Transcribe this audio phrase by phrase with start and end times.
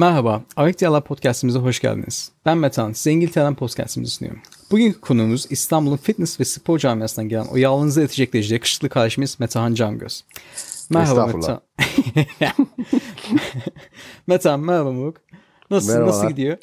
[0.00, 2.32] Merhaba, Ayık Diyalog Podcast'imize hoş geldiniz.
[2.46, 4.42] Ben Metan, size İngiltere'den podcast'imizi sunuyorum.
[4.70, 10.24] Bugünkü konuğumuz İstanbul'un fitness ve spor camiasından gelen o yağlınızı edecekleyici yakışıklı kardeşimiz Metehan Cangöz.
[10.90, 11.60] Merhaba Metehan.
[14.26, 15.16] Metehan merhaba Muk.
[15.70, 16.08] Nasıl, Merhaba.
[16.10, 16.58] nasıl gidiyor?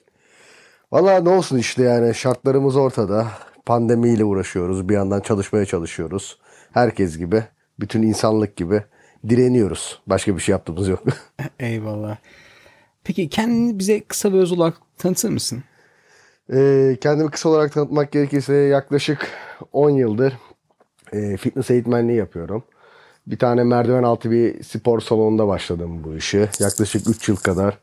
[0.91, 3.27] Valla ne olsun işte yani şartlarımız ortada.
[3.65, 4.89] Pandemiyle uğraşıyoruz.
[4.89, 6.37] Bir yandan çalışmaya çalışıyoruz.
[6.71, 7.43] Herkes gibi,
[7.79, 8.83] bütün insanlık gibi
[9.29, 9.99] direniyoruz.
[10.07, 11.03] Başka bir şey yaptığımız yok.
[11.59, 12.17] Eyvallah.
[13.07, 15.63] Peki kendini bize kısa ve öz olarak tanıtır mısın?
[16.53, 19.27] Ee, kendimi kısa olarak tanıtmak gerekirse yaklaşık
[19.73, 20.33] 10 yıldır
[21.13, 22.63] e, fitness eğitmenliği yapıyorum.
[23.27, 26.49] Bir tane merdiven altı bir spor salonunda başladım bu işi.
[26.59, 27.77] Yaklaşık 3 yıl kadar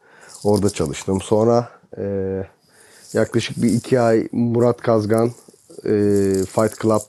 [0.45, 1.20] orada çalıştım.
[1.20, 2.05] Sonra e,
[3.12, 5.33] yaklaşık bir 2 ay Murat Kazgan
[5.84, 5.92] e,
[6.48, 7.02] Fight Club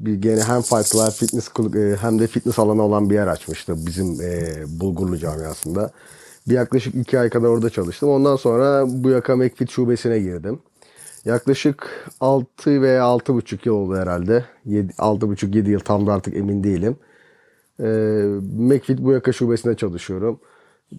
[0.00, 3.86] bir gene hem Fight Club fitness e, hem de fitness alanı olan bir yer açmıştı
[3.86, 5.92] bizim e, Bulgurlu camiasında.
[6.48, 8.08] Bir yaklaşık 2 ay kadar orada çalıştım.
[8.08, 10.58] Ondan sonra bu yaka McFit şubesine girdim.
[11.24, 14.44] Yaklaşık 6 veya 6,5 yıl oldu herhalde.
[14.66, 16.96] 6,5-7 yıl tam da artık emin değilim.
[17.80, 17.84] Ee,
[18.58, 20.40] McFit bu yaka şubesinde çalışıyorum.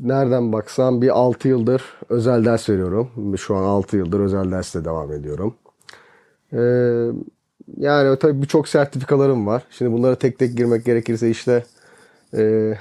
[0.02, 3.38] Nereden baksam bir 6 yıldır özel ders veriyorum.
[3.38, 5.56] Şu an 6 yıldır özel derste devam ediyorum.
[6.53, 6.58] Ee,
[7.78, 9.64] yani tabii birçok sertifikalarım var.
[9.70, 11.64] Şimdi bunlara tek tek girmek gerekirse işte
[12.38, 12.73] e,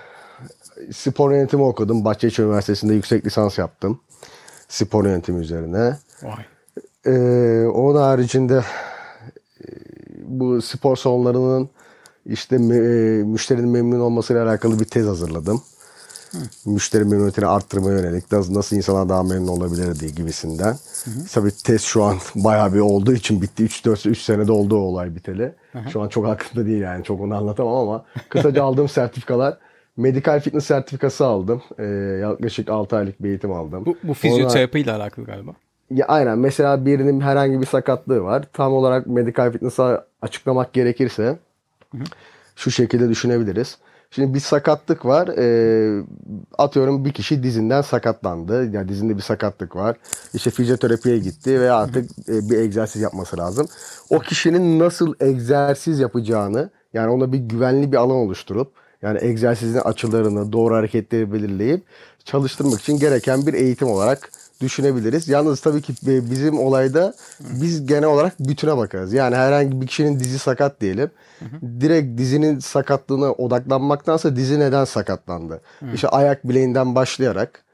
[0.93, 2.05] spor yönetimi okudum.
[2.05, 4.01] Bahçeşehir Üniversitesi'nde yüksek lisans yaptım.
[4.69, 5.97] Spor yönetimi üzerine.
[6.23, 6.45] Vay.
[7.07, 8.65] Ee, onun haricinde
[9.61, 9.67] e,
[10.25, 11.71] bu spor salonlarının
[12.27, 12.59] işte e,
[13.25, 15.63] müşterinin memnun olmasıyla alakalı bir tez hazırladım.
[16.67, 20.77] Müşteri memnuniyetini arttırmaya yönelik nasıl, nasıl insanlar daha memnun olabilir diye gibisinden.
[21.33, 23.65] Tabii tez şu an bayağı bir olduğu için bitti.
[23.65, 25.55] 3-4 3 senede oldu o olay biteli.
[25.93, 29.59] Şu an çok aklımda değil yani çok onu anlatamam ama kısaca aldığım sertifikalar
[29.97, 31.63] Medikal fitness sertifikası aldım.
[31.79, 31.85] Ee,
[32.21, 33.87] yaklaşık 6 aylık bir eğitim aldım.
[33.87, 35.51] Bu, bu fizyoterapi ile alakalı galiba.
[35.91, 38.45] ya aynen mesela birinin herhangi bir sakatlığı var.
[38.53, 41.39] Tam olarak medikal fitness'a açıklamak gerekirse
[42.57, 43.79] şu şekilde düşünebiliriz.
[44.11, 45.29] Şimdi bir sakatlık var.
[45.29, 46.05] Ee,
[46.59, 48.71] atıyorum bir kişi dizinden sakatlandı.
[48.73, 49.97] Yani dizinde bir sakatlık var.
[50.35, 53.69] İşte fizyoterapiye gitti ve artık e, bir egzersiz yapması lazım.
[54.11, 60.53] O kişinin nasıl egzersiz yapacağını yani ona bir güvenli bir alan oluşturup yani egzersizin açılarını,
[60.53, 61.83] doğru hareketleri belirleyip
[62.25, 64.31] çalıştırmak için gereken bir eğitim olarak
[64.61, 65.29] düşünebiliriz.
[65.29, 69.13] Yalnız tabii ki bizim olayda biz genel olarak bütüne bakarız.
[69.13, 71.11] Yani herhangi bir kişinin dizi sakat diyelim.
[71.81, 75.61] Direkt dizinin sakatlığına odaklanmaktansa dizi neden sakatlandı?
[75.95, 77.65] İşte ayak bileğinden başlayarak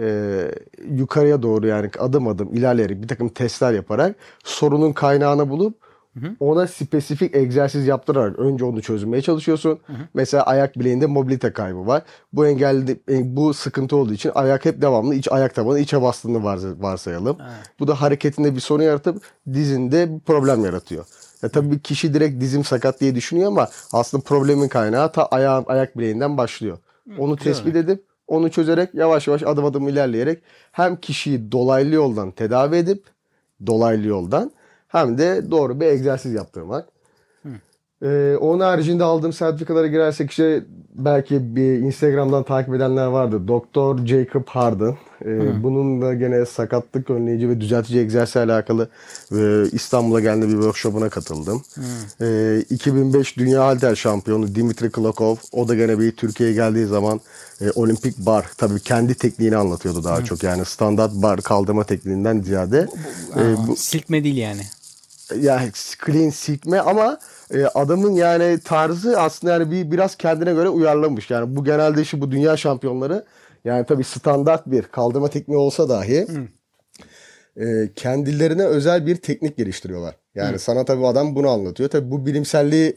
[0.00, 0.50] e,
[0.90, 5.87] yukarıya doğru yani adım adım ilerleyerek bir takım testler yaparak sorunun kaynağını bulup
[6.40, 9.78] ona spesifik egzersiz yaptırarak önce onu çözmeye çalışıyorsun.
[10.14, 12.02] Mesela ayak bileğinde mobilite kaybı var.
[12.32, 16.44] Bu engelli e, bu sıkıntı olduğu için ayak hep devamlı iç ayak tabanı içe bastığını
[16.44, 17.36] varsa- varsayalım.
[17.80, 21.04] Bu da hareketinde bir sorun yaratıp dizinde bir problem yaratıyor.
[21.42, 25.98] Ya tabii kişi direkt dizim sakat diye düşünüyor ama aslında problemin kaynağı ta ayağın ayak
[25.98, 26.78] bileğinden başlıyor.
[27.18, 30.42] Onu tespit edip onu çözerek yavaş yavaş adım adım ilerleyerek
[30.72, 33.04] hem kişiyi dolaylı yoldan tedavi edip
[33.66, 34.50] dolaylı yoldan
[34.88, 36.88] hem de doğru bir egzersiz yaptırmak.
[38.02, 43.48] Ee, onun haricinde aldığım sertifikalara girersek işte belki bir Instagram'dan takip edenler vardı.
[43.48, 44.96] Doktor Jacob Harden.
[45.24, 48.88] Ee, bunun da gene sakatlık önleyici ve düzeltici egzersizle alakalı
[49.32, 51.62] e, İstanbul'a geldiğinde bir workshop'una katıldım.
[52.20, 55.36] Ee, 2005 Dünya Halter Şampiyonu Dimitri Klokov.
[55.52, 57.20] O da gene bir Türkiye'ye geldiği zaman
[57.60, 60.42] e, olimpik bar tabii kendi tekniğini anlatıyordu daha çok.
[60.42, 62.86] Yani standart bar kaldırma tekniğinden ziyade.
[63.36, 64.62] e, Aa, Silkme değil yani.
[65.40, 65.62] Ya
[66.06, 67.18] clean silkme ama
[67.54, 71.30] e, adamın yani tarzı aslında yani bir biraz kendine göre uyarlamış.
[71.30, 73.24] Yani bu genelde işi bu dünya şampiyonları
[73.64, 76.26] yani tabii standart bir kaldırma tekniği olsa dahi
[77.56, 80.14] e, kendilerine özel bir teknik geliştiriyorlar.
[80.34, 81.90] Yani sana tabii adam bunu anlatıyor.
[81.90, 82.96] Tabii bu bilimselliği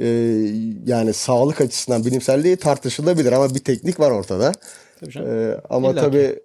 [0.00, 0.06] e,
[0.86, 4.52] yani sağlık açısından bilimselliği tartışılabilir ama bir teknik var ortada.
[5.00, 5.50] Tabii canım.
[5.50, 6.00] E, ama İlla ki.
[6.00, 6.40] tabii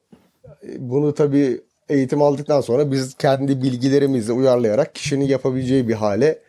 [0.80, 6.40] bunu tabii eğitim aldıktan sonra biz kendi bilgilerimizle uyarlayarak kişinin yapabileceği bir hale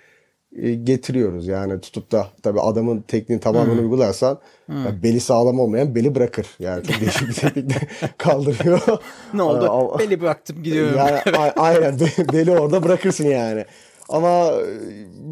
[0.63, 1.47] e, getiriyoruz.
[1.47, 4.39] Yani tutup da tabii adamın tekniğini tamamen uygularsan
[4.69, 6.47] ya beli sağlam olmayan beli bırakır.
[6.59, 7.89] Yani çok değişik bir teknikle
[8.19, 8.81] kaldırıyor.
[9.35, 9.99] Ne oldu?
[9.99, 10.97] Beli bıraktım gidiyorum.
[10.99, 11.21] yani
[11.57, 13.65] aynen be- beli orada bırakırsın yani.
[14.09, 14.65] Ama e,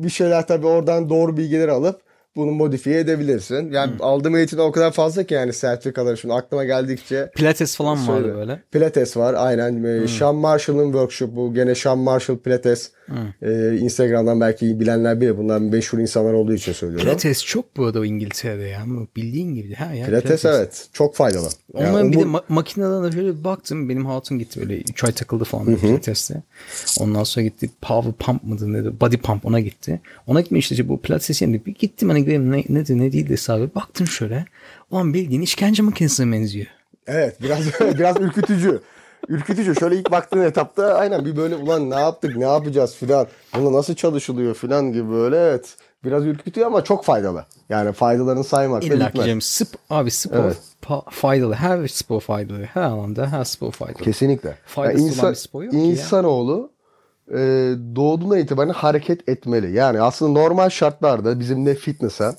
[0.03, 2.01] bir şeyler tabii oradan doğru bilgileri alıp
[2.37, 3.73] bunu modifiye edebilirsin.
[3.73, 8.23] Yani aldığım eğitim o kadar fazla ki yani sertifikaları şimdi aklıma geldikçe Pilates falan vardı
[8.23, 8.35] Söyle.
[8.35, 8.63] böyle.
[8.73, 9.85] Pilates var aynen.
[9.85, 12.91] Ee, Sean Marshall'ın workshop'u gene Sean Marshall Pilates
[13.43, 15.39] Ee, Instagram'dan belki bilenler bilir.
[15.39, 17.07] Bunlar meşhur insanlar olduğu için söylüyorum.
[17.07, 18.85] Pilates çok bu arada İngiltere'de ya.
[19.17, 19.75] Bildiğin gibi.
[19.75, 20.89] Ha ya, Pilates, evet.
[20.93, 21.49] Çok faydalı.
[21.75, 23.89] Yani Onların bir bu- de ma- makineden de şöyle bir baktım.
[23.89, 26.43] Benim hatun gitti böyle 3 ay takıldı falan böyle pilateste.
[27.01, 30.01] Ondan sonra gitti power pump mıdır nedir body pump ona gitti.
[30.27, 33.71] Ona gitme işte bu pilates yerine bir gittim hani göreyim ne, nedir ne değil hesabı.
[33.75, 34.45] Baktım şöyle.
[34.91, 36.67] Ulan bildiğin işkence makinesine benziyor.
[37.07, 37.61] Evet biraz
[37.99, 38.81] biraz ürkütücü.
[39.29, 39.75] Ürkütücü.
[39.75, 43.27] Şöyle ilk baktığın etapta aynen bir böyle ulan ne yaptık ne yapacağız filan.
[43.57, 45.77] Bunda nasıl çalışılıyor filan gibi böyle evet.
[46.05, 47.45] Biraz ürkütüyor ama çok faydalı.
[47.69, 49.45] Yani faydalarını saymak da İlla ki bitmez.
[49.61, 50.57] sp abi spor Evet.
[51.11, 51.55] faydalı.
[51.55, 52.63] Her spor faydalı.
[52.63, 54.03] Her alanda her spor faydalı.
[54.03, 54.59] Kesinlikle.
[54.67, 56.71] Faydası Yani olan insan, bir spor yok insanoğlu
[57.31, 57.37] e,
[57.97, 59.73] doğduğundan itibaren hareket etmeli.
[59.73, 62.37] Yani aslında normal şartlarda bizim ne fitness'a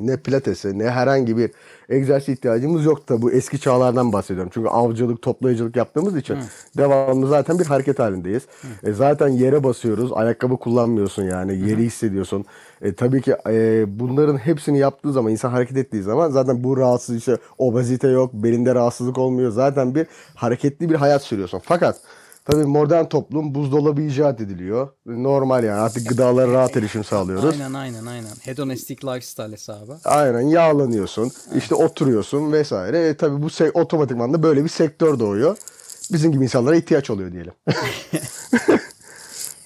[0.00, 1.50] ne pilatese ne herhangi bir
[1.90, 4.50] egzersiz ihtiyacımız yok da bu eski çağlardan bahsediyorum.
[4.54, 6.38] Çünkü avcılık, toplayıcılık yaptığımız için
[6.76, 8.42] devamlı zaten bir hareket halindeyiz.
[8.82, 10.12] E, zaten yere basıyoruz.
[10.12, 11.58] Ayakkabı kullanmıyorsun yani.
[11.68, 12.44] Yeri hissediyorsun.
[12.82, 17.16] E, tabii ki e, bunların hepsini yaptığı zaman insan hareket ettiği zaman zaten bu rahatsız
[17.16, 19.50] işte obezite yok, belinde rahatsızlık olmuyor.
[19.50, 21.60] Zaten bir hareketli bir hayat sürüyorsun.
[21.64, 22.00] Fakat
[22.50, 24.88] Tabii modern toplum buzdolabı icat ediliyor.
[25.06, 27.44] Normal yani artık gıdalara rahat erişim sağlıyoruz.
[27.60, 28.30] Aynen aynen aynen.
[28.40, 29.98] Hedonistic lifestyle hesabı.
[30.04, 31.30] Aynen yağlanıyorsun.
[31.56, 33.08] işte oturuyorsun vesaire.
[33.08, 35.56] E, tabii bu se- otomatikman da böyle bir sektör doğuyor.
[36.12, 37.52] Bizim gibi insanlara ihtiyaç oluyor diyelim.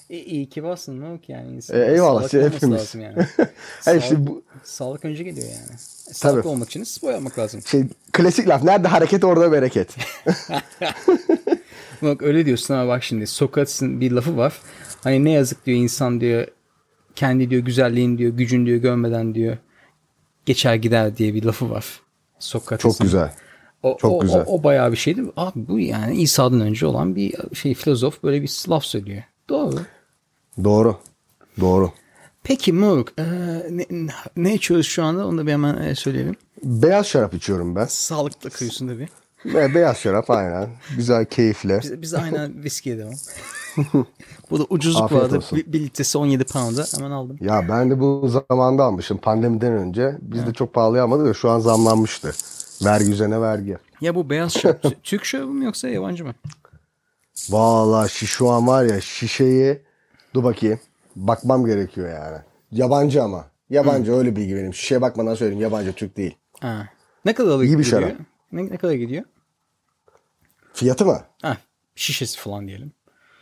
[0.09, 1.55] E, iyi ki varsın ne yok yani.
[1.55, 2.79] İnsan, E, eyvallah, olması hepimiz.
[2.81, 3.15] lazım yani.
[3.85, 5.73] Hayır, işte sağlık, bu- sağlık önce geliyor yani.
[6.09, 6.47] E, Sağlıklı Tabii.
[6.51, 7.61] olmak için spor yapmak lazım.
[7.61, 9.95] Şey klasik laf nerede hareket orada bereket.
[12.01, 14.59] Bak öyle diyorsun ama bak şimdi Sokrates'in bir lafı var.
[15.03, 16.47] Hani ne yazık diyor insan diyor
[17.15, 19.57] kendi diyor güzelliğin diyor gücün diyor görmeden diyor
[20.45, 21.85] geçer gider diye bir lafı var.
[22.39, 22.89] Sokrates'in.
[22.89, 23.33] Çok güzel.
[23.83, 24.43] O, Çok o, güzel.
[24.47, 25.23] O, o bayağı bir şeydi.
[25.37, 29.23] Abi bu yani İsa'dan önce olan bir şey filozof böyle bir laf söylüyor.
[29.49, 29.79] Doğru.
[30.63, 30.97] Doğru.
[31.59, 31.91] Doğru.
[32.43, 33.23] Peki Moruk e,
[33.69, 33.85] ne,
[34.37, 36.35] ne içiyoruz şu anda onu da bir hemen e, söyleyelim.
[36.63, 37.85] Beyaz şarap içiyorum ben.
[37.85, 39.07] Sağlıklı kıyıyorsun tabii.
[39.45, 40.69] Ve beyaz şarap aynen.
[40.95, 41.79] Güzel, keyifli.
[41.83, 43.13] Biz, biz aynen viskiye devam.
[44.51, 45.37] bu da ucuzluk Afiyet vardı.
[45.37, 45.57] olsun.
[45.57, 47.37] Bir, bir litresi 17 pound'a hemen aldım.
[47.41, 50.17] Ya ben de bu zamanda almışım pandemiden önce.
[50.21, 52.33] Biz de çok pahalıya almadık da şu an zamlanmıştı.
[52.85, 53.77] Vergi üzerine vergi.
[54.01, 56.33] Ya bu beyaz şarap Tü- Türk şarabı mı yoksa yabancı mı?
[57.49, 59.81] Valla şu an var ya şişeyi
[60.35, 60.79] dur bakayım.
[61.15, 62.37] Bakmam gerekiyor yani.
[62.71, 63.45] Yabancı ama.
[63.69, 64.73] Yabancı öyle bilgi benim.
[64.73, 66.35] Şişeye bakmadan söyleyeyim yabancı Türk değil.
[66.59, 66.87] Ha.
[67.25, 68.01] Ne kadar İyi bir gidiyor?
[68.01, 68.15] şarap.
[68.51, 69.23] Ne, ne kadar gidiyor?
[70.73, 71.21] Fiyatı mı?
[71.41, 71.57] Ha,
[71.95, 72.91] şişesi falan diyelim.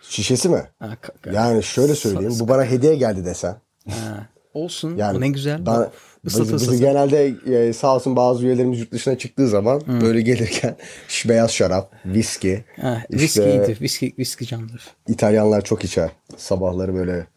[0.01, 0.63] Şişesi mi?
[0.79, 0.89] Ha,
[1.31, 2.33] Yani şöyle söyleyeyim.
[2.39, 3.55] Bu bana hediye geldi desen.
[3.89, 4.27] ha.
[4.53, 4.95] Olsun.
[4.97, 5.65] Yani ne güzel.
[5.65, 5.89] Ben,
[6.25, 6.75] Bizi ısıtı.
[6.75, 7.35] genelde
[7.67, 10.75] e, sağ olsun bazı üyelerimiz yurt dışına çıktığı zaman böyle gelirken
[11.07, 12.65] ş- beyaz şarap, viski.
[12.81, 13.81] Ha, viski işte iyidir.
[13.81, 14.87] Viski, viski candır.
[15.07, 16.09] İtalyanlar çok içer.
[16.37, 17.27] Sabahları böyle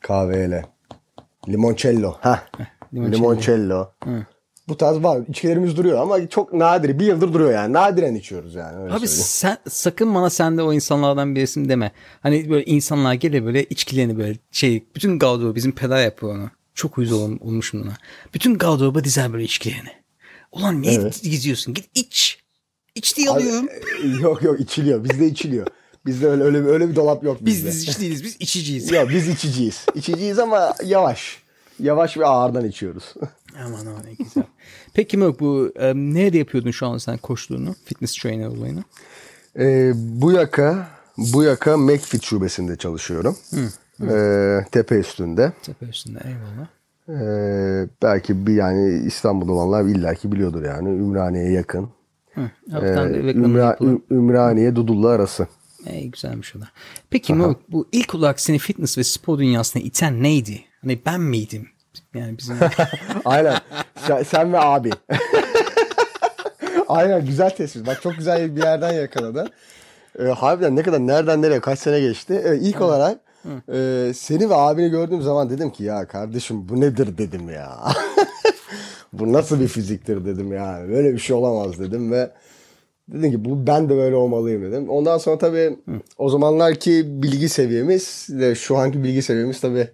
[0.00, 0.64] kahveyle.
[1.48, 2.14] Limoncello.
[2.20, 2.42] Ha.
[2.94, 3.16] limoncello.
[3.16, 3.88] Limoncello.
[4.68, 5.20] Bu tarz var.
[5.28, 6.98] İçkilerimiz duruyor ama çok nadir.
[6.98, 7.72] Bir yıldır duruyor yani.
[7.72, 8.76] Nadiren içiyoruz yani.
[8.82, 9.24] Öyle Abi söyleyeyim.
[9.26, 11.92] sen sakın bana sen de o insanlardan birisin deme.
[12.20, 16.50] Hani böyle insanlar gelir böyle içkilerini böyle şey bütün gardırobu bizim peder yapıyor onu.
[16.74, 17.96] Çok uyuz ol, olmuşum buna.
[18.34, 19.92] Bütün gardıroba dizer böyle içkilerini.
[20.52, 21.22] Ulan niye Evet.
[21.22, 21.74] geziyorsun?
[21.74, 22.38] Git iç.
[22.94, 23.68] İç diye Abi, alıyorum.
[24.04, 25.04] e, yok yok içiliyor.
[25.04, 25.66] Bizde içiliyor.
[26.06, 27.68] Bizde öyle öyle, öyle bir dolap yok Biz bizde.
[27.68, 28.24] biz iç değiliz.
[28.24, 28.90] Biz içiciyiz.
[28.92, 29.86] Yok biz içiciyiz.
[29.94, 31.42] İçiciyiz ama yavaş.
[31.80, 33.04] Yavaş ve ağırdan içiyoruz.
[33.66, 34.44] Aman aman ne güzel.
[34.94, 37.74] Peki Mök bu e, nerede yapıyordun şu an sen koştuğunu?
[37.84, 38.84] Fitness trainer olayını.
[39.58, 43.36] Ee, bu yaka bu yaka McFit şubesinde çalışıyorum.
[44.02, 45.52] Ee, tepe üstünde.
[45.62, 46.66] Tepe üstünde eyvallah.
[47.08, 51.88] Ee, belki bir yani İstanbul'da olanlar illaki biliyordur yani Ümraniye'ye yakın.
[52.34, 52.40] Hı.
[52.72, 55.46] Ee, Ümra- Ümraniye Dudullu arası.
[55.86, 56.68] Ey güzelmiş o da.
[57.10, 60.60] Peki Mök bu ilk olarak seni fitness ve spor dünyasına iten neydi?
[60.82, 61.68] Hani ben miydim?
[62.14, 62.56] Yani bizim
[63.24, 63.56] Aynen.
[64.06, 64.90] sen, sen ve abi.
[66.88, 67.86] Aynen güzel tespit.
[67.86, 69.50] Bak çok güzel bir yerden yakaladın.
[70.18, 72.42] Ee, harbiden ne kadar nereden nereye kaç sene geçti.
[72.46, 73.18] Ee, ilk olarak
[73.72, 77.78] e, seni ve abini gördüğüm zaman dedim ki ya kardeşim bu nedir dedim ya.
[79.12, 80.88] bu nasıl bir fiziktir dedim yani.
[80.88, 82.30] Böyle bir şey olamaz dedim ve
[83.08, 84.88] dedim ki bu ben de böyle olmalıyım dedim.
[84.88, 85.76] Ondan sonra tabii
[86.18, 89.88] o zamanlarki bilgi seviyemiz de şu anki bilgi seviyemiz tabii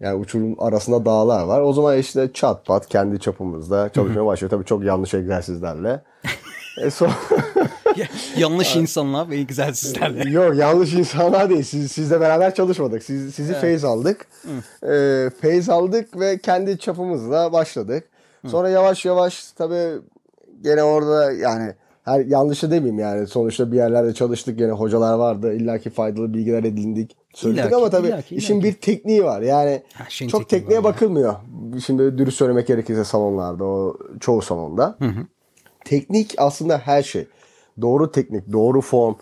[0.00, 1.60] yani uçurum arasında dağlar var.
[1.60, 4.50] O zaman işte çat pat kendi çapımızda çalışmaya başlıyor.
[4.50, 6.02] Tabii çok yanlış egzersizlerle.
[6.76, 7.10] E son...
[8.36, 10.30] yanlış insanlar ve egzersizlerle.
[10.30, 11.62] Yok yanlış insanlar değil.
[11.62, 13.02] Siz, sizle beraber çalışmadık.
[13.02, 14.26] Siz, sizi feyiz aldık.
[14.82, 18.04] Ee, feyiz aldık ve kendi çapımızla başladık.
[18.46, 19.98] Sonra yavaş yavaş tabii
[20.62, 21.74] gene orada yani
[22.04, 23.26] her yanlışı demeyeyim yani.
[23.26, 25.54] Sonuçta bir yerlerde çalıştık yine hocalar vardı.
[25.54, 27.16] İlla ki faydalı bilgiler edindik.
[27.34, 28.68] Söyledik İllaki, ama tabii illaki, işin illaki.
[28.68, 29.42] bir tekniği var.
[29.42, 30.94] Yani şeyin çok tekniğe var ya.
[30.94, 31.34] bakılmıyor.
[31.86, 34.98] Şimdi dürüst söylemek gerekirse salonlarda o çoğu salonda.
[35.84, 37.26] Teknik aslında her şey.
[37.80, 39.14] Doğru teknik, doğru form,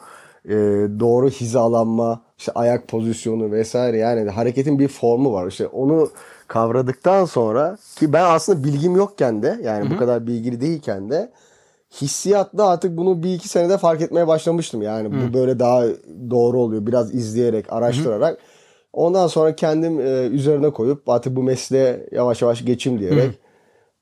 [0.44, 0.54] e,
[1.00, 5.46] doğru hizalanma, işte ayak pozisyonu vesaire yani hareketin bir formu var.
[5.46, 6.08] İşte onu
[6.48, 11.30] kavradıktan sonra ki ben aslında bilgim yokken de yani bu kadar bilgili değilken de
[12.00, 14.82] hissiyatla artık bunu bir iki senede fark etmeye başlamıştım.
[14.82, 15.84] Yani bu böyle daha
[16.30, 16.86] doğru oluyor.
[16.86, 18.38] Biraz izleyerek, araştırarak.
[18.92, 23.38] Ondan sonra kendim e, üzerine koyup artık bu mesleğe yavaş yavaş geçeyim diyerek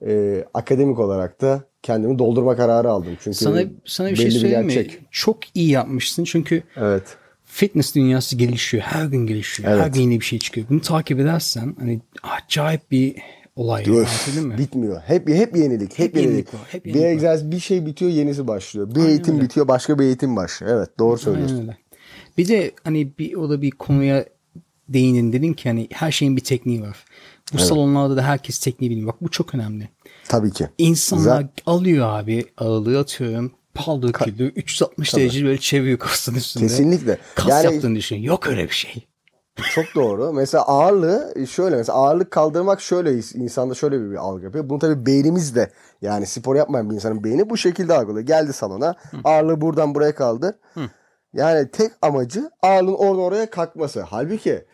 [0.07, 3.16] e, akademik olarak da kendimi doldurma kararı aldım.
[3.25, 4.75] Çünkü Sana sana bir şey söyleyeyim mi?
[4.75, 4.99] gerçek.
[5.11, 7.02] Çok iyi yapmışsın çünkü Evet.
[7.45, 8.83] fitness dünyası gelişiyor.
[8.83, 9.69] Her gün gelişiyor.
[9.69, 9.95] Her Evet.
[9.95, 10.66] gün yeni bir şey çıkıyor.
[10.71, 13.16] Bunu takip edersen hani acayip bir
[13.57, 13.83] olay.
[13.90, 14.59] Öf, mı?
[14.59, 15.00] bitmiyor.
[15.07, 16.31] Hep hep yenilik, hep, Hep yenilik.
[16.33, 17.12] yenilik var, hep bir yenilik var.
[17.12, 18.90] egzersiz bir şey bitiyor, yenisi başlıyor.
[18.90, 19.45] Bir Aynen eğitim öyle.
[19.45, 20.76] bitiyor, başka bir eğitim başlıyor.
[20.78, 21.55] Evet, doğru söylüyorsun.
[21.57, 21.78] Aynen öyle.
[22.38, 24.25] Bir de hani bir o da bir konuya
[24.88, 26.97] değinin dedin ki hani her şeyin bir tekniği var.
[27.52, 29.09] Bu salonlarda da herkes tekniği bilmiyor.
[29.09, 29.88] Bak bu çok önemli.
[30.28, 30.68] Tabii ki.
[30.78, 31.49] İnsanlar Güzel.
[31.66, 33.52] alıyor abi ağırlığı atıyorum.
[33.75, 36.66] Paldır kilo 360 derece böyle çeviriyor kasın üstünde.
[36.66, 37.18] Kesinlikle.
[37.35, 38.16] Kas Yani- yaptığını düşün.
[38.16, 39.06] Yok öyle bir şey.
[39.75, 40.33] Çok doğru.
[40.33, 44.68] Mesela ağırlığı şöyle mesela ağırlık kaldırmak şöyle insanda şöyle bir, bir algı yapıyor.
[44.68, 45.71] Bunu tabii beynimiz de
[46.02, 48.26] yani spor yapmayan bir insanın beyni bu şekilde algılıyor.
[48.26, 50.54] Geldi salona ağırlığı buradan buraya kaldır.
[51.33, 54.00] Yani tek amacı ağırlığın oradan oraya kalkması.
[54.02, 54.64] Halbuki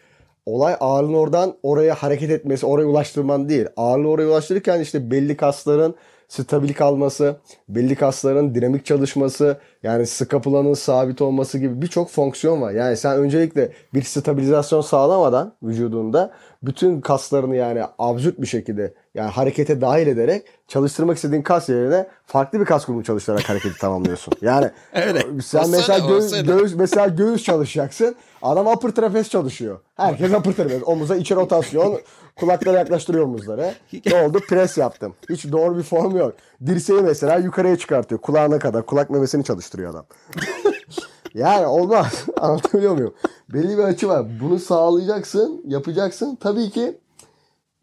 [0.46, 3.66] olay ağırlığın oradan oraya hareket etmesi, oraya ulaştırman değil.
[3.76, 5.94] Ağırlığı oraya ulaştırırken işte belli kasların
[6.28, 7.36] stabil kalması,
[7.68, 12.72] belli kasların dinamik çalışması, yani skapulanın sabit olması gibi birçok fonksiyon var.
[12.72, 16.32] Yani sen öncelikle bir stabilizasyon sağlamadan vücudunda
[16.62, 22.60] bütün kaslarını yani absürt bir şekilde yani harekete dahil ederek çalıştırmak istediğin kas yerine farklı
[22.60, 24.34] bir kas grubunu çalıştırarak hareketi tamamlıyorsun.
[24.40, 24.70] Yani
[25.06, 25.20] Öyle.
[25.42, 26.42] sen Olsa mesela da.
[26.52, 28.16] göğüs mesela göğüs çalışacaksın.
[28.42, 29.80] Adam upper trapez çalışıyor.
[29.94, 30.82] Herkes upper trapez.
[30.82, 32.00] Omuza içi rotasyon.
[32.36, 33.74] Kulaklara yaklaştırıyor omuzları.
[34.06, 34.40] Ne oldu?
[34.48, 35.14] Pres yaptım.
[35.30, 36.34] Hiç doğru bir form yok.
[36.66, 38.20] Dirseği mesela yukarıya çıkartıyor.
[38.20, 38.86] Kulağına kadar.
[38.86, 40.04] Kulak memesini çalıştırıyor adam.
[41.34, 42.24] yani olmaz.
[42.40, 43.14] Anlatabiliyor muyum?
[43.52, 44.26] Belli bir açı var.
[44.42, 45.62] Bunu sağlayacaksın.
[45.66, 46.38] Yapacaksın.
[46.40, 46.98] Tabii ki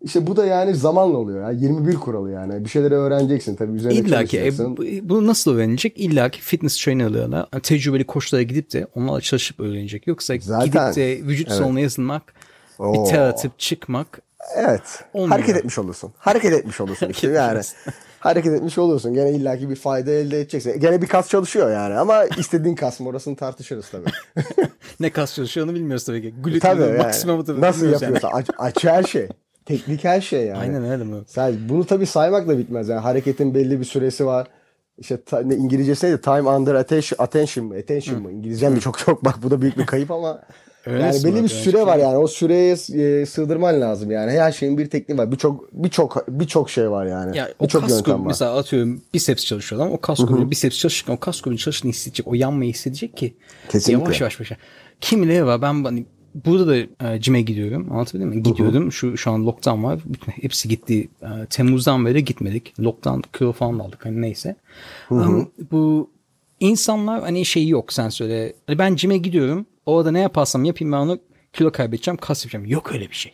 [0.02, 1.42] işte bu da yani zamanla oluyor.
[1.44, 1.52] Ya.
[1.52, 2.66] 21 kuralı yani.
[2.66, 3.56] Bir şeyleri öğreneceksin.
[3.56, 5.94] Tabii üzerine İlla ki e, bu- bunu nasıl öğrenecek?
[6.00, 10.08] İlla ki fitness trainerlarına, tecrübeli koçlara gidip de onlarla çalışıp öğrenecek.
[10.08, 11.58] Yoksa Zaten, gidip de vücut evet.
[11.58, 12.34] salonuna yazılmak,
[12.80, 13.04] bir Oo.
[13.04, 14.22] ter atıp çıkmak
[14.56, 14.82] Evet.
[15.14, 15.32] Olmuyor.
[15.32, 16.12] Hareket etmiş olursun.
[16.18, 17.62] Hareket etmiş olursun işte yani.
[18.20, 19.14] Hareket etmiş olursun.
[19.14, 20.80] Gene illaki bir fayda elde edeceksin.
[20.80, 24.10] Gene bir kas çalışıyor yani ama istediğin kas mı orasını tartışırız tabii.
[25.00, 26.34] ne kas çalışıyor onu bilmiyoruz tabii ki.
[26.44, 26.98] Gluten tabii yani.
[26.98, 28.14] maksimumu tabii Nasıl bilmiyoruz yani.
[28.14, 29.28] yapıyorsa aç, açı her şey.
[29.70, 30.58] Teknik her şey yani.
[30.58, 31.16] Aynen öyle mi?
[31.28, 33.00] Sen bunu tabii saymak da bitmez yani.
[33.00, 34.48] Hareketin belli bir süresi var.
[34.98, 36.22] İşte ta, ne İngilizcesi neydi?
[36.22, 37.76] Time under attention, attention mı?
[37.76, 38.32] Attention mı?
[38.32, 39.26] İngilizcem mi çok yok.
[39.26, 40.42] Bak bu da büyük bir kayıp ama
[40.86, 42.18] Öyle yani belli bir Yani süre var yani.
[42.18, 44.32] O süreye e, sığdırman lazım yani.
[44.32, 45.32] Her şeyin bir tekniği var.
[45.32, 47.38] Birçok birçok birçok şey var yani.
[47.38, 48.28] Ya o birçok yöntem var.
[48.28, 49.94] mesela atıyorum biceps çalışıyor adam.
[49.94, 52.28] O kas grubu biceps çalışırken o kas grubunun çalıştığını hissedecek.
[52.28, 53.34] O yanmayı hissedecek ki
[53.70, 54.04] Kesinlikle.
[54.04, 54.58] yavaş yavaş başa.
[55.02, 56.06] Kimileri var ben hani
[56.36, 56.78] burada da
[57.14, 57.92] e, cime gidiyorum.
[57.92, 58.44] Anlatabildim mi?
[58.44, 58.92] Gidiyordum.
[58.92, 60.00] Şu şu an lockdown var.
[60.26, 61.10] Hepsi gitti.
[61.22, 62.80] E, Temmuz'dan beri gitmedik.
[62.80, 64.06] Lockdown kilo falan aldık.
[64.06, 64.56] Hani neyse.
[65.10, 66.10] Ama bu
[66.60, 68.54] insanlar hani şey yok sen söyle.
[68.68, 69.66] Hani ben cime gidiyorum.
[69.86, 71.20] Orada ne yaparsam yapayım ben onu
[71.54, 72.66] kilo kaybedeceğim, kas yapacağım.
[72.66, 73.34] Yok öyle bir şey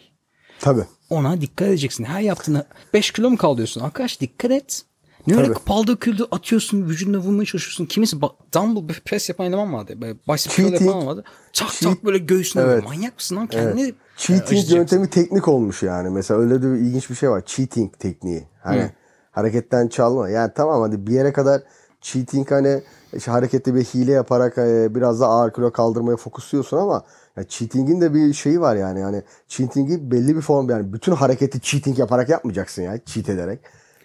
[0.60, 0.84] Tabii.
[1.10, 2.04] ona dikkat edeceksin.
[2.04, 3.82] Her yaptığını 5 kilo mu kaldırıyorsun?
[3.82, 4.86] Arkadaş dikkat et.
[5.27, 5.63] Ne öyle Tabii.
[5.65, 7.86] paldır küldür atıyorsun vücuduna vurmaya çalışıyorsun.
[7.86, 8.17] Kimisi
[8.53, 9.94] dumbbell bir pres yapan eleman vardı.
[10.01, 10.82] Böyle bicep curl Cheating.
[10.82, 11.24] yapan vardı.
[11.53, 12.84] Tak tak böyle göğsüne Evet.
[12.84, 13.82] Manyak mısın lan kendini?
[13.82, 13.94] Evet.
[13.94, 14.75] e, Cheating acıtacaksın.
[14.77, 16.10] yöntemi teknik olmuş yani.
[16.10, 17.44] Mesela öyle de bir ilginç bir şey var.
[17.46, 18.48] Cheating tekniği.
[18.63, 18.89] Hani Hı.
[19.32, 20.29] hareketten çalma.
[20.29, 21.62] Yani tamam hadi bir yere kadar
[22.01, 22.82] cheating hani
[23.13, 27.03] işte harekette bir hile yaparak e, biraz da ağır kilo kaldırmaya fokusluyorsun ama
[27.38, 29.00] ya cheating'in de bir şeyi var yani.
[29.00, 33.00] Yani cheating'i belli bir form yani bütün hareketi cheating yaparak yapmayacaksın ya.
[33.05, 33.60] Cheat ederek.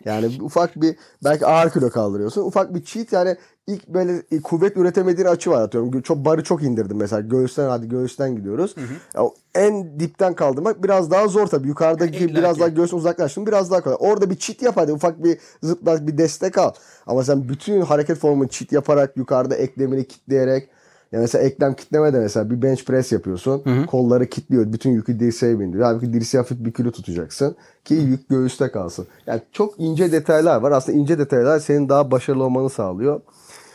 [0.04, 2.42] Yani ufak bir belki ağır kilo kaldırıyorsun.
[2.42, 6.02] Ufak bir cheat yani ilk böyle kuvvet üretemediğin açı var atıyorum.
[6.02, 7.20] Çok barı çok indirdim mesela.
[7.20, 8.74] Göğüsten hadi göğüsten gidiyoruz.
[9.14, 11.68] Ya o en dipten kaldırmak biraz daha zor tabii.
[11.68, 12.60] Yukarıdaki İlla biraz ki.
[12.60, 13.96] daha göğsün uzaklaştın biraz daha kolay.
[14.00, 16.72] Orada bir cheat yap hadi ufak bir zıpla bir destek al.
[17.06, 20.68] Ama sen bütün hareket formunu cheat yaparak yukarıda eklemini kitleyerek
[21.12, 23.86] ya mesela eklem kitleme de mesela bir bench press yapıyorsun.
[23.86, 24.72] Kolları kilitliyor.
[24.72, 25.84] Bütün yükü dirseğe bindiriyor.
[25.84, 27.56] Halbuki dirseğe hafif bir kilo tutacaksın.
[27.84, 29.06] Ki yük göğüste kalsın.
[29.26, 30.72] Yani çok ince detaylar var.
[30.72, 33.20] Aslında ince detaylar senin daha başarılı olmanı sağlıyor.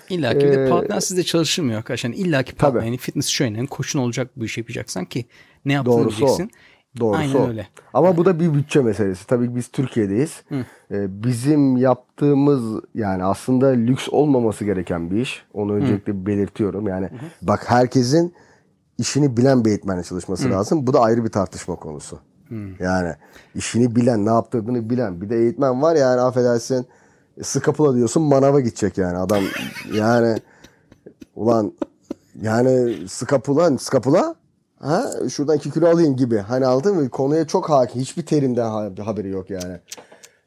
[0.09, 2.09] İlla ki bir de Ee, partner sizde çalışılmıyor arkadaşlar.
[2.09, 2.87] Yani illa ki partner Tabii.
[2.87, 5.25] yani fitness trainer'ın koçun olacak bu işi yapacaksan ki
[5.65, 6.37] ne yaptığını Doğrusu o.
[6.99, 7.47] Doğrusu Aynen o.
[7.47, 7.67] öyle.
[7.93, 9.27] Ama bu da bir bütçe meselesi.
[9.27, 10.43] Tabii biz Türkiye'deyiz.
[10.51, 15.45] Ee, bizim yaptığımız yani aslında lüks olmaması gereken bir iş.
[15.53, 16.87] Onu öncelikle belirtiyorum.
[16.87, 17.09] Yani
[17.41, 18.33] bak herkesin
[18.97, 20.87] işini bilen bir eğitmenle çalışması lazım.
[20.87, 22.19] Bu da ayrı bir tartışma konusu.
[22.79, 23.13] Yani
[23.55, 25.21] işini bilen, ne yaptırdığını bilen.
[25.21, 26.87] Bir de eğitmen var yani affedersin
[27.43, 29.43] skapula diyorsun manava gidecek yani adam
[29.93, 30.37] yani
[31.35, 31.73] ulan
[32.41, 34.35] yani skapula skapula
[34.85, 36.37] ha şuradan 2 kilo alayım gibi.
[36.37, 37.09] Hani aldın mı?
[37.09, 38.01] Konuya çok hakim.
[38.01, 39.79] Hiçbir terimden ha- haberi yok yani.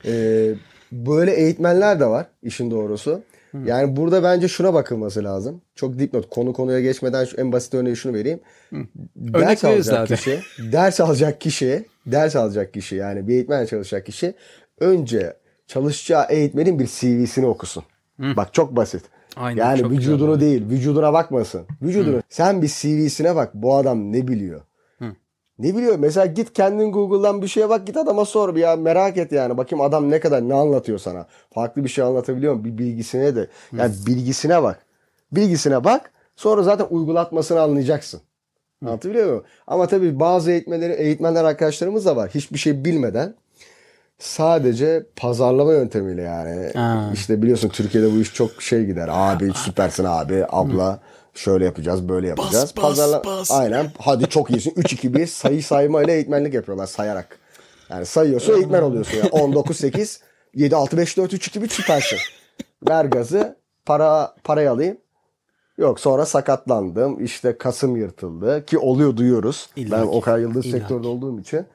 [0.07, 0.55] Ee,
[0.93, 3.23] böyle eğitmenler de var işin doğrusu.
[3.65, 5.61] Yani burada bence şuna bakılması lazım.
[5.75, 6.31] Çok dipnot.
[6.31, 8.41] Konu konuya geçmeden şu en basit örneği şunu vereyim.
[9.17, 10.41] Ders veririz alacak kişi
[10.73, 12.97] ders alacak kişi ders alacak kişi.
[12.97, 14.35] Yani bir eğitmenle çalışacak kişi
[14.81, 17.85] önce çalışacağı eğitmenin bir CV'sini okusun.
[18.19, 19.03] Bak çok basit
[19.39, 20.41] Aynen, yani güzel vücudunu abi.
[20.41, 21.67] değil, vücuduna bakmasın.
[21.83, 22.23] Vücudunu.
[22.29, 23.55] Sen bir CV'sine bak.
[23.55, 24.61] Bu adam ne biliyor?
[25.59, 25.99] Ne biliyor?
[25.99, 27.87] Mesela git kendin Google'dan bir şeye bak.
[27.87, 29.57] Git adama sor bir ya merak et yani.
[29.57, 31.27] Bakayım adam ne kadar ne anlatıyor sana.
[31.55, 32.65] Farklı bir şey anlatabiliyor mu?
[32.65, 33.49] Bir bilgisine de.
[33.77, 34.87] Yani bilgisine bak.
[35.33, 36.13] Bilgisine bak.
[36.37, 38.21] Sonra zaten uygulatmasını anlayacaksın.
[38.87, 39.45] Anlatabiliyor muyum?
[39.67, 42.31] Ama tabii bazı eğitmenleri, eğitmenler arkadaşlarımız da var.
[42.35, 43.35] Hiçbir şey bilmeden
[44.19, 46.71] sadece pazarlama yöntemiyle yani.
[46.75, 47.11] Ha.
[47.15, 49.09] İşte biliyorsun Türkiye'de bu iş çok şey gider.
[49.13, 51.01] Abi süpersin abi, abla
[51.35, 52.77] şöyle yapacağız, böyle yapacağız.
[52.77, 53.51] bas, Pazarla bas.
[53.51, 53.91] Aynen.
[53.99, 54.73] Hadi çok iyisin.
[54.77, 57.39] 3 2 1 sayı saymayla eğitmenlik yapıyorlar sayarak.
[57.91, 59.25] Yani sayıyorsun eğitmen oluyorsun ya.
[59.31, 60.21] 19 8
[60.55, 62.19] 7 6 5 4 3 2 1 süpersin.
[62.89, 63.57] Ver gazı,
[63.87, 64.99] para parayı alayım.
[65.79, 67.25] Yok sonra sakatlandım.
[67.25, 69.69] İşte kasım yırtıldı ki oluyor duyuyoruz.
[69.77, 71.67] İlla ben o kadar yıldır İlla sektörde olduğum için.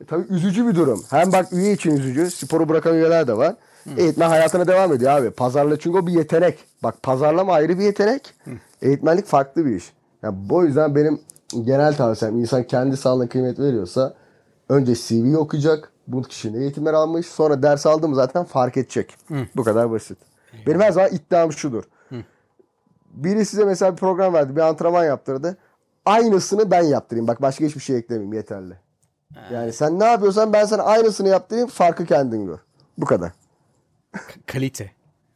[0.00, 1.04] E, tabii üzücü bir durum.
[1.10, 2.30] Hem bak üye için üzücü.
[2.30, 3.54] Sporu bırakan üyeler de var.
[3.96, 5.30] Eğitmen hayatına devam ediyor abi.
[5.30, 6.58] Pazarla çünkü o bir yetenek.
[6.82, 8.34] Bak pazarlama ayrı bir yetenek.
[8.82, 9.92] Eğitmenlik farklı bir iş.
[10.22, 11.20] Yani bu yüzden benim
[11.62, 14.14] genel tavsiyem insan kendi sağlığına kıymet veriyorsa
[14.68, 15.92] önce CV'yi okuyacak.
[16.06, 17.26] Bu kişi ne eğitimler almış.
[17.26, 19.16] Sonra ders aldı mı zaten fark edecek.
[19.56, 20.18] Bu kadar basit.
[20.66, 21.84] Benim her zaman iddiam şudur.
[23.10, 24.56] Biri size mesela bir program verdi.
[24.56, 25.56] Bir antrenman yaptırdı.
[26.06, 27.28] Aynısını ben yaptırayım.
[27.28, 28.74] Bak başka hiçbir şey eklemeyeyim yeterli.
[29.52, 31.68] Yani sen ne yapıyorsan ben sana aynısını yaptırayım.
[31.68, 32.58] Farkı kendin gör.
[32.98, 33.32] Bu kadar.
[34.46, 34.90] Kalite.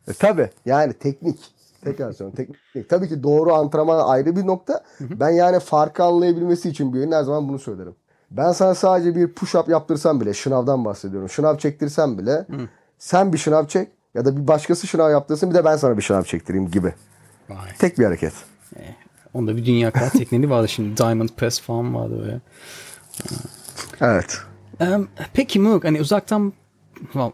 [0.09, 1.54] E, tabii yani teknik.
[1.85, 2.88] Tekrar söylüyorum teknik.
[2.88, 4.85] Tabii ki doğru antrenman ayrı bir nokta.
[5.00, 7.94] Ben yani farkı anlayabilmesi için bir her zaman bunu söylerim.
[8.30, 11.28] Ben sana sadece bir push up yaptırsam bile şınavdan bahsediyorum.
[11.28, 12.46] Şınav çektirsem bile
[12.98, 16.02] sen bir şınav çek ya da bir başkası şınav yaptırsın bir de ben sana bir
[16.02, 16.94] şınav çektireyim gibi.
[17.48, 17.68] Vay.
[17.78, 18.33] Tek bir hareket.
[19.35, 20.96] Onda bir dünya kadar tekniği vardı şimdi.
[20.96, 22.40] Diamond Press falan vardı böyle.
[24.00, 24.38] Evet.
[25.33, 26.52] Peki Muruk hani uzaktan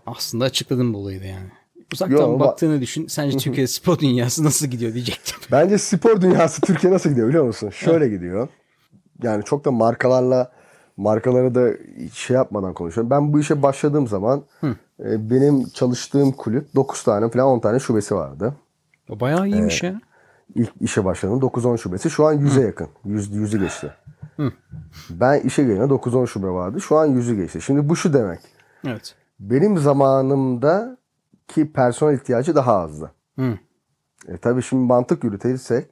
[0.06, 1.46] aslında açıkladım bu olayı da yani.
[1.92, 3.06] Uzaktan Yo, ba- baktığını düşün.
[3.06, 5.36] Sence Türkiye spor dünyası nasıl gidiyor diyecektim.
[5.52, 7.70] Bence spor dünyası Türkiye nasıl gidiyor biliyor musun?
[7.70, 8.48] Şöyle gidiyor.
[9.22, 10.52] Yani çok da markalarla
[10.96, 11.70] markaları da
[12.14, 13.10] şey yapmadan konuşuyorum.
[13.10, 14.42] Ben bu işe başladığım zaman
[15.00, 18.54] e, benim çalıştığım kulüp 9 tane falan 10 tane şubesi vardı.
[19.08, 20.00] O bayağı iyiymiş ya.
[20.54, 22.10] İlk işe başladığım 9-10 şubesi.
[22.10, 22.88] Şu an 100'e yakın.
[23.04, 23.92] 100, 100'ü geçti.
[25.10, 26.80] Ben işe gelene 9-10 şube vardı.
[26.80, 27.60] Şu an 100'ü geçti.
[27.60, 28.40] Şimdi bu şu demek.
[28.86, 29.14] Evet.
[29.40, 30.96] Benim zamanımda
[31.48, 33.12] ki personel ihtiyacı daha azdı.
[33.38, 33.58] Hı.
[34.28, 35.86] E tabii şimdi mantık yürütürsek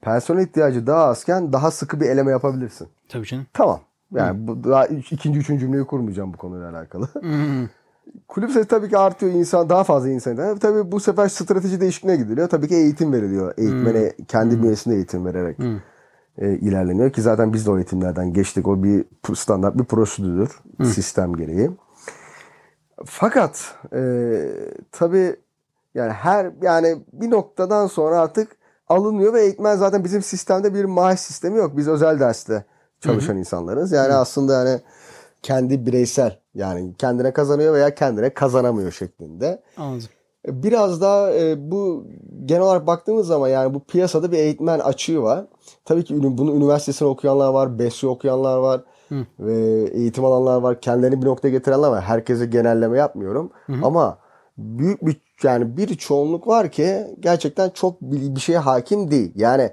[0.00, 2.88] personel ihtiyacı daha azken daha sıkı bir eleme yapabilirsin.
[3.08, 3.46] Tabii canım.
[3.52, 3.80] Tamam.
[4.12, 7.08] Yani bu daha ikinci, üçüncü cümleyi kurmayacağım bu konuyla alakalı.
[8.28, 10.58] Kulüp sayısı tabii ki artıyor insan daha fazla insan.
[10.58, 12.48] Tabii, bu sefer strateji değişikliğine gidiliyor.
[12.48, 13.54] Tabii ki eğitim veriliyor.
[13.56, 15.58] Eğitmene kendi bünyesinde eğitim vererek
[16.38, 18.68] e, ilerleniyor ki zaten biz de o eğitimlerden geçtik.
[18.68, 21.70] O bir standart bir prosedürdür sistem gereği.
[23.04, 24.02] Fakat e,
[24.92, 25.36] tabii
[25.94, 28.56] yani her yani bir noktadan sonra artık
[28.88, 31.76] alınıyor ve eğitmen zaten bizim sistemde bir maaş sistemi yok.
[31.76, 32.64] Biz özel derste
[33.00, 33.92] çalışan insanlarız.
[33.92, 34.80] Yani aslında yani
[35.42, 39.62] kendi bireysel yani kendine kazanıyor veya kendine kazanamıyor şeklinde.
[39.76, 40.08] Anladım.
[40.46, 42.06] Biraz daha e, bu
[42.44, 45.46] genel olarak baktığımız zaman yani bu piyasada bir eğitmen açığı var.
[45.84, 48.84] Tabii ki bunun üniversitesini okuyanlar var, BES'i okuyanlar var
[49.40, 50.80] ve eğitim alanlar var.
[50.80, 52.02] Kendilerini bir noktaya getirenler var.
[52.02, 53.50] Herkese genelleme yapmıyorum.
[53.82, 54.18] Ama
[54.58, 59.32] büyük bir yani bir çoğunluk var ki gerçekten çok bir şeye hakim değil.
[59.34, 59.70] Yani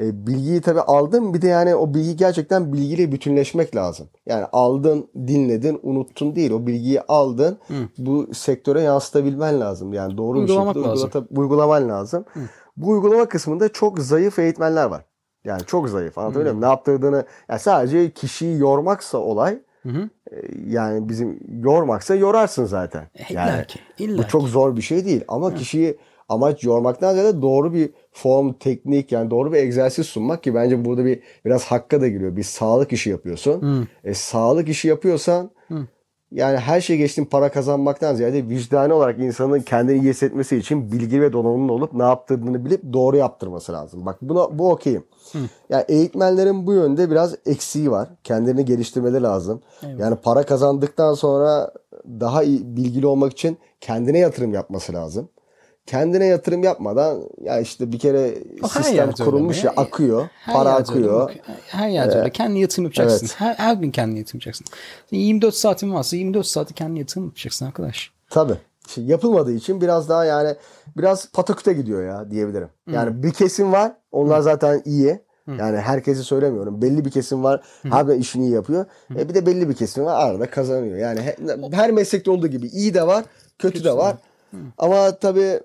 [0.00, 4.08] e, bilgiyi tabii aldın bir de yani o bilgi gerçekten bilgiyle bütünleşmek lazım.
[4.26, 6.50] Yani aldın, dinledin, unuttun değil.
[6.50, 7.58] O bilgiyi aldın,
[7.98, 9.92] bu sektöre yansıtabilmen lazım.
[9.92, 11.10] Yani doğru Uygulamak bir şekilde lazım.
[11.10, 12.24] uygulata- uygulaman lazım.
[12.76, 15.04] Bu uygulama kısmında çok zayıf eğitmenler var.
[15.44, 16.18] Yani çok zayıf.
[16.18, 16.62] Anlatabiliyor muyum?
[16.68, 19.58] Ne yaptırdığını yani sadece kişiyi yormaksa olay
[20.32, 23.08] e, yani bizim yormaksa yorarsın zaten.
[23.14, 25.98] E, Yani ki, illa bu çok zor bir şey değil ama kişiyi
[26.28, 31.04] amaç yormaktan ziyade doğru bir form, teknik yani doğru bir egzersiz sunmak ki bence burada
[31.04, 32.36] bir biraz hakka da giriyor.
[32.36, 33.88] Bir sağlık işi yapıyorsun.
[34.04, 35.50] E, sağlık işi yapıyorsan
[36.32, 41.20] yani her şey geçtim para kazanmaktan ziyade vicdani olarak insanın kendini iyi hissetmesi için bilgi
[41.20, 44.06] ve donanımlı olup ne yaptırdığını bilip doğru yaptırması lazım.
[44.06, 45.04] Bak buna bu okeyim.
[45.70, 48.08] Yani eğitmenlerin bu yönde biraz eksiği var.
[48.24, 49.62] Kendilerini geliştirmeleri lazım.
[49.98, 51.72] Yani para kazandıktan sonra
[52.06, 55.28] daha iyi bilgili olmak için kendine yatırım yapması lazım.
[55.86, 59.66] Kendine yatırım yapmadan ya işte bir kere O sistem öyle kurulmuş mi?
[59.66, 60.28] ya akıyor.
[60.40, 61.20] Her para öyle akıyor.
[61.20, 61.34] bak.
[61.66, 62.30] Her yerde öyle.
[62.30, 63.26] Kendi yatırım yapacaksın.
[63.26, 63.34] Evet.
[63.40, 64.66] Her, her gün kendi yatırım yapacaksın.
[65.10, 68.10] 24 saatin varsa 24 saati kendi yatırım yapacaksın arkadaş.
[68.30, 68.54] Tabii.
[68.88, 70.54] Şimdi yapılmadığı için biraz daha yani
[70.96, 72.68] biraz pataküte gidiyor ya diyebilirim.
[72.90, 73.92] Yani bir kesim var.
[74.12, 75.18] Onlar zaten iyi.
[75.58, 76.82] Yani herkesi söylemiyorum.
[76.82, 77.62] Belli bir kesim var.
[77.90, 78.84] Harbiden işini iyi yapıyor.
[79.16, 80.26] E bir de belli bir kesim var.
[80.26, 80.96] Arada kazanıyor.
[80.98, 81.36] Yani he-
[81.72, 83.24] her meslekte olduğu gibi iyi de var,
[83.58, 84.16] kötü de var.
[84.78, 85.60] Ama tabii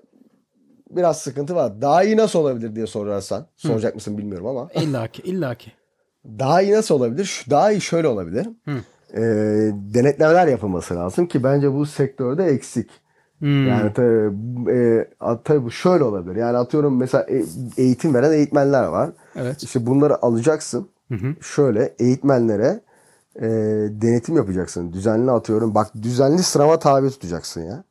[0.96, 1.80] biraz sıkıntı var.
[1.80, 3.46] Daha iyi nasıl olabilir diye sorarsan.
[3.56, 4.68] Soracak mısın bilmiyorum ama.
[4.74, 5.72] İlla ki, illa ki.
[6.24, 7.24] Daha iyi nasıl olabilir?
[7.24, 8.48] Şu, daha iyi şöyle olabilir.
[9.14, 9.20] Ee,
[9.94, 12.90] denetlemeler yapılması lazım ki bence bu sektörde eksik.
[13.68, 14.36] Yani tabii,
[14.72, 15.08] e,
[15.44, 16.36] tabii bu şöyle olabilir.
[16.36, 17.44] Yani atıyorum mesela e-
[17.82, 19.10] eğitim veren eğitmenler var.
[19.36, 19.62] Evet.
[19.62, 20.88] İşte bunları alacaksın.
[21.40, 22.80] Şöyle eğitmenlere
[23.36, 23.42] e,
[24.02, 24.92] denetim yapacaksın.
[24.92, 25.74] Düzenli atıyorum.
[25.74, 27.84] Bak düzenli sınava tabi tutacaksın ya.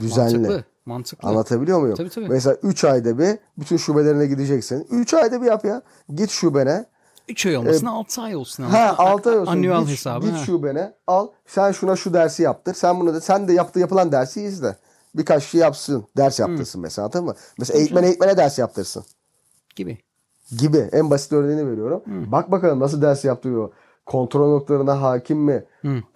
[0.00, 0.34] Düzenli.
[0.38, 0.64] Mantıklı.
[0.86, 1.28] Mantıklı.
[1.28, 1.96] Anlatabiliyor muyum?
[1.96, 2.28] Tabii, tabii.
[2.28, 4.86] Mesela 3 ayda bir bütün şubelerine gideceksin.
[4.90, 5.82] 3 ayda bir yap ya.
[6.14, 6.84] Git şubene.
[7.28, 8.62] 3 ay olmasın 6 ay olsun.
[8.62, 8.72] ama.
[8.72, 9.52] Ha 6 ay olsun.
[9.52, 10.26] Annual git, hesabı.
[10.26, 10.38] Git ha.
[10.38, 11.28] şubene al.
[11.46, 12.74] Sen şuna şu dersi yaptır.
[12.74, 14.76] Sen bunu da sen de yaptığı yapılan dersi izle.
[15.14, 16.04] Birkaç şey yapsın.
[16.16, 17.34] Ders yaptırsın mesela tamam mı?
[17.58, 19.04] Mesela eğitmen eğitmene ders yaptırsın.
[19.76, 19.98] Gibi.
[20.58, 20.88] Gibi.
[20.92, 22.02] En basit örneğini veriyorum.
[22.06, 23.70] Bak bakalım nasıl ders yaptırıyor.
[24.06, 25.64] Kontrol noktalarına hakim mi?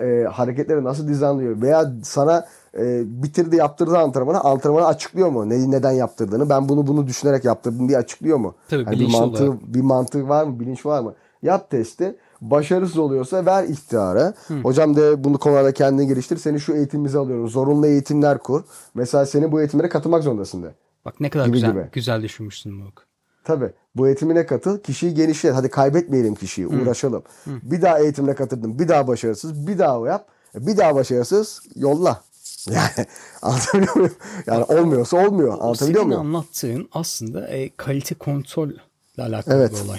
[0.00, 1.62] E, hareketleri nasıl dizaynlıyor?
[1.62, 2.46] Veya sana
[2.78, 4.40] e, bitirdi yaptırdı antrenmanı.
[4.40, 5.48] Antrenmanı açıklıyor mu?
[5.48, 6.48] Ne, neden yaptırdığını.
[6.48, 8.54] Ben bunu bunu düşünerek yaptırdım diye açıklıyor mu?
[8.68, 9.74] Tabii, Hani bir mantığı, olarak.
[9.74, 10.60] bir mantığı var mı?
[10.60, 11.14] Bilinç var mı?
[11.42, 12.16] Yap testi.
[12.40, 14.34] Başarısız oluyorsa ver ihtiharı.
[14.62, 16.36] Hocam de bunu konularda kendini geliştir.
[16.36, 17.48] Seni şu eğitimimize alıyorum.
[17.48, 18.62] Zorunlu eğitimler kur.
[18.94, 20.74] Mesela senin bu eğitimlere katılmak zorundasın de.
[21.04, 21.84] Bak ne kadar Gibi güzel gibi.
[21.92, 23.07] güzel düşünmüşsün Moruk.
[23.48, 23.72] Tabii.
[23.96, 24.78] Bu eğitimine katıl.
[24.78, 25.54] Kişiyi genişlet.
[25.54, 26.66] Hadi kaybetmeyelim kişiyi.
[26.66, 27.22] Uğraşalım.
[27.46, 28.78] Bir daha eğitimine katıldın.
[28.78, 29.66] Bir daha başarısız.
[29.66, 30.28] Bir daha yap.
[30.54, 31.62] Bir daha başarısız.
[31.76, 32.22] Yolla.
[32.70, 33.06] Yani
[33.42, 34.14] anlatabiliyor muyum?
[34.46, 35.52] Yani olmuyorsa olmuyor.
[35.60, 36.20] Anlatabiliyor Senin muyum?
[36.36, 38.76] anlattığın aslında e, kalite kontrolle
[39.18, 39.72] alakalı Evet.
[39.72, 39.98] bir olay.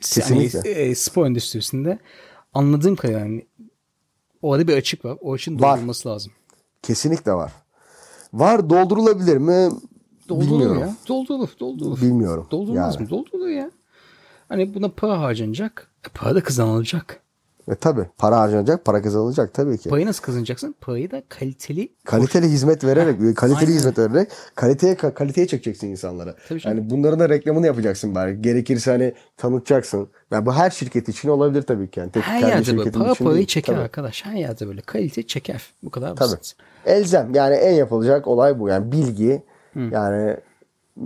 [0.00, 0.58] Kesinlikle.
[0.58, 1.98] Yani, e, spor endüstrisinde
[2.54, 3.46] anladığım kadarıyla yani,
[4.42, 5.18] orada bir açık var.
[5.20, 5.72] O açığın Var.
[5.72, 6.32] doldurulması lazım.
[6.82, 7.52] Kesinlikle var.
[8.32, 9.68] Var doldurulabilir mi?
[10.28, 10.94] Doldurulur ya.
[11.08, 11.48] Doldurulur.
[11.60, 12.00] Doldurulur.
[12.00, 12.46] Bilmiyorum.
[12.50, 13.04] Doldurulmaz Yani.
[13.04, 13.10] mı?
[13.10, 13.70] Doldurulur ya.
[14.48, 15.88] Hani buna para harcanacak.
[16.06, 17.20] E, para da kazanılacak.
[17.70, 18.04] E tabii.
[18.18, 19.88] Para harcanacak, para kazanılacak tabii ki.
[19.88, 20.74] Parayı nasıl kazanacaksın?
[20.80, 23.76] Parayı da kaliteli Kaliteli hizmet vererek, kaliteli aynen.
[23.78, 26.34] hizmet vererek kaliteye kaliteye çekeceksin insanlara.
[26.48, 26.78] Tabii canım.
[26.78, 28.42] yani bunların da reklamını yapacaksın bari.
[28.42, 30.08] Gerekirse hani tanıtacaksın.
[30.30, 32.00] Yani bu her şirket için olabilir tabii ki.
[32.00, 33.46] Yani tek her yerde böyle para parayı değil.
[33.46, 33.84] çeker Tabii.
[33.84, 34.24] arkadaş.
[34.24, 35.62] Her yerde böyle kalite çeker.
[35.82, 36.20] Bu kadar Tabii.
[36.20, 36.56] basit.
[36.86, 38.68] Elzem yani en yapılacak olay bu.
[38.68, 39.42] Yani bilgi
[39.74, 40.36] yani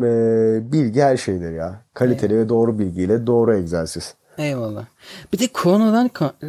[0.03, 1.83] e, bilgi her şeydir ya.
[1.95, 4.15] Kaliteli ve doğru bilgiyle doğru egzersiz.
[4.39, 4.85] Eyvallah.
[5.33, 6.11] Bir de koronadan
[6.43, 6.49] e,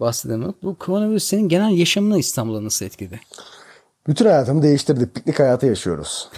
[0.00, 0.54] bahsedelim.
[0.62, 3.20] Bu koronavirüs senin genel yaşamını İstanbul'a nasıl etkiledi?
[4.06, 5.06] Bütün hayatımı değiştirdi.
[5.06, 6.28] Piknik hayatı yaşıyoruz.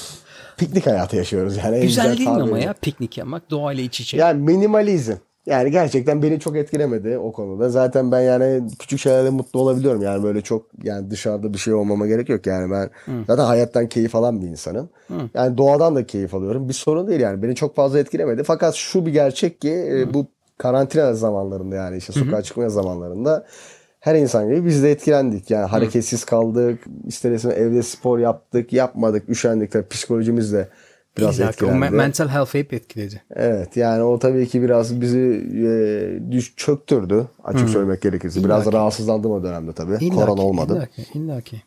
[0.56, 1.80] Piknik hayatı yaşıyoruz yani.
[1.80, 4.16] Güzel değil mi ama ya piknik yapmak doğayla iç içe.
[4.16, 5.16] Yani minimalizm.
[5.46, 7.68] Yani gerçekten beni çok etkilemedi o konuda.
[7.68, 10.02] Zaten ben yani küçük şeylerle mutlu olabiliyorum.
[10.02, 12.46] Yani böyle çok yani dışarıda bir şey olmama gerek yok.
[12.46, 12.90] Yani ben
[13.26, 14.88] zaten hayattan keyif alan bir insanım.
[15.34, 16.68] Yani doğadan da keyif alıyorum.
[16.68, 17.42] Bir sorun değil yani.
[17.42, 18.44] Beni çok fazla etkilemedi.
[18.44, 20.26] Fakat şu bir gerçek ki e, bu
[20.58, 23.46] karantina zamanlarında yani işte sokağa çıkma zamanlarında
[24.00, 25.50] her insan gibi biz de etkilendik.
[25.50, 26.84] Yani hareketsiz kaldık.
[27.06, 29.72] İster evde spor yaptık, yapmadık, üşendik.
[29.72, 30.68] Tabii psikolojimiz de
[31.18, 31.94] biraz İlla ki o etkilendi.
[31.94, 33.22] me- mental health hep etkiledi.
[33.34, 35.18] Evet yani o tabii ki biraz bizi
[35.54, 38.44] e, düş, çöktürdü açık söylemek gerekirse.
[38.44, 39.96] Biraz rahatsızlandım o dönemde tabii.
[40.04, 40.72] İlla Korona olmadı.
[40.76, 41.62] illa ki, illa ki.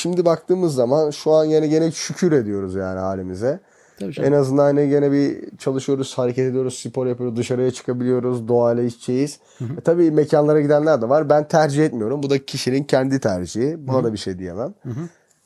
[0.00, 3.60] Şimdi baktığımız zaman şu an yine gene şükür ediyoruz yani halimize.
[3.98, 4.32] Tabii canım.
[4.32, 9.38] En azından hani gene bir çalışıyoruz, hareket ediyoruz, spor yapıyoruz, dışarıya çıkabiliyoruz, doğayla içeceğiz.
[9.60, 11.28] E tabii mekanlara gidenler de var.
[11.28, 12.22] Ben tercih etmiyorum.
[12.22, 13.88] Bu da kişinin kendi tercihi.
[13.88, 14.74] Buna da bir şey diyemem.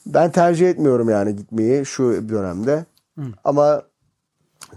[0.07, 2.85] Ben tercih etmiyorum yani gitmeyi şu dönemde.
[3.45, 3.83] Ama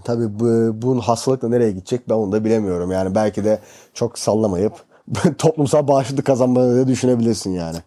[0.04, 2.92] tabii bu, bunun hastalıkla nereye gidecek ben onu da bilemiyorum.
[2.92, 3.60] Yani belki de
[3.94, 4.74] çok sallamayıp
[5.38, 7.78] toplumsal bağışıklık kazanmayı da düşünebilirsin yani.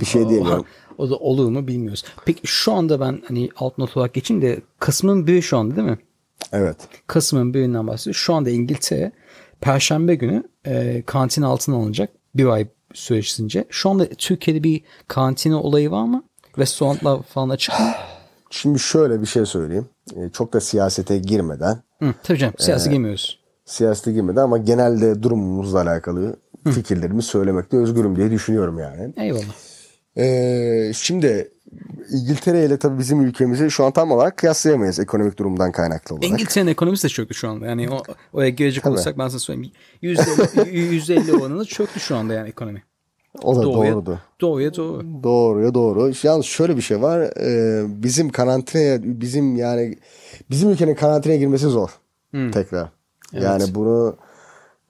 [0.00, 0.64] Bir şey diyemiyorum.
[0.98, 2.04] O da olur mu bilmiyoruz.
[2.24, 5.88] Peki şu anda ben hani alt not olarak geçeyim de Kasım'ın biri şu anda değil
[5.88, 5.98] mi?
[6.52, 6.76] Evet.
[7.06, 8.20] Kasım'ın birinden bahsediyoruz.
[8.20, 9.12] Şu anda İngiltere
[9.60, 13.64] Perşembe günü e, kantin altına alınacak bir ay süresince.
[13.70, 16.24] Şu anda Türkiye'de bir kantina olayı var mı?
[16.58, 17.86] Restoranlar falan açık mı?
[18.50, 19.86] Şimdi şöyle bir şey söyleyeyim.
[20.16, 22.54] E, çok da siyasete girmeden, Hı, tabii canım.
[22.58, 23.38] Ee, Siyasi girmiyoruz.
[23.64, 26.36] siyasete girmeden ama genelde durumumuzla alakalı
[26.74, 29.12] fikirlerimi söylemekte özgürüm diye düşünüyorum yani.
[29.16, 29.54] Eyvallah.
[30.18, 31.50] Ee, şimdi
[32.10, 36.30] İngiltere ile tabii bizim ülkemizi şu an tam olarak kıyaslayamayız ekonomik durumdan kaynaklı olarak.
[36.30, 37.66] İngiltere'nin ekonomisi de çöktü şu anda.
[37.66, 38.92] Yani o, oraya girecek Tabii.
[38.94, 39.72] olursak ben sana söyleyeyim.
[40.02, 42.82] %50, %50 oranında çöktü şu anda yani ekonomi.
[43.42, 44.18] O da Doğuya, doğrudu.
[44.40, 45.02] Doğuya doğru.
[45.22, 46.12] Doğruya doğru.
[46.22, 47.20] Yalnız şöyle bir şey var.
[47.20, 49.98] Ee, bizim karantinaya bizim yani
[50.50, 51.90] bizim ülkenin karantinaya girmesi zor.
[52.52, 52.88] Tekrar.
[53.32, 54.16] Yani bunu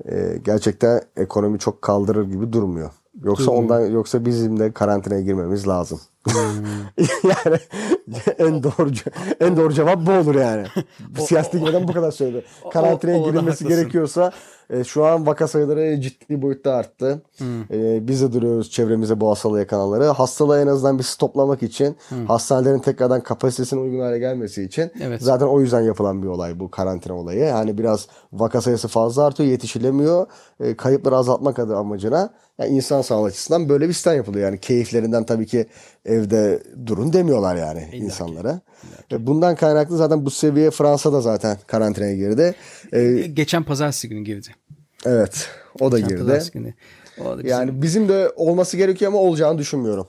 [0.08, 2.90] e, gerçekten ekonomi çok kaldırır gibi durmuyor.
[3.24, 6.00] Yoksa ondan yoksa bizim de karantinaya girmemiz lazım.
[7.24, 7.58] yani
[8.38, 8.90] en doğru
[9.40, 10.66] en doğru cevap bu olur yani.
[11.18, 12.44] Siyasete girmeden bu kadar söyledi.
[12.72, 14.32] Karantinaya o- girilmesi gerekiyorsa
[14.70, 17.22] e, şu an vaka sayıları ciddi boyutta arttı.
[17.70, 20.04] E, biz de duruyoruz çevremize bu hastalığı yakalananları.
[20.04, 21.96] Hastalığı en azından bir stoplamak için
[22.28, 25.22] hastanelerin tekrardan kapasitesine uygun hale gelmesi için Evet.
[25.22, 27.40] zaten o yüzden yapılan bir olay bu karantina olayı.
[27.40, 30.26] Yani biraz vaka sayısı fazla artıyor, yetişilemiyor.
[30.60, 34.44] E, kayıpları azaltmak adı amacına yani insan sağlığı açısından böyle bir sistem yapılıyor.
[34.44, 35.66] Yani keyiflerinden tabii ki
[36.04, 38.60] evde durun demiyorlar yani insanlara.
[39.12, 42.54] E, Bundan kaynaklı zaten bu seviye Fransa'da zaten karantinaya girdi.
[42.92, 44.48] E, Geçen pazartesi günü girdi.
[45.06, 45.48] evet
[45.80, 46.20] o da Geçen girdi.
[46.20, 46.74] pazartesi günü.
[47.20, 50.06] O da bizim- Yani bizim de olması gerekiyor ama olacağını düşünmüyorum.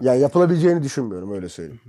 [0.00, 1.80] Yani yapılabileceğini düşünmüyorum öyle söyleyeyim.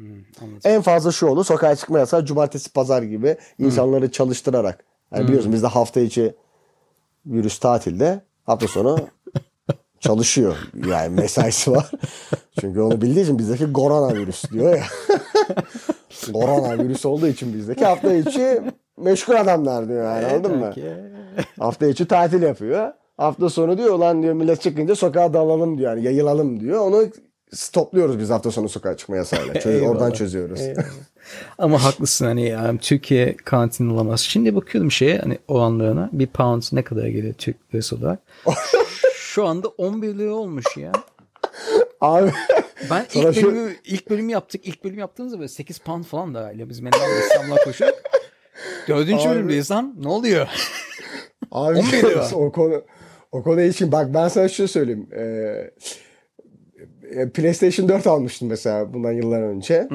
[0.42, 0.60] anladım.
[0.64, 4.84] En fazla şu olur sokağa çıkma yasağı cumartesi pazar gibi insanları çalıştırarak.
[5.14, 6.36] Yani biliyorsun bizde hafta içi
[7.26, 9.08] virüs tatilde hafta sonu
[10.04, 10.56] çalışıyor.
[10.88, 11.92] Yani mesaisi var.
[12.60, 14.84] Çünkü onu bildiği için bizdeki koronavirüs diyor ya.
[16.34, 18.62] koronavirüs olduğu için bizdeki hafta içi
[18.98, 20.74] meşgul adamlar diyor yani anladın mı?
[21.60, 22.92] Hafta içi tatil yapıyor.
[23.18, 25.92] Hafta sonu diyor ulan diyor millet çıkınca sokağa dalalım diyor.
[25.92, 26.80] Yani yayılalım diyor.
[26.80, 27.06] Onu
[27.52, 29.54] stopluyoruz biz hafta sonu sokağa çıkma yasağıyla.
[29.54, 29.90] Çö- Eyvallah.
[29.92, 30.60] oradan çözüyoruz.
[31.58, 34.20] Ama haklısın hani yani Türkiye karantin olamaz.
[34.22, 38.20] Şimdi bakıyorum şeye hani oranlarına bir pound ne kadar geliyor Türk lirası olarak.
[39.34, 40.92] Şu anda 11 lira olmuş ya.
[42.02, 42.32] Abi
[42.90, 44.68] Ben ilk şu- bölümü, ilk bölümü yaptık.
[44.68, 46.70] İlk bölüm yaptığımızda böyle 8 pound falan da öyle.
[46.70, 48.00] Biz Menderes'le İstanbul'a koşuyorduk.
[48.88, 49.36] Dördüncü Abi.
[49.36, 49.96] bölümdeyiz lan.
[50.00, 50.48] Ne oluyor?
[51.52, 52.30] Abi 11 lira.
[52.36, 52.84] o konu
[53.32, 55.10] o konu için bak ben sana şunu söyleyeyim.
[55.16, 55.72] Ee,
[57.12, 59.88] e, PlayStation 4 almıştım mesela bundan yıllar önce.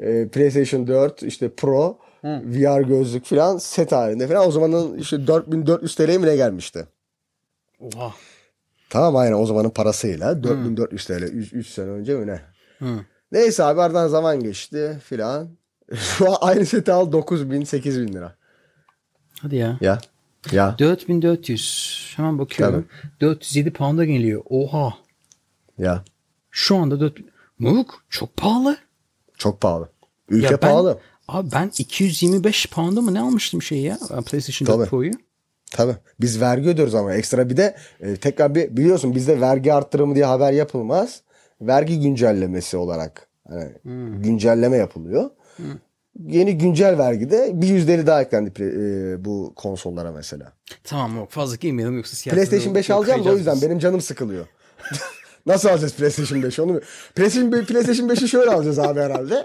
[0.00, 4.48] Ee, PlayStation 4 işte Pro VR gözlük falan set halinde falan.
[4.48, 6.86] O zamanın işte 4400 TL'ye mi ne gelmişti?
[7.80, 8.14] Oha.
[8.92, 12.40] Tamam aynen o zamanın parasıyla 4400 TL 3 sene önce mi ne?
[13.32, 15.48] Neyse abi aradan zaman geçti filan.
[15.94, 18.36] Şu an aynı seti al 9000 8000 lira.
[19.40, 19.78] Hadi ya.
[19.80, 19.98] Ya.
[20.52, 20.76] Ya.
[20.78, 22.12] 4400.
[22.16, 22.86] Hemen bakıyorum.
[23.20, 24.42] 407 pound'a geliyor.
[24.50, 24.94] Oha.
[25.78, 26.04] Ya.
[26.50, 27.18] Şu anda 4
[27.58, 28.76] Moruk çok pahalı.
[29.38, 29.88] Çok pahalı.
[30.28, 30.98] Ülke Ya ben- pahalı.
[31.28, 33.98] Abi ben 225 pound'a mı ne almıştım şeyi ya?
[34.08, 34.88] PlayStation 4 Tabii.
[34.88, 35.12] Pro'yu.
[35.74, 35.96] Tabii.
[36.20, 40.24] Biz vergi ödüyoruz ama ekstra bir de e, tekrar bir biliyorsun bizde vergi arttırımı diye
[40.24, 41.20] haber yapılmaz.
[41.60, 43.68] Vergi güncellemesi olarak hani
[44.22, 45.30] güncelleme yapılıyor.
[46.26, 50.52] Yeni güncel vergide bir yüzdeli daha eklendi e, bu konsollara mesela.
[50.84, 54.00] Tamam yok fazla girmeyelim yoksa siyasete PlayStation 5 yok, alacağım da o yüzden benim canım
[54.00, 54.46] sıkılıyor.
[55.46, 56.80] Nasıl alacağız PlayStation 5 onu?
[57.14, 59.44] PlayStation, PlayStation 5'i şöyle alacağız abi herhalde.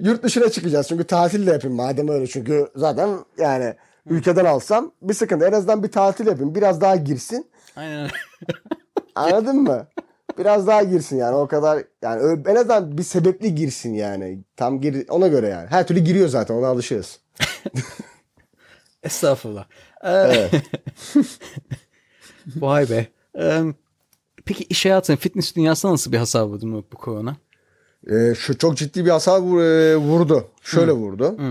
[0.00, 3.74] Yurt dışına çıkacağız çünkü tatil de yapayım madem öyle çünkü zaten yani
[4.06, 5.46] ülkeden alsam bir sıkıntı.
[5.46, 7.46] En azından bir tatil yapayım biraz daha girsin.
[7.76, 8.10] Aynen.
[9.14, 9.86] Anladın mı?
[10.38, 14.44] Biraz daha girsin yani o kadar yani en azından bir sebepli girsin yani.
[14.56, 15.66] Tam gir ona göre yani.
[15.70, 17.20] Her türlü giriyor zaten ona alışığız.
[19.02, 19.64] Estağfurullah.
[20.04, 20.50] Ee, Evet.
[22.56, 23.06] Vay be.
[24.44, 27.36] Peki iş hayatının fitness dünyasına nasıl bir hasar vurdu mu bu korona?
[28.10, 30.48] Ee, şu çok ciddi bir hasar vur- e, vurdu.
[30.62, 31.36] Şöyle vurdu.
[31.40, 31.44] E,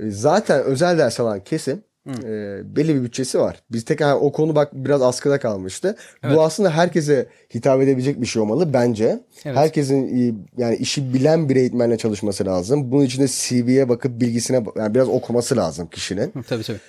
[0.00, 1.82] Zaten özel ders alan kesim
[2.24, 3.62] e, belli bir bütçesi var.
[3.70, 5.96] Biz tek yani o konu bak biraz askıda kalmıştı.
[6.24, 9.20] Bu aslında herkese hitap edebilecek bir şey olmalı bence.
[9.44, 9.56] Evet.
[9.56, 12.92] Herkesin e, yani işi bilen bir eğitmenle çalışması lazım.
[12.92, 16.32] Bunun için de CV'ye bakıp bilgisine yani biraz okuması lazım kişinin.
[16.34, 16.80] Hı, tabii tabii.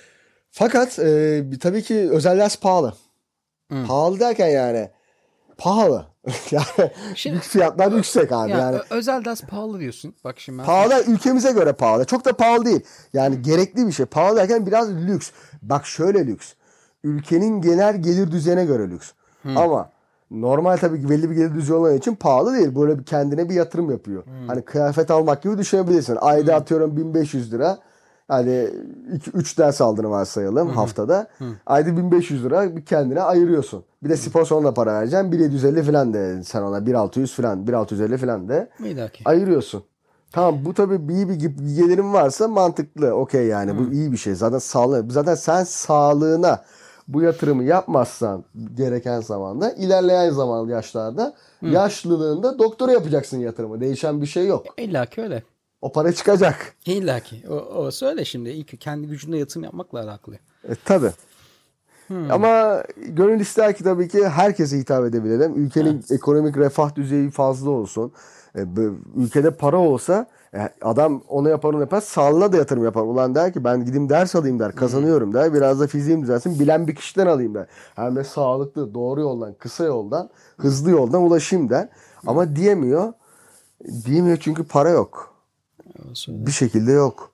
[0.50, 2.94] Fakat e, tabii ki özel ders pahalı.
[3.86, 4.88] Pahalı derken yani
[5.60, 6.06] pahalı.
[6.50, 8.50] yani Şimdi- fiyatlar yüksek abi.
[8.50, 10.14] Ya, yani ö- özel ders pahalı diyorsun.
[10.24, 12.04] Bak şimdi ben Pahalı ülkemize göre pahalı.
[12.04, 12.80] Çok da pahalı değil.
[13.12, 14.06] Yani gerekli bir şey.
[14.06, 15.30] Pahalı derken biraz lüks.
[15.62, 16.52] Bak şöyle lüks.
[17.04, 19.10] Ülkenin genel gelir düzeyine göre lüks.
[19.56, 19.90] Ama
[20.30, 22.76] normal tabii ki belli bir gelir düzeyi olan için pahalı değil.
[22.76, 24.22] Böyle bir kendine bir yatırım yapıyor.
[24.46, 26.18] Hani kıyafet almak gibi düşünebilirsin.
[26.20, 27.78] Ayda atıyorum 1500 lira.
[28.30, 28.68] Hani
[29.34, 31.28] 3 ders aldığını varsayalım haftada.
[31.66, 33.84] Ayda 1500 lira bir kendine ayırıyorsun.
[34.02, 35.32] Bir de spor salonuna para vereceksin.
[35.32, 39.22] 1750 falan de sen ona 1600 falan 1650 falan de miydi ki?
[39.24, 39.82] ayırıyorsun.
[40.32, 41.34] Tamam bu tabii iyi bir
[41.76, 43.14] gelirim varsa mantıklı.
[43.14, 44.34] Okey yani bu iyi bir şey.
[44.34, 45.10] Zaten sağlığı.
[45.10, 46.62] Zaten sen sağlığına
[47.08, 53.80] bu yatırımı yapmazsan gereken zamanda ilerleyen zaman yaşlarda yaşlılığında doktora yapacaksın yatırımı.
[53.80, 54.66] Değişen bir şey yok.
[54.78, 55.42] İlla ki öyle.
[55.82, 56.74] O para çıkacak.
[56.86, 57.44] İlla ki.
[57.50, 58.50] O, o söyle şimdi.
[58.50, 60.34] İlk kendi gücünde yatırım yapmakla alakalı.
[60.68, 61.10] E, tabii.
[62.30, 65.56] Ama gönül ister ki tabii ki herkese hitap edebilelim.
[65.56, 68.12] Ülkenin ekonomik refah düzeyi fazla olsun.
[68.56, 68.60] E,
[69.16, 73.02] ülkede para olsa e, adam onu yapar onu yapar sağlığına da yatırım yapar.
[73.02, 75.54] Ulan der ki ben gideyim ders alayım der kazanıyorum der.
[75.54, 77.66] Biraz da fiziğim düzelsin bilen bir kişiden alayım der.
[77.96, 81.88] Hem de sağlıklı doğru yoldan kısa yoldan hızlı yoldan ulaşayım der.
[82.26, 83.12] Ama diyemiyor.
[84.04, 85.29] Diyemiyor çünkü para yok.
[86.28, 87.32] Bir şekilde yok.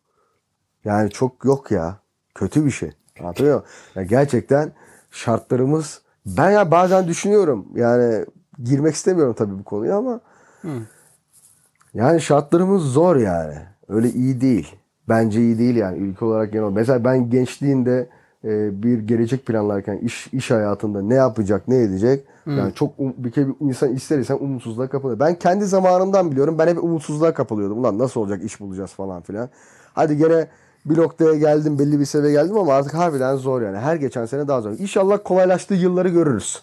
[0.85, 1.99] Yani çok yok ya.
[2.35, 2.91] Kötü bir şey.
[3.21, 3.69] Anlatabiliyor muyum?
[3.95, 4.73] Ya gerçekten
[5.11, 7.67] şartlarımız ben ya bazen düşünüyorum.
[7.75, 8.25] Yani
[8.65, 10.21] girmek istemiyorum tabii bu konuya ama
[11.95, 13.55] yani şartlarımız zor yani.
[13.89, 14.77] Öyle iyi değil.
[15.09, 16.71] Bence iyi değil yani ülke olarak genel.
[16.71, 18.09] Mesela ben gençliğinde
[18.45, 22.25] e, bir gelecek planlarken iş iş hayatında ne yapacak, ne edecek?
[22.47, 25.21] Yani çok um- bir kere bir insan ister istemez umutsuzluğa kapılıyor.
[25.21, 26.59] Ben kendi zamanımdan biliyorum.
[26.59, 27.79] Ben hep umutsuzluğa kapılıyordum.
[27.79, 29.49] Ulan nasıl olacak iş bulacağız falan filan.
[29.95, 30.47] Hadi gene
[30.87, 33.79] bir noktaya geldim, belli bir seviyeye geldim ama artık harbiden zor yani.
[33.79, 34.73] Her geçen sene daha zor.
[34.79, 36.63] İnşallah kolaylaştığı yılları görürüz.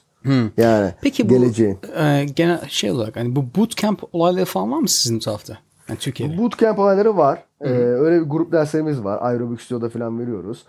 [0.57, 1.79] Yani Peki bu geleceğin.
[1.97, 5.57] e, genel şey olarak hani bu bootcamp olayları falan var mı sizin tarafta?
[5.89, 6.37] Yani Türkiye'de.
[6.37, 7.43] Bootcamp olayları var.
[7.61, 9.19] Ee, öyle bir grup derslerimiz var.
[9.21, 10.65] Aerobik Studio'da falan veriyoruz.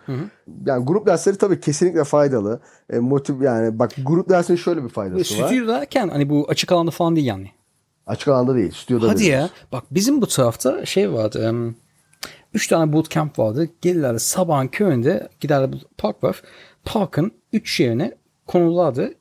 [0.67, 2.61] Yani grup dersleri tabii kesinlikle faydalı.
[2.91, 5.47] E, motiv yani bak grup dersinin şöyle bir faydası var.
[5.47, 7.51] Stüdyo derken hani bu açık alanda falan değil yani.
[8.07, 9.43] Açık alanda değil, stüdyoda Hadi veriyoruz.
[9.43, 9.49] ya.
[9.73, 11.45] Bak bizim bu tarafta şey vardı.
[11.49, 11.75] em,
[12.55, 13.69] Üç tane bootcamp vardı.
[13.81, 16.43] Gelirlerdi sabahın köyünde giderler bu park var.
[16.85, 18.15] Parkın üç yerine
[18.47, 19.15] konulardı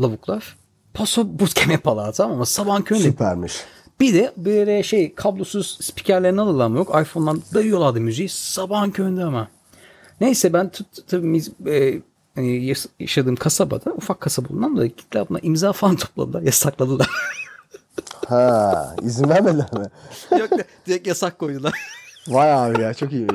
[0.00, 0.56] lavuklar.
[0.94, 2.46] Paso bootcamp yaparlar tamam mı?
[2.46, 3.06] Sabahın köyünde.
[3.08, 3.64] Süpermiş.
[4.00, 7.00] Bir de böyle şey kablosuz spikerlerini alırlar mı yok.
[7.02, 9.48] iPhone'dan dayıyorlardı müziği sabahın köyünde ama.
[10.20, 10.70] Neyse ben
[11.08, 12.00] tabii e,
[12.34, 17.10] hani yaşadığım kasabada ufak kasaba bulunan da gittiler buna imza falan topladılar yasakladılar.
[18.28, 19.86] Ha, izin vermediler mi?
[20.40, 20.50] Yok
[20.86, 21.72] direkt yasak koydular.
[22.28, 23.26] Vay abi ya çok iyi.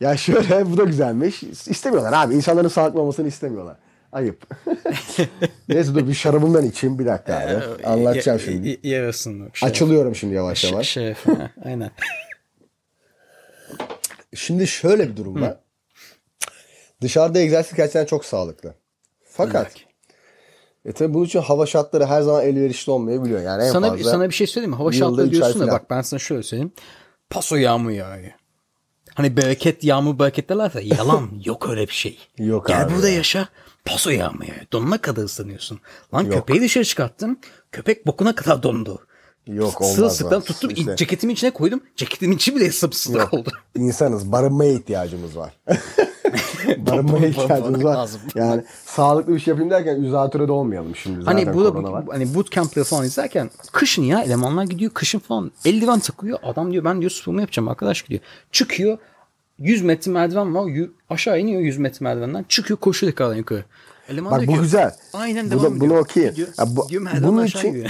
[0.00, 1.42] Ya şöyle bu da güzelmiş.
[1.42, 2.34] İstemiyorlar abi.
[2.34, 3.76] İnsanların sağlıklı olmasını istemiyorlar.
[4.14, 4.46] Ayıp.
[5.68, 7.84] Neyse dur bir şarabımdan içeyim bir dakika abi.
[7.86, 8.80] Anlatacağım şimdi.
[8.82, 9.50] Yarasın.
[9.54, 10.88] Şey, Açılıyorum şimdi yavaş yavaş.
[10.88, 11.90] şey, ha, aynen.
[14.34, 15.56] Şimdi şöyle bir durum var.
[17.00, 18.74] Dışarıda egzersiz gerçekten çok sağlıklı.
[19.24, 19.72] Fakat
[20.84, 23.42] e tabii bunun için hava şartları her zaman elverişli olmayabiliyor.
[23.42, 24.76] Yani en sana, fazla sana bir şey söyleyeyim mi?
[24.76, 26.72] Hava şartları diyorsun da bak ben sana şöyle söyleyeyim.
[27.30, 28.32] Paso yağmur yağıyor.
[29.14, 32.18] Hani bereket yağmur bereket derlerse yalan yok öyle bir şey.
[32.38, 33.14] Yok Gel abi burada ya.
[33.14, 33.48] yaşa
[33.84, 34.32] paso yağıyor.
[34.72, 35.80] Donuna kadar ıslanıyorsun.
[36.14, 36.32] Lan Yok.
[36.32, 37.38] köpeği dışarı çıkarttın.
[37.72, 38.98] Köpek bokuna kadar dondu.
[39.46, 40.46] Yok, olmaz Sırılsıklam bak.
[40.46, 40.96] tuttum İşte.
[40.96, 41.80] ceketimin içine koydum.
[41.96, 43.50] Ceketimin içi bile sımsıklam oldu.
[43.76, 44.32] insanız.
[44.32, 45.52] Barınmaya ihtiyacımız var.
[46.76, 48.10] Barınmaya ihtiyacımız var.
[48.34, 51.24] Yani sağlıklı bir şey yapayım derken üzatürede olmayalım şimdi.
[51.24, 52.04] Zaten Hani bu var.
[52.10, 56.38] hani bootcamp'ları falan izlerken kışın ya elemanlar gidiyor kışın falan eldiven takıyor.
[56.42, 58.20] Adam diyor ben diyor sporumu yapacağım arkadaş diyor.
[58.52, 58.98] Çıkıyor
[59.58, 60.66] 100 metre merdiven var.
[60.66, 62.44] yu- aşağı iniyor 100 metre merdivenden.
[62.48, 63.64] Çıkıyor koşuyor tekrardan yukarı.
[64.08, 64.94] Eleman Bak bu ki, güzel.
[65.12, 66.00] Aynen Bu devam da- bunu ediyor.
[66.00, 66.30] okey.
[66.30, 67.86] Gidiyor, Ya bu- gidiyor bunun için-.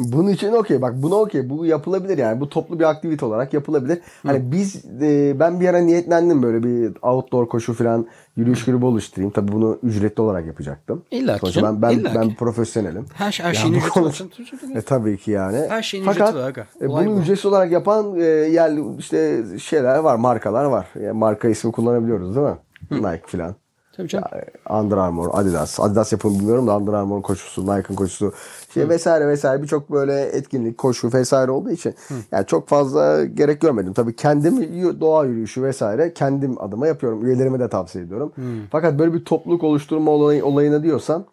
[0.00, 0.82] Bunun için okey.
[0.82, 1.50] Bak buna okey.
[1.50, 2.40] Bu yapılabilir yani.
[2.40, 3.98] Bu toplu bir aktivite olarak yapılabilir.
[4.26, 8.06] Hani biz e, ben bir ara niyetlendim böyle bir outdoor koşu falan
[8.36, 9.32] yürüyüş grubu oluşturayım.
[9.32, 11.02] Tabii bunu ücretli olarak yapacaktım.
[11.10, 13.06] İlla ki ben ben, illa ben profesyonelim.
[13.14, 14.78] Her, şey- her Ya şeyin bu ücreti konu-.
[14.78, 15.58] E, tabii ki yani.
[15.68, 17.20] Her şeyin Fakat ücreti var e, bunu bu.
[17.20, 20.86] ücretsiz olarak yapan e, yerli işte şeyler var, markalar var.
[21.02, 22.56] Yani marka ismi kullanabiliyoruz değil mi?
[22.90, 23.54] Nike falan.
[23.96, 24.28] Tabii canım.
[24.70, 25.80] Under Armour, Adidas.
[25.80, 28.32] Adidas yapımı bilmiyorum da Under Armour'un koşusu, Nike'ın koşusu.
[28.74, 31.94] Şey vesaire vesaire birçok böyle etkinlik, koşu vesaire olduğu için
[32.32, 33.92] yani çok fazla gerek görmedim.
[33.92, 34.56] Tabii kendim
[35.00, 37.26] doğa yürüyüşü vesaire kendim adıma yapıyorum.
[37.26, 38.32] Üyelerime de tavsiye ediyorum.
[38.70, 41.24] Fakat böyle bir topluluk oluşturma olayı, olayına diyorsam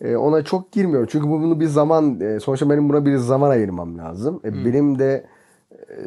[0.00, 1.08] e, ona çok girmiyorum.
[1.12, 4.40] Çünkü bu- bunu bir zaman e, sonuçta benim buna bir zaman ayırmam lazım.
[4.44, 5.26] E, benim de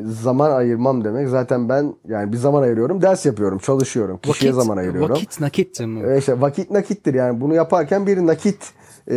[0.04, 5.10] zaman ayırmam demek zaten ben yani bir zaman ayırıyorum, ders yapıyorum, çalışıyorum, kişiye zaman ayırıyorum.
[5.12, 6.14] Vakit nakittir mi?
[6.14, 8.72] E işte vakit nakittir yani bunu yaparken bir nakit
[9.12, 9.16] e,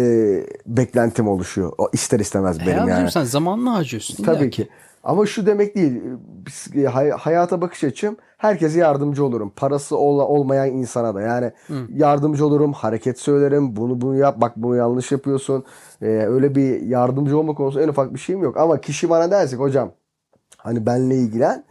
[0.66, 1.72] beklentim oluşuyor.
[1.78, 3.10] O ister istemez benim Benim yani.
[3.10, 4.24] sen zamanını harcıyorsun.
[4.24, 4.68] Tabii ki.
[5.04, 6.02] Ama şu demek değil.
[6.90, 9.52] Hay- Hayata bakış açım herkese yardımcı olurum.
[9.56, 11.20] Parası ol- olmayan insana da.
[11.20, 11.52] Yani
[11.88, 13.76] yardımcı olurum, hareket söylerim.
[13.76, 15.64] Bunu bunu yap, bak bunu yanlış yapıyorsun.
[16.02, 18.56] E, öyle bir yardımcı olma konusunda en ufak bir şeyim yok.
[18.56, 19.90] Ama kişi bana dersek hocam
[20.62, 21.64] hani benle ilgilen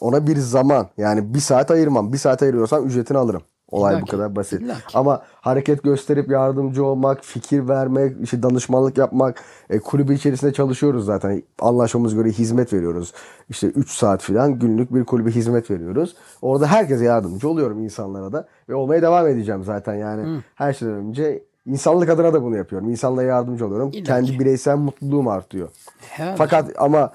[0.00, 2.12] ona bir zaman yani bir saat ayırmam.
[2.12, 3.42] Bir saat ayırıyorsam ücretini alırım.
[3.70, 4.60] Olay İlla bu kadar basit.
[4.60, 4.80] illa ki.
[4.94, 11.42] Ama hareket gösterip yardımcı olmak, fikir vermek, işte danışmanlık yapmak, e, kulübü içerisinde çalışıyoruz zaten.
[11.60, 13.12] Anlaşmamız göre hizmet veriyoruz.
[13.48, 16.16] İşte 3 saat falan günlük bir kulübe hizmet veriyoruz.
[16.42, 20.42] Orada herkese yardımcı oluyorum insanlara da ve olmaya devam edeceğim zaten yani.
[20.54, 22.88] Her şeyden önce insanlık adına da bunu yapıyorum.
[22.90, 23.90] İnsanlara yardımcı oluyorum.
[23.92, 25.68] İlla Kendi bireysel mutluluğum artıyor.
[26.00, 26.36] Herhalde.
[26.36, 27.12] Fakat ama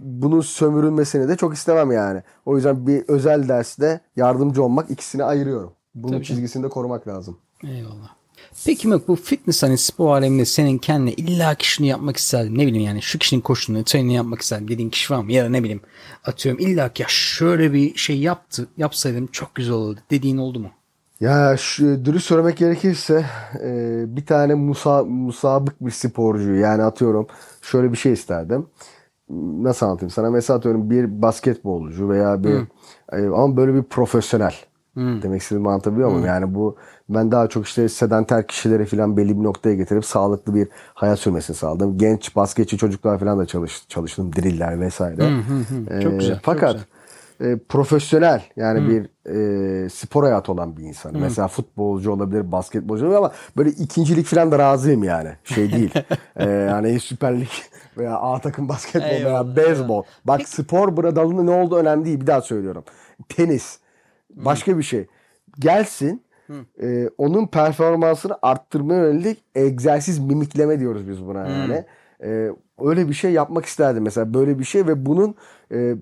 [0.00, 2.22] bunun sömürülmesini de çok istemem yani.
[2.46, 5.72] O yüzden bir özel derste yardımcı olmak ikisini ayırıyorum.
[5.94, 7.38] Bunun Tabii çizgisini de korumak lazım.
[7.64, 8.14] Eyvallah.
[8.66, 12.58] Peki Mök bu fitness hani spor aleminde senin kendine illa ki şunu yapmak isterdim.
[12.58, 15.32] Ne bileyim yani şu kişinin koştuğunu, trenini yapmak isterdim dediğin kişi var mı?
[15.32, 15.80] Ya da ne bileyim
[16.24, 20.70] atıyorum illa ki ya şöyle bir şey yaptı, yapsaydım çok güzel olurdu dediğin oldu mu?
[21.20, 23.26] Ya şu, dürüst söylemek gerekirse
[23.62, 27.26] e, bir tane musa, musabık bir sporcu yani atıyorum
[27.62, 28.66] şöyle bir şey isterdim.
[29.62, 30.30] Nasıl anlatayım sana?
[30.30, 32.54] Mesela atıyorum bir basketbolcu veya bir
[33.12, 34.54] e, ama böyle bir profesyonel.
[34.96, 36.26] Demek istediğimi anlatabiliyor muyum?
[36.26, 36.76] Yani bu
[37.08, 41.56] ben daha çok işte sedanter kişileri falan belli bir noktaya getirip sağlıklı bir hayat sürmesini
[41.56, 41.98] sağladım.
[41.98, 44.32] Genç basketçi çocuklar falan da çalış, çalıştım.
[44.36, 45.22] Driller vesaire.
[46.02, 46.86] Çok E, güzel, çok Fakat
[47.40, 47.52] güzel.
[47.52, 51.18] e, profesyonel yani bir e, spor hayatı olan bir insan.
[51.18, 55.30] Mesela futbolcu olabilir, basketbolcu olabilir ama böyle ikincilik falan da razıyım yani.
[55.44, 55.94] Şey değil.
[56.36, 57.48] e, yani Süper Lig
[57.98, 60.02] veya A takım basketbol Eyvallah, veya beyzbol.
[60.24, 62.20] Bak spor burada dalında ne olduğu önemli değil.
[62.20, 62.84] Bir daha söylüyorum.
[63.28, 63.78] Tenis.
[64.30, 65.06] Başka bir şey.
[65.58, 66.22] Gelsin
[66.82, 71.84] e, onun performansını arttırmaya yönelik egzersiz mimikleme diyoruz biz buna yani.
[72.22, 72.50] E,
[72.80, 75.34] öyle bir şey yapmak isterdim mesela böyle bir şey ve bunun
[75.72, 75.94] e,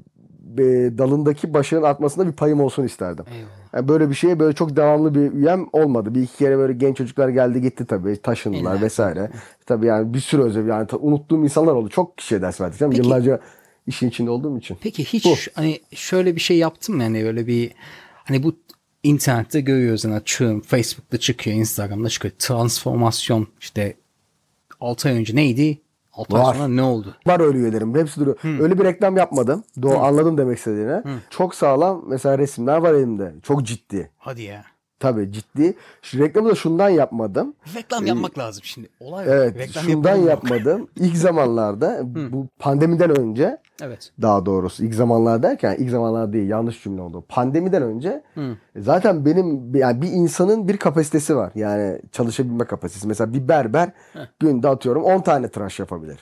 [0.59, 3.25] e, dalındaki başarının artmasında bir payım olsun isterdim.
[3.35, 3.51] Eyvallah.
[3.75, 6.15] Yani böyle bir şeye böyle çok devamlı bir üyem olmadı.
[6.15, 8.17] Bir iki kere böyle genç çocuklar geldi gitti tabii.
[8.17, 8.81] Taşındılar İlla.
[8.83, 9.31] vesaire.
[9.67, 11.89] Tabii yani bir sürü özel yani unuttuğum insanlar oldu.
[11.89, 12.79] Çok kişiye ders verdik.
[12.81, 13.41] Peki- Yıllarca
[13.87, 14.77] işin içinde olduğum için.
[14.81, 17.73] Peki hiç hani şöyle bir şey yaptın mı yani böyle bir
[18.25, 18.57] hani bu
[19.03, 23.97] internette görüyoruz yani açıyorum Facebook'ta çıkıyor Instagram'da çıkıyor transformasyon işte
[24.81, 25.79] 6 ay önce neydi
[26.21, 26.55] 6 ay Var.
[26.55, 27.15] sonra ne oldu?
[27.27, 27.95] Var öyle üyelerim.
[27.95, 28.37] Hepsi duruyor.
[28.61, 29.65] Öyle bir reklam yapmadım.
[29.83, 31.03] Doğru anladım demek istediğini.
[31.31, 33.35] Çok sağlam mesela resimler var elimde.
[33.43, 34.11] Çok ciddi.
[34.19, 34.65] Hadi ya.
[35.01, 35.75] Tabii ciddi.
[36.03, 37.55] Şu reklamı da şundan yapmadım.
[37.77, 38.89] Reklam yapmak lazım şimdi.
[39.01, 39.25] Olay.
[39.29, 40.89] Evet, Reklam şundan yapmadım.
[40.97, 44.13] İlk zamanlarda bu pandemiden önce Evet.
[44.23, 47.25] daha doğrusu ilk zamanlar derken ilk zamanlar değil yanlış cümle oldu.
[47.29, 48.23] Pandemiden önce
[48.77, 51.53] zaten benim yani bir insanın bir kapasitesi var.
[51.55, 53.09] Yani çalışabilme kapasitesi.
[53.09, 53.93] Mesela bir berber
[54.41, 56.19] günde atıyorum 10 tane tıraş yapabilir.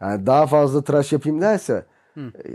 [0.00, 1.84] Yani daha fazla tıraş yapayım derse
[2.16, 2.50] e,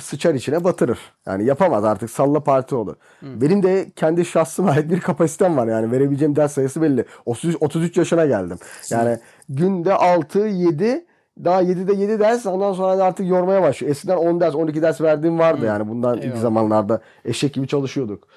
[0.00, 0.98] sıçar içine batırır.
[1.26, 2.94] Yani yapamaz artık salla parti olur.
[3.22, 7.04] Benim de kendi şahsıma ait bir kapasitem var yani verebileceğim ders sayısı belli.
[7.26, 8.58] 33, 33 yaşına geldim.
[8.90, 9.18] Yani
[9.48, 11.06] günde 6 7
[11.44, 13.90] daha 7'de 7 ders ondan sonra da artık yormaya başlıyor.
[13.90, 16.40] Eskiden 10 ders 12 ders verdiğim vardı yani bundan ilk Eyvallah.
[16.40, 18.28] zamanlarda eşek gibi çalışıyorduk.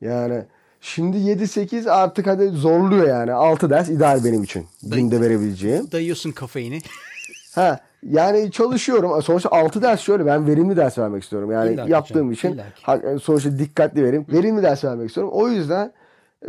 [0.00, 0.42] Yani
[0.80, 3.32] şimdi 7 8 artık hadi zorluyor yani.
[3.32, 4.66] 6 ders ideal benim için.
[4.82, 5.92] Günde verebileceğim.
[5.92, 6.78] Dayıyorsun kafeini.
[7.54, 9.22] Ha yani çalışıyorum.
[9.22, 11.50] Sonuçta 6 ders şöyle ben verimli ders vermek istiyorum.
[11.50, 12.82] Yani İlla ki yaptığım canım, için illa ki.
[12.82, 14.26] ha- sonuçta dikkatli verim.
[14.32, 15.32] Verimli ders vermek istiyorum.
[15.34, 15.92] O yüzden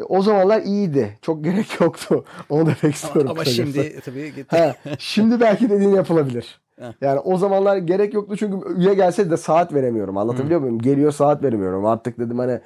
[0.09, 1.17] o zamanlar iyiydi.
[1.21, 2.25] Çok gerek yoktu.
[2.49, 3.31] Onu demek istiyorum.
[3.31, 3.73] Ama kısacası.
[3.73, 4.57] şimdi tabii gitti.
[4.57, 6.61] Ha, şimdi belki dediğin yapılabilir.
[7.01, 10.17] Yani o zamanlar gerek yoktu çünkü üye gelse de saat veremiyorum.
[10.17, 10.79] Anlatabiliyor muyum?
[10.79, 11.85] Geliyor saat veremiyorum.
[11.85, 12.61] Artık dedim hani e,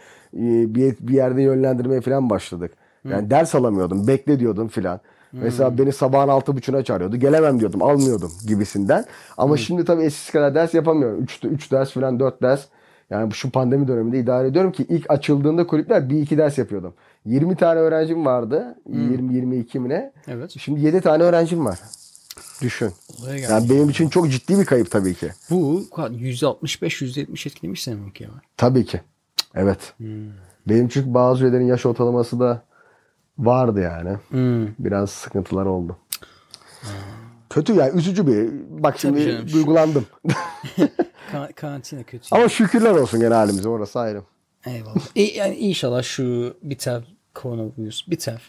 [0.76, 2.74] bir, bir yerde yönlendirmeye falan başladık.
[3.10, 4.08] Yani ders alamıyordum.
[4.08, 5.00] Bekle diyordum filan.
[5.34, 7.18] Mesela beni sabahın altı buçuğuna çağırıyordu.
[7.18, 7.82] Gelemem diyordum.
[7.82, 9.06] Almıyordum gibisinden.
[9.38, 11.24] Ama şimdi tabii eskisi kadar ders yapamıyorum.
[11.24, 12.66] 3 üç ders filan 4 ders.
[13.10, 16.94] Yani şu pandemi döneminde idare ediyorum ki ilk açıldığında kulüpler bir iki ders yapıyordum.
[17.26, 18.76] 20 tane öğrencim vardı.
[18.90, 20.12] 20-22 mi ne?
[20.28, 20.56] Evet.
[20.60, 21.80] Şimdi 7 tane öğrencim var.
[22.62, 22.92] Düşün.
[23.50, 25.32] Yani benim için çok ciddi bir kayıp tabii ki.
[25.50, 28.30] Bu %65-%70 etkilemiş seni Mök ya.
[28.58, 29.02] Tabii ki.
[29.56, 29.94] Evet.
[30.68, 32.62] Benim çünkü bazı üyelerin yaş ortalaması da
[33.38, 34.18] vardı yani.
[34.30, 34.68] Hmm.
[34.80, 35.98] Biraz sıkıntılar oldu.
[37.50, 38.50] Kötü yani üzücü bir.
[38.84, 40.06] Bak şimdi canım, duygulandım.
[41.32, 42.28] Ka- karantina kötü.
[42.32, 44.22] Ama şükürler olsun gene halimize orası ayrı.
[44.66, 45.02] Eyvallah.
[45.16, 47.04] E, yani inşallah şu biter
[47.36, 48.42] koronavirüs biter.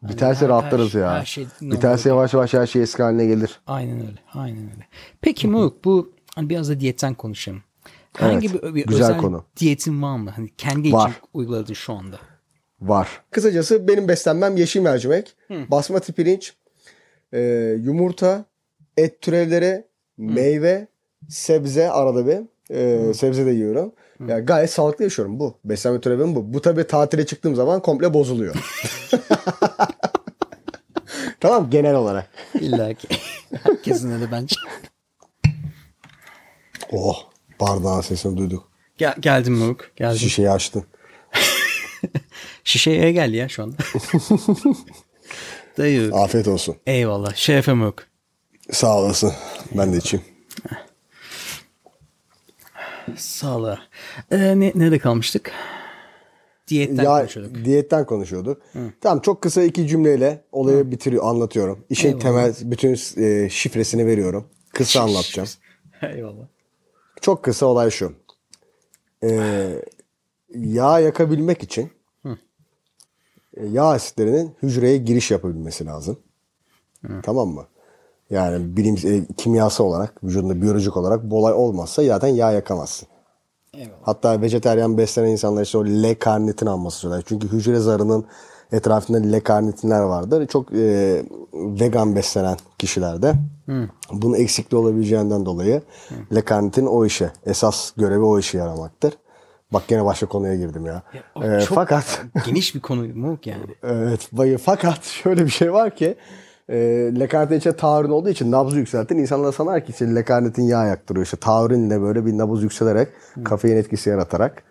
[0.00, 1.12] Hani Biterse her- rahatlarız her- ya.
[1.20, 3.60] Her şey Biterse yavaş yavaş her şey eski haline gelir.
[3.66, 4.18] Aynen öyle.
[4.34, 4.86] Aynen öyle.
[5.20, 7.62] Peki Moruk bu hani biraz da diyetten konuşalım.
[8.16, 9.44] Herhangi Evet, bir, bir güzel özel konu.
[9.56, 10.30] diyetin var mı?
[10.36, 11.10] Hani kendi Var.
[11.10, 12.16] için uyguladığın şu anda.
[12.80, 13.08] Var.
[13.30, 16.52] Kısacası benim beslenmem yeşil mercimek, basmati pirinç,
[17.32, 17.40] e,
[17.82, 18.44] yumurta,
[18.96, 19.84] et türevleri,
[20.16, 20.88] meyve,
[21.28, 22.38] sebze arada bir.
[22.74, 23.92] E, sebze de yiyorum.
[24.20, 25.58] Yani gayet sağlıklı yaşıyorum bu.
[25.64, 26.54] Beslenme türevim bu.
[26.54, 28.54] Bu tabii tatile çıktığım zaman komple bozuluyor.
[31.40, 32.30] tamam genel olarak.
[32.60, 33.08] İlla ki.
[33.62, 34.56] Herkesin öyle bence.
[36.92, 37.16] Oh
[37.60, 38.68] bardağın sesini duyduk.
[38.98, 39.90] Gel, geldim Moruk.
[39.96, 40.18] Geldim.
[40.18, 40.84] Şişeyi açtın.
[42.64, 43.76] Şişeye gel ya şu anda.
[45.78, 46.14] Dayı.
[46.14, 46.76] Afiyet olsun.
[46.86, 47.34] Eyvallah.
[47.34, 48.02] Şerefem yok.
[48.70, 49.32] Sağ olasın.
[49.72, 50.33] Ben de içeyim.
[53.16, 53.76] Sağ ol.
[54.30, 55.52] Ee, ne, nerede kalmıştık?
[56.68, 57.64] Diyetten ya, konuşuyorduk.
[57.64, 58.62] Diyetten konuşuyorduk.
[59.00, 61.84] Tamam çok kısa iki cümleyle olayı bitiriyor, anlatıyorum.
[61.90, 62.22] İşin Eyvallah.
[62.22, 64.48] temel bütün e, şifresini veriyorum.
[64.72, 65.48] Kısa anlatacağım.
[66.02, 66.46] Eyvallah.
[67.20, 68.12] Çok kısa olay şu.
[69.24, 69.82] Ee,
[70.54, 71.90] yağ yakabilmek için
[73.56, 76.18] e, yağ asitlerinin hücreye giriş yapabilmesi lazım.
[77.22, 77.66] Tamam mı?
[78.30, 83.08] Yani bilim e, kimyası olarak, vücudunda biyolojik olarak bu olay olmazsa zaten yağ yakamazsın.
[83.74, 83.96] Eyvallah.
[84.02, 87.22] Hatta vejeteryan beslenen insanlar işte o L-karnitin alması söyler.
[87.26, 88.24] Çünkü hücre zarının
[88.72, 90.46] etrafında L-karnitinler vardır.
[90.46, 91.22] Çok e,
[91.54, 93.34] vegan beslenen kişilerde
[94.12, 95.82] bunun eksikliği olabileceğinden dolayı
[96.34, 99.14] L-karnitin o işe, esas görevi o işe yaramaktır.
[99.72, 101.02] Bak gene başka konuya girdim ya.
[101.34, 103.62] O E, çok fakat geniş bir konu mu yani?
[103.82, 104.28] Evet.
[104.32, 106.14] bayı- Fakat şöyle bir şey var ki
[106.68, 106.76] e,
[107.20, 109.18] lekarnetin içinde taurin olduğu için nabzı yükseltin.
[109.18, 111.24] İnsanlar sanar ki işte lekarnetin yağ yaktırıyor.
[111.24, 113.08] İşte taurinle böyle bir nabız yükselerek
[113.44, 114.62] kafein etkisi yaratarak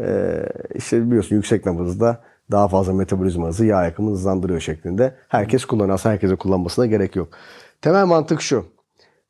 [0.00, 0.36] e,
[0.74, 2.20] işte biliyorsun yüksek nabızda
[2.50, 5.14] daha fazla metabolizma hızı yağ yakımını hızlandırıyor şeklinde.
[5.28, 5.94] Herkes kullanıyor.
[5.94, 7.28] Aslında herkese kullanmasına gerek yok.
[7.82, 8.64] Temel mantık şu.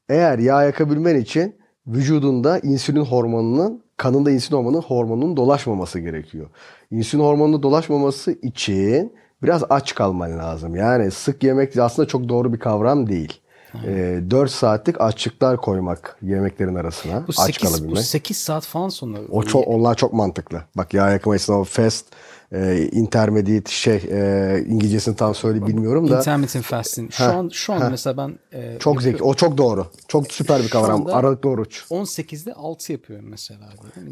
[0.09, 1.55] Eğer yağ yakabilmen için
[1.87, 6.47] vücudunda insülin hormonunun kanında insülin hormonunun hormonunun dolaşmaması gerekiyor.
[6.91, 9.13] İnsülin hormonunun dolaşmaması için
[9.43, 10.77] biraz aç kalman lazım.
[10.77, 13.41] Yani sık yemek aslında çok doğru bir kavram değil.
[13.87, 17.27] Ee, 4 saatlik açlıklar koymak yemeklerin arasına.
[17.29, 18.05] Bu aç 8, bu kalabilmek.
[18.05, 19.19] 8 saat falan sonra.
[19.31, 20.63] O çok, onlar çok mantıklı.
[20.77, 22.07] Bak yağ yakma o fast,
[22.53, 26.19] e, intermediate şey e, İngilizcesini tam söyle bilmiyorum da.
[26.19, 27.13] Intermittent fasting.
[27.13, 29.23] Şu an şu an mesela ben e, Çok zeki.
[29.25, 29.87] O çok doğru.
[30.09, 31.07] Çok süper bir kavram.
[31.07, 31.85] Aralıklı oruç.
[31.91, 33.61] 18'de 6 yapıyorum mesela.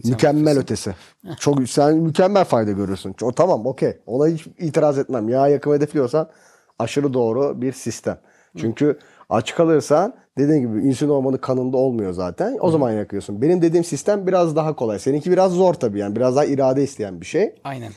[0.05, 0.63] Mükemmel fasting.
[0.63, 0.95] ötesi.
[1.39, 3.15] Çok sen mükemmel fayda görürsün.
[3.23, 3.99] O tamam okey.
[4.07, 5.29] Ona hiç itiraz etmem.
[5.29, 6.29] Yağ yakımı hedefliyorsan
[6.79, 8.19] aşırı doğru bir sistem.
[8.57, 8.99] Çünkü
[9.31, 12.57] aç kalırsan dediğin gibi insülin hormonu kanında olmuyor zaten.
[12.61, 13.43] O zaman yakıyorsun.
[13.43, 14.99] Benim dediğim sistem biraz daha kolay.
[14.99, 16.17] Seninki biraz zor tabii yani.
[16.17, 17.55] Biraz daha irade isteyen bir şey.
[17.65, 17.93] Aynen.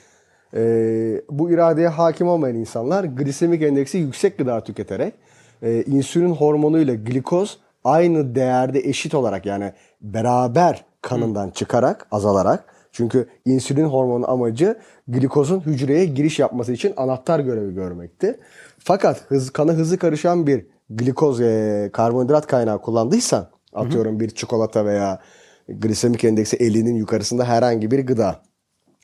[0.54, 5.14] Ee, bu iradeye hakim olmayan insanlar glisemik endeksi yüksek gıda tüketerek
[5.62, 13.28] e, insülin hormonu ile glikoz aynı değerde eşit olarak yani beraber kanından çıkarak azalarak çünkü
[13.46, 18.40] insülin hormonu amacı glikozun hücreye giriş yapması için anahtar görevi görmekti.
[18.80, 25.20] Fakat hız, kana hızlı karışan bir glikoz e, karbonhidrat kaynağı kullandıysan atıyorum bir çikolata veya
[25.68, 28.42] glisemik endeksi 50'nin yukarısında herhangi bir gıda.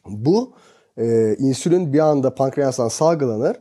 [0.05, 0.53] Bu
[0.97, 3.57] e, insülin bir anda pankreastan salgılanır.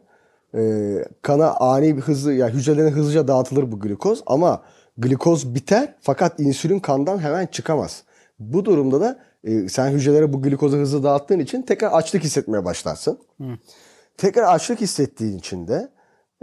[0.55, 4.63] E, kana ani bir hızlı yani hücrelerine hızlıca dağıtılır bu glikoz ama
[4.99, 8.03] glikoz biter fakat insülin kandan hemen çıkamaz.
[8.39, 13.19] Bu durumda da e, sen hücrelere bu glikozu hızlı dağıttığın için tekrar açlık hissetmeye başlarsın.
[14.17, 15.89] Tekrar açlık hissettiğin için de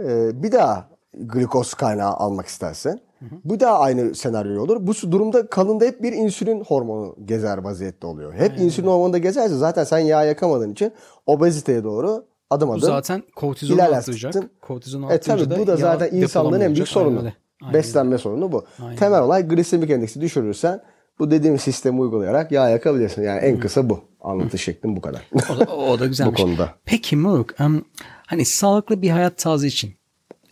[0.00, 3.00] e, bir daha glikoz kaynağı almak istersen
[3.44, 4.76] bu da aynı senaryo olur.
[4.80, 8.34] Bu durumda kanında hep bir insülin hormonu gezer vaziyette oluyor.
[8.34, 10.92] Hep insülin hormonu da gezerse zaten sen yağ yakamadığın için
[11.26, 14.34] obeziteye doğru adım Bu adım zaten kortizonu arttıracak.
[14.60, 17.18] Kortizonu E tabii bu da zaten yağ insanlığın en büyük sorunu.
[17.18, 17.32] Aynen.
[17.62, 18.64] Aynen Beslenme sorunu bu.
[18.82, 18.96] Aynen.
[18.96, 20.82] Temel olay glisemik endeksi düşürürsen
[21.18, 23.22] bu dediğim sistemi uygulayarak yağ yakabilirsin.
[23.22, 24.00] Yani en kısa bu.
[24.20, 25.30] Anlatış şeklim bu kadar.
[25.50, 26.40] O da, o da güzelmiş.
[26.40, 26.74] Bu konuda.
[26.84, 27.82] Peki Moruk, em,
[28.26, 29.94] hani sağlıklı bir hayat tarzı için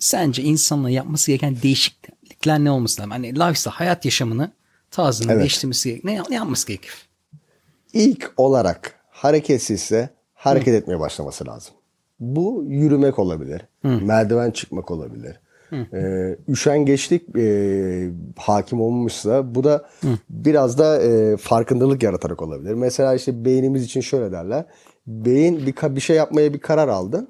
[0.03, 3.11] sence insanla yapması gereken değişiklikler ne olması lazım?
[3.11, 4.51] Hani lifestyle, hayat yaşamını,
[4.91, 5.41] tarzını Evet.
[5.41, 6.05] değiştirmesi gerek.
[6.05, 6.93] Ne, ne yapması gerekir?
[7.93, 11.75] İlk olarak hareketsizse hareket etmeye başlaması lazım.
[12.21, 13.63] Bu yürümek olabilir.
[13.83, 15.41] Merdiven çıkmak olabilir.
[15.93, 19.89] Ee, üşengeçlik e, hakim olmuşsa bu da
[20.31, 22.75] biraz da e, farkındalık yaratarak olabilir.
[22.75, 24.65] Mesela işte beynimiz için şöyle derler.
[25.07, 27.29] Beyin bir, bir şey yapmaya bir karar aldın.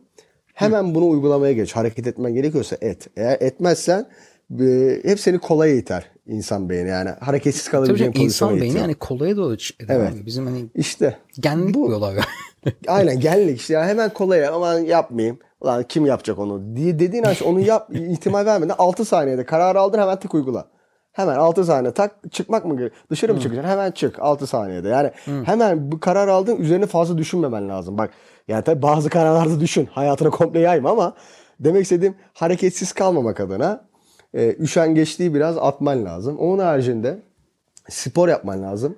[0.52, 1.72] Hemen bunu uygulamaya geç.
[1.76, 3.08] Hareket etmen gerekiyorsa et.
[3.16, 4.06] Eğer etmezsen
[4.60, 6.88] e, hep seni kolaya iter insan beyni.
[6.88, 9.56] Yani hareketsiz kalabileceğin pozisyona insan beyni yani kolaya doğru
[9.88, 10.26] devam ediyor.
[10.26, 12.16] Bizim hani İşte genlik Bu- bir olay.
[12.88, 15.38] Aynen geldik işte ya hemen kolaya aman yapmayayım.
[15.60, 19.98] Ulan kim yapacak onu diye dediğin an onu yap ihtimal vermeden 6 saniyede karar aldın
[19.98, 20.68] hemen tık uygula.
[21.12, 22.92] Hemen 6 saniye tak çıkmak mı gerek?
[23.10, 23.70] Dışarı mı çıkacaksın?
[23.70, 24.88] Hemen çık 6 saniyede.
[24.88, 25.10] Yani
[25.44, 27.98] hemen bu karar aldın üzerine fazla düşünmemen lazım.
[27.98, 28.10] Bak
[28.48, 29.86] yani tabii bazı kararlarda düşün.
[29.86, 31.14] Hayatına komple yayma ama
[31.60, 33.84] demek istediğim hareketsiz kalmamak adına
[34.34, 36.38] e, üşengeçliği biraz atman lazım.
[36.38, 37.18] Onun haricinde
[37.88, 38.96] spor yapman lazım.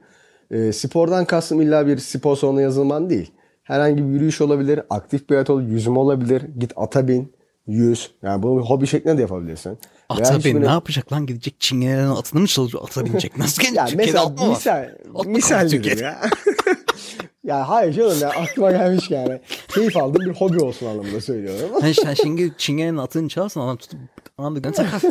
[0.50, 3.32] E, spordan kastım illa bir spor salonuna yazılman değil.
[3.62, 6.42] Herhangi bir yürüyüş olabilir, aktif bir hayat olabilir, yüzme olabilir.
[6.58, 7.32] Git ata bin,
[7.66, 8.10] yüz.
[8.22, 9.78] Yani bunu bir hobi şeklinde de yapabilirsin.
[10.14, 12.82] Ata bin hiçbirini- ne yapacak lan gidecek Çingene'den atını mı çalışıyor?
[12.84, 13.38] Ata binecek.
[13.38, 13.88] Nasıl Ya gelecek?
[13.88, 15.26] Türkiye'de mesela at mı var?
[15.26, 16.20] misal, misal ya.
[17.44, 19.40] ya hayır canım ya aklıma gelmiş yani.
[19.68, 21.70] Keyif aldığım bir hobi olsun anlamında söylüyorum.
[21.94, 24.00] Sen şimdi çingenenin atını çalsın adam tutup
[24.38, 25.02] anladıktan takar.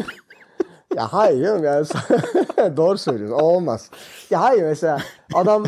[0.96, 1.86] Ya hayır canım yani
[2.78, 3.36] doğru söylüyorsun.
[3.38, 3.90] O olmaz.
[4.30, 5.02] Ya hayır mesela
[5.34, 5.64] adam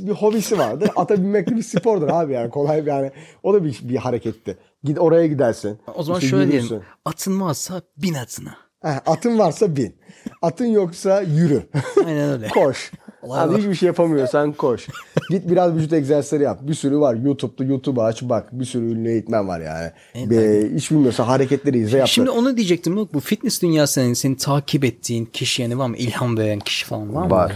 [0.00, 0.90] bir hobisi vardır.
[0.96, 3.10] Ata binmek de bir spordur abi yani kolay yani
[3.42, 4.58] o da bir, bir hareketti.
[4.84, 5.78] Git oraya gidersin.
[5.94, 6.68] O zaman İşte şöyle yürürsün.
[6.68, 6.86] diyelim.
[7.04, 8.56] Atın varsa bin atına.
[8.82, 9.94] Heh, atın varsa bin.
[10.42, 11.62] Atın yoksa yürü.
[12.06, 12.48] Aynen öyle.
[12.54, 12.92] koş.
[13.22, 13.60] Olay Hadi var.
[13.60, 14.88] hiçbir şey yapamıyorsan koş.
[15.30, 16.58] Git biraz vücut egzersizleri yap.
[16.62, 17.14] Bir sürü var.
[17.14, 18.48] YouTube'da YouTube'u aç bak.
[18.52, 19.90] Bir sürü ünlü eğitmen var yani.
[20.30, 22.08] Be, hiç bilmiyorsan hareketleri izle yap.
[22.08, 22.96] Şimdi onu diyecektim.
[22.96, 25.96] Yok, bu fitness dünyasının seni takip ettiğin kişi yani var mı?
[25.96, 27.30] İlham veren kişi falan var mı?
[27.30, 27.52] Var.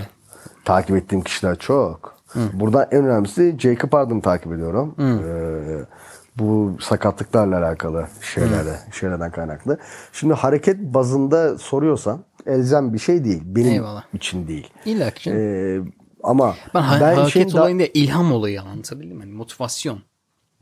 [0.64, 2.16] Takip ettiğim kişiler çok.
[2.52, 4.94] Buradan en önemlisi Jacob Ardım'ı takip ediyorum.
[4.98, 5.04] Ee,
[6.38, 9.78] bu sakatlıklarla alakalı şeylerle, şeylerden kaynaklı.
[10.12, 13.42] Şimdi hareket bazında soruyorsan elzem bir şey değil.
[13.46, 14.04] Benim Eyvallah.
[14.14, 14.70] için değil.
[14.84, 15.30] İlla ki.
[15.30, 15.80] Ee,
[16.22, 19.20] ama ben, ha- ben hareket şeyin da- olayında ilham olayı anlatabildim.
[19.20, 19.98] Yani motivasyon.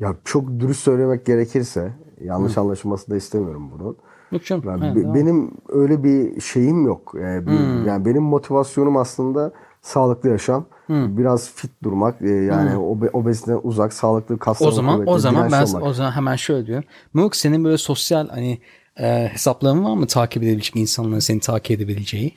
[0.00, 3.96] ya çok dürüst söylemek gerekirse yanlış anlaşılması da istemiyorum bunun.
[4.32, 4.64] Yok canım.
[4.66, 7.12] Yani ha, be- benim öyle bir şeyim yok.
[7.18, 9.52] Ee, bir- Yani benim motivasyonum aslında
[9.84, 15.18] sağlıklı yaşam, biraz fit durmak, e, yani obe- obeziten uzak, sağlıklı kaslar o zaman o
[15.18, 16.84] zaman ben o zaman hemen şöyle diyorum.
[17.14, 18.58] Muk senin böyle sosyal hani
[19.00, 22.34] e, hesapların var mı takip edebilecek insanların seni takip edebileceği?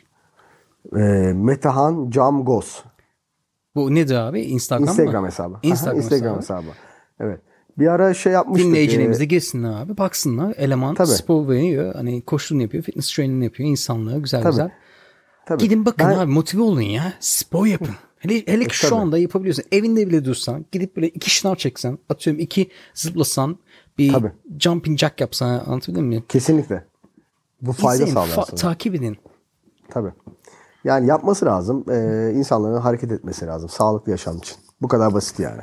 [0.96, 1.00] Ee,
[1.36, 2.84] Metehan Cam Goz.
[3.76, 4.42] Bu nedir abi?
[4.42, 5.28] Instagram, Instagram mı?
[5.28, 5.54] hesabı.
[5.54, 6.62] Aha, Instagram, Instagram hesabı.
[6.62, 6.76] hesabı.
[7.20, 7.40] Evet.
[7.78, 8.68] Bir ara şey yapmıştık.
[8.70, 9.98] Dinleyicilerimiz e, de girsinler abi.
[9.98, 10.54] Baksınlar.
[10.58, 11.08] Eleman Tabii.
[11.08, 11.96] spor veriyor.
[11.96, 12.84] Hani koşulunu yapıyor.
[12.84, 13.70] Fitness training yapıyor.
[13.70, 14.52] insanlara güzel Tabii.
[14.52, 14.70] güzel.
[15.48, 15.64] Tabii.
[15.64, 17.14] Gidin bakın Ben- abi motive olun ya.
[17.20, 17.96] Spor yapın.
[18.20, 19.00] Hele, hele ki şu tabii.
[19.00, 19.64] anda yapabiliyorsun.
[19.72, 23.58] Evinde bile dursan gidip böyle iki şınav çeksen atıyorum iki zıplasan
[23.98, 24.32] bir Tabii.
[24.60, 26.24] jumping jack yapsan anlatabildim mi?
[26.30, 26.86] Kesinlikle.
[27.62, 28.56] Bu fayda İzleyin, sağlar fa- sana.
[28.56, 29.18] takip edin.
[29.90, 30.12] Tabii.
[30.84, 31.86] Yani yapması lazım.
[31.92, 33.70] Ee, insanların hareket etmesi lazım.
[33.70, 34.58] Sağlıklı yaşam için.
[34.82, 35.62] Bu kadar basit yani.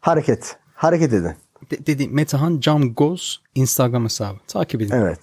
[0.00, 0.56] Hareket.
[0.74, 1.32] Hareket edin.
[1.70, 4.38] De- dedi Metehan Cam Goz Instagram hesabı.
[4.46, 4.94] Takip edin.
[4.94, 5.18] Evet.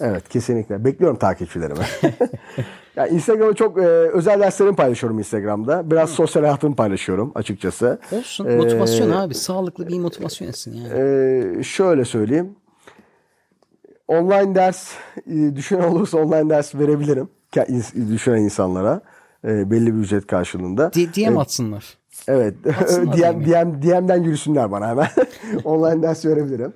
[0.00, 0.84] Evet kesinlikle.
[0.84, 1.84] Bekliyorum takipçilerimi.
[2.96, 5.90] ya Instagram'da çok e, özel derslerimi paylaşıyorum Instagram'da.
[5.90, 7.98] Biraz sosyal hayatımı paylaşıyorum açıkçası.
[8.12, 8.46] Olsun.
[8.46, 9.34] Ee, Motivasyon abi.
[9.34, 10.88] Sağlıklı bir motivasyon etsin yani.
[11.58, 12.56] e, şöyle söyleyeyim.
[14.08, 14.92] Online ders
[15.26, 17.28] e, düşünen olursa online ders verebilirim.
[18.10, 19.00] Düşünen insanlara.
[19.44, 20.92] e, belli bir ücret karşılığında.
[20.94, 21.98] D- DM atsınlar.
[22.28, 22.54] Evet.
[22.64, 25.06] DM, DM, DM'den yürüsünler bana hemen.
[25.64, 26.72] Online ders verebilirim.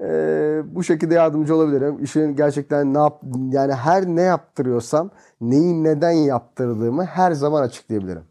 [0.00, 2.04] Ee, bu şekilde yardımcı olabilirim.
[2.04, 8.24] İşin gerçekten ne yap yani her ne yaptırıyorsam neyi neden yaptırdığımı her zaman açıklayabilirim.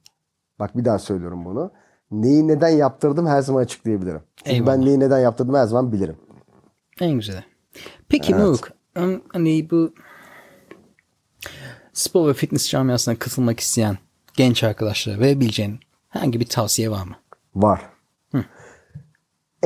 [0.59, 1.71] Bak bir daha söylüyorum bunu.
[2.11, 4.21] Neyi neden yaptırdım her zaman açıklayabilirim.
[4.35, 4.73] Çünkü Eyvallah.
[4.73, 6.15] ben neyi neden yaptırdığımı her zaman bilirim.
[7.01, 7.43] En güzeli.
[8.09, 9.93] Peki Muruk, ım, hani bu
[11.93, 13.97] spor ve fitness camiasına katılmak isteyen
[14.33, 17.15] genç arkadaşlara verebileceğin herhangi bir tavsiye var mı?
[17.55, 17.81] Var.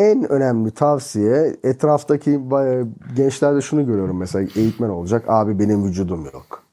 [0.02, 5.24] En önemli tavsiye etraftaki ba- gençlerde şunu görüyorum mesela eğitmen olacak.
[5.28, 6.64] Abi benim vücudum yok.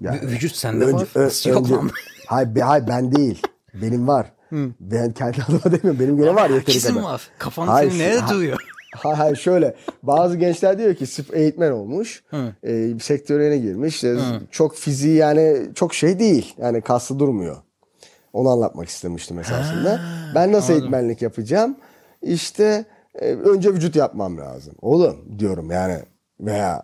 [0.00, 1.08] Yani- Vü- Vücut sende Önce- var.
[1.14, 1.90] ö- yok önce- lan?
[2.26, 3.42] hayır, be- hayır ben değil.
[3.74, 4.32] Benim var.
[4.80, 6.00] Ben kendi adıma demiyorum.
[6.00, 7.02] Benim gene var yeteri Herkesin kadar.
[7.02, 7.28] var.
[7.38, 8.58] Kafanda Hayır, senin nerede ha- duruyor?
[8.96, 9.74] Hayır, hayır şöyle.
[10.02, 12.24] Bazı gençler diyor ki sırf eğitmen olmuş.
[12.62, 13.94] E, sektöre girmiş.
[13.94, 14.16] İşte
[14.50, 16.54] çok fiziği yani çok şey değil.
[16.58, 17.56] Yani kaslı durmuyor.
[18.32, 20.00] Onu anlatmak istemiştim esasında.
[20.34, 21.76] ben nasıl eğitmenlik yapacağım?
[22.24, 24.74] İşte e, önce vücut yapmam lazım.
[24.82, 25.98] Oğlum diyorum yani
[26.40, 26.82] veya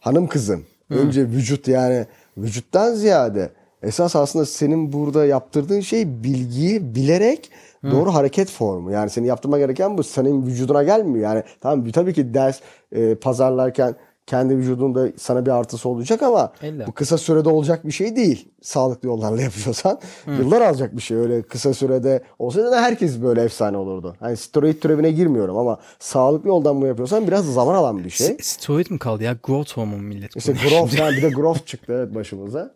[0.00, 3.50] hanım kızım önce vücut yani vücuttan ziyade
[3.82, 7.50] esas aslında senin burada yaptırdığın şey bilgiyi bilerek
[7.90, 8.90] doğru hareket formu.
[8.92, 11.24] Yani senin yaptırman gereken bu senin vücuduna gelmiyor.
[11.30, 12.60] Yani tamam tabii ki ders
[12.92, 13.94] e, pazarlarken
[14.28, 16.86] kendi vücudunda sana bir artısı olacak ama Elle.
[16.86, 18.48] bu kısa sürede olacak bir şey değil.
[18.62, 21.16] Sağlıklı yollarla yapıyorsan yıllar alacak bir şey.
[21.16, 24.16] Öyle kısa sürede olsaydı da herkes böyle efsane olurdu.
[24.20, 28.36] Hani steroid türevine girmiyorum ama sağlıklı yoldan bunu yapıyorsan biraz zaman alan bir şey.
[28.40, 29.36] Steroid mi kaldı ya?
[29.42, 30.36] Growth hormonu millet.
[30.36, 32.74] İşte growth yani bir de growth çıktı evet başımıza.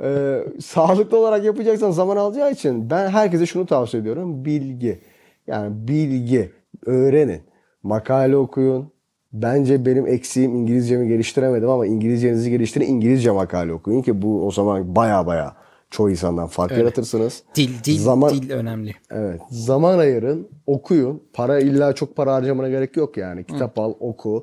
[0.00, 4.44] Ee, sağlıklı olarak yapacaksan zaman alacağı için ben herkese şunu tavsiye ediyorum.
[4.44, 5.00] Bilgi.
[5.46, 6.52] Yani bilgi.
[6.86, 7.42] Öğrenin.
[7.82, 8.92] Makale okuyun.
[9.32, 12.86] Bence benim eksiğim İngilizcemi geliştiremedim ama İngilizcenizi geliştirin.
[12.86, 15.54] İngilizce makale okuyun ki bu o zaman baya baya
[15.90, 17.42] çoğu insandan fark yaratırsınız.
[17.54, 18.94] Dil, dil, Zaman- dil önemli.
[19.10, 19.40] Evet.
[19.50, 21.22] Zaman ayırın, okuyun.
[21.32, 23.44] Para illa çok para harcamana gerek yok yani.
[23.44, 24.42] Kitap al, oku.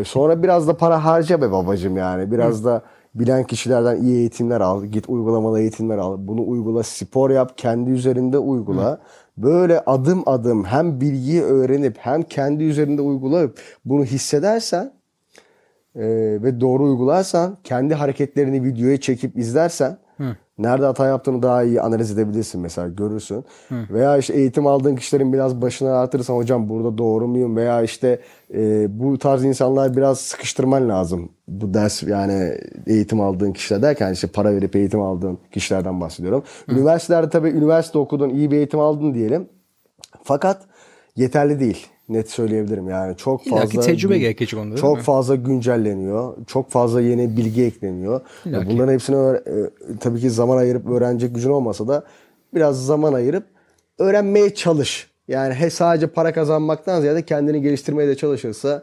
[0.00, 2.30] E, sonra biraz da para harca be babacım yani.
[2.32, 2.82] Biraz da
[3.14, 4.84] bilen kişilerden iyi eğitimler al.
[4.84, 6.16] Git uygulamalı eğitimler al.
[6.18, 9.00] Bunu uygula, spor yap, kendi üzerinde uygula.
[9.42, 14.92] Böyle adım adım hem bilgiyi öğrenip hem kendi üzerinde uygulayıp bunu hissedersen
[15.94, 16.02] e,
[16.42, 19.98] ve doğru uygularsan, kendi hareketlerini videoya çekip izlersen
[20.58, 23.44] Nerede hata yaptığını daha iyi analiz edebilirsin mesela görürsün.
[23.90, 27.56] Veya işte eğitim aldığın kişilerin biraz başını artırırsan hocam burada doğru muyum?
[27.56, 28.20] Veya işte
[28.54, 31.28] e, bu tarz insanlar biraz sıkıştırman lazım.
[31.48, 36.42] Bu ders yani eğitim aldığın kişiler derken işte para verip eğitim aldığın kişilerden bahsediyorum.
[36.68, 39.48] Üniversitelerde tabii üniversite okudun, iyi bir eğitim aldın diyelim.
[40.22, 40.62] Fakat
[41.16, 41.86] yeterli değil.
[42.08, 45.02] Net söyleyebilirim yani çok İlla ki fazla tecrübe gerekecek onda, çok mi?
[45.02, 46.34] fazla güncelleniyor.
[46.46, 48.20] Çok fazla yeni bilgi ekleniyor.
[48.44, 48.70] İlla ki.
[48.70, 52.04] Bunların hepsini e, tabii ki zaman ayırıp öğrenecek gücün olmasa da
[52.54, 53.44] biraz zaman ayırıp
[53.98, 55.10] öğrenmeye çalış.
[55.28, 58.82] Yani he sadece para kazanmaktan ziyade kendini geliştirmeye de çalışırsa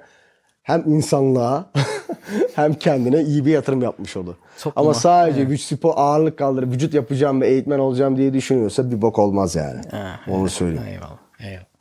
[0.63, 1.71] hem insanlığa
[2.55, 4.35] hem kendine iyi bir yatırım yapmış olur.
[4.61, 9.01] Topluma, Ama sadece güç spor ağırlık kaldırıp vücut yapacağım ve eğitmen olacağım diye düşünüyorsa bir
[9.01, 9.81] bok olmaz yani.
[10.29, 10.87] Onu söyleyeyim.
[10.87, 11.17] Eyvallah.
[11.39, 11.74] Eyvallah.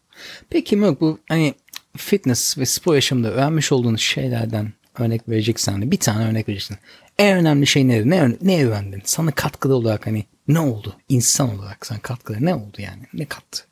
[0.50, 1.54] Peki Mök bu hani
[1.96, 6.76] fitness ve spor yaşamında öğrenmiş olduğunuz şeylerden örnek vereceksen hani bir tane örnek vereceksin.
[7.18, 8.10] En önemli şey nedir?
[8.10, 9.02] Ne, ne öğrendin?
[9.04, 10.96] Sana katkıda olarak hani ne oldu?
[11.08, 13.02] İnsan olarak sana katkıda ne oldu yani?
[13.14, 13.62] Ne kattı?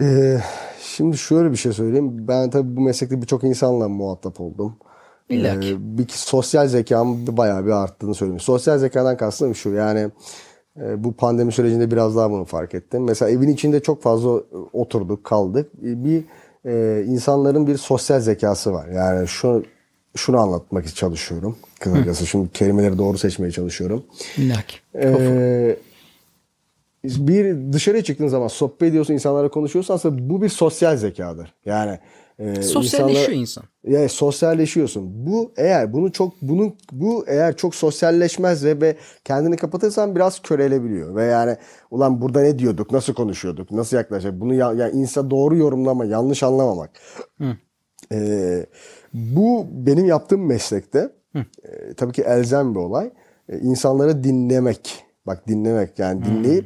[0.00, 0.40] Ee,
[0.82, 2.28] şimdi şöyle bir şey söyleyeyim.
[2.28, 4.76] Ben tabii bu meslekte birçok insanla muhatap oldum.
[5.30, 8.40] Ee, bir sosyal zekam bayağı bir arttığını söyleyeyim.
[8.40, 10.10] Sosyal zekadan kastım şu yani
[10.76, 13.04] bu pandemi sürecinde biraz daha bunu fark ettim.
[13.04, 14.40] Mesela evin içinde çok fazla
[14.72, 15.70] oturduk, kaldık.
[15.84, 16.24] E, Bir
[16.64, 18.88] e, insanların bir sosyal zekası var.
[18.88, 19.64] Yani şu
[20.16, 21.56] şunu anlatmak için çalışıyorum.
[21.80, 24.04] Kısacası şimdi kelimeleri doğru seçmeye çalışıyorum.
[24.36, 24.76] İlla ki.
[24.94, 25.76] Ee,
[27.04, 31.54] bir dışarıya çıktığın zaman sohbet ediyorsun, insanlarla konuşuyorsun aslında bu bir sosyal zekadır.
[31.66, 31.98] Yani
[32.42, 33.64] e, Sosyalleşiyor insanlar- insan.
[33.84, 35.26] yani sosyalleşiyorsun.
[35.26, 41.14] Bu eğer bunu çok bunun bu eğer çok sosyalleşmez ve, ve kendini kapatırsan biraz körelebiliyor.
[41.16, 41.56] Ve yani
[41.90, 44.40] ulan burada ne diyorduk, nasıl konuşuyorduk, nasıl yaklaşacak?
[44.40, 46.90] Bunu ya, yani insan doğru yorumlama, yanlış anlamamak.
[48.12, 48.66] Ee,
[49.14, 53.10] bu benim yaptığım meslekte e, tabii ki elzem bir olay.
[53.48, 55.04] E, insanları dinlemek.
[55.26, 56.64] Bak dinlemek yani dinleyip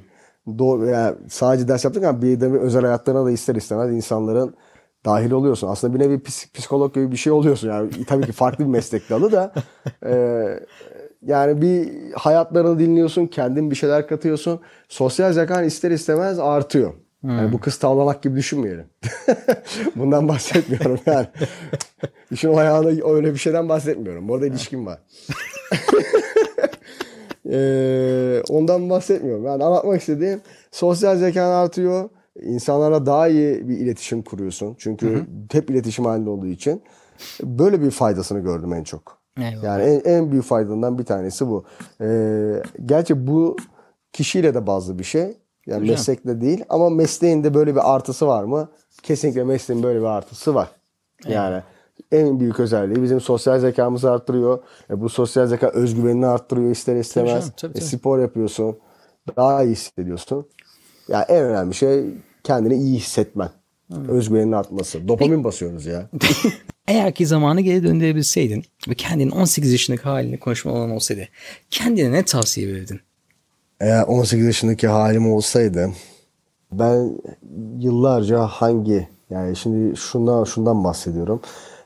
[0.59, 4.55] doğru, yani sadece ders yaptık ama bir de özel hayatlarına da ister istemez insanların
[5.07, 5.69] dahil oluyorsun.
[5.69, 6.23] Aslında bir nevi
[6.55, 7.69] psikolog gibi bir şey oluyorsun.
[7.69, 9.53] Yani tabii ki farklı bir meslek dalı da
[10.07, 10.15] e,
[11.23, 14.61] yani bir hayatlarını dinliyorsun, kendin bir şeyler katıyorsun.
[14.89, 16.93] Sosyal zekan ister istemez artıyor.
[17.25, 18.87] Yani bu kız tavlamak gibi düşünmeyelim.
[19.97, 21.27] Bundan bahsetmiyorum yani.
[22.31, 24.29] İşin o ayağında öyle bir şeyden bahsetmiyorum.
[24.29, 24.99] Bu arada ilişkim var.
[27.51, 29.45] Ee, ondan bahsetmiyorum.
[29.45, 30.41] Yani anlatmak istediğim
[30.71, 32.09] sosyal zekan artıyor.
[32.43, 34.75] İnsanlara daha iyi bir iletişim kuruyorsun.
[34.79, 36.83] Çünkü hep iletişim halinde olduğu için.
[37.43, 39.19] Böyle bir faydasını gördüm en çok.
[39.39, 39.63] Eyvallah.
[39.65, 41.65] Yani en, en büyük faydalarından bir tanesi bu.
[42.01, 43.57] Ee, gerçi bu
[44.13, 45.37] kişiyle de bazı bir şey.
[45.67, 48.69] Yani meslekle değil ama mesleğinde böyle bir artısı var mı?
[49.03, 50.69] Kesinlikle mesleğin böyle bir artısı var.
[51.29, 51.63] Yani
[52.13, 54.59] en büyük özelliği bizim sosyal zekamızı arttırıyor.
[54.91, 57.31] E, bu sosyal zeka özgüvenini arttırıyor ister istemez.
[57.33, 57.85] canım, tabii, E, tabii.
[57.85, 58.77] spor yapıyorsun.
[59.37, 60.47] Daha iyi hissediyorsun.
[61.09, 62.05] Yani en önemli şey
[62.45, 63.51] kendini iyi hissetmen.
[64.09, 65.09] Özgüvenin artması.
[65.09, 66.11] Dopamin basıyoruz ya.
[66.89, 71.29] Eğer ki zamanı geri döndürebilseydin ve kendinin 18 yaşındaki halini konuşma olan olsaydı
[71.71, 73.01] kendine ne tavsiye verirdin?
[73.81, 75.91] Eğer 18 yaşındaki halim olsaydı
[76.73, 77.19] ben
[77.79, 81.41] yıllarca hangi yani şimdi şundan şundan bahsediyorum.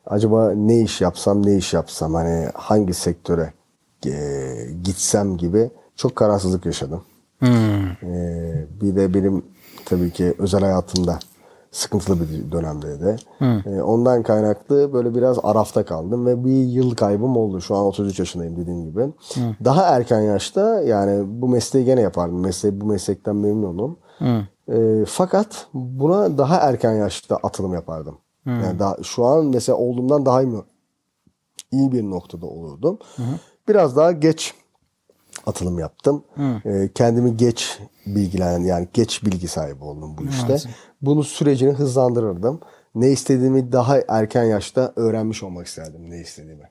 [0.07, 3.53] Acaba ne iş yapsam ne iş yapsam hani hangi sektöre
[4.07, 4.13] e,
[4.85, 7.03] gitsem gibi çok kararsızlık yaşadım.
[8.03, 9.45] Ee, bir de benim
[9.85, 11.19] tabii ki özel hayatımda
[11.71, 13.17] sıkıntılı bir dönemdeydi.
[13.67, 17.61] Ee, ondan kaynaklı böyle biraz arafta kaldım ve bir yıl kaybım oldu.
[17.61, 19.07] Şu an 33 yaşındayım dediğim gibi.
[19.65, 22.41] Daha erken yaşta yani bu mesleği gene yapardım.
[22.41, 23.99] Mesleği, bu meslekten memnunum.
[24.73, 28.19] Ee, fakat buna daha erken yaşta atılım yapardım.
[28.63, 30.53] Yani daha, şu an mesela olduğumdan daha iyi,
[31.73, 32.99] iyi bir noktada olurdum.
[33.69, 34.55] Biraz daha geç
[35.51, 36.25] atılım yaptım.
[36.65, 40.71] Ee, kendimi geç bilgilen yani geç bilgi sahibi oldum bu işte.
[41.03, 42.61] Bunu sürecini hızlandırırdım.
[42.95, 46.69] Ne istediğimi daha erken yaşta öğrenmiş olmak isterdim ne istediğimi.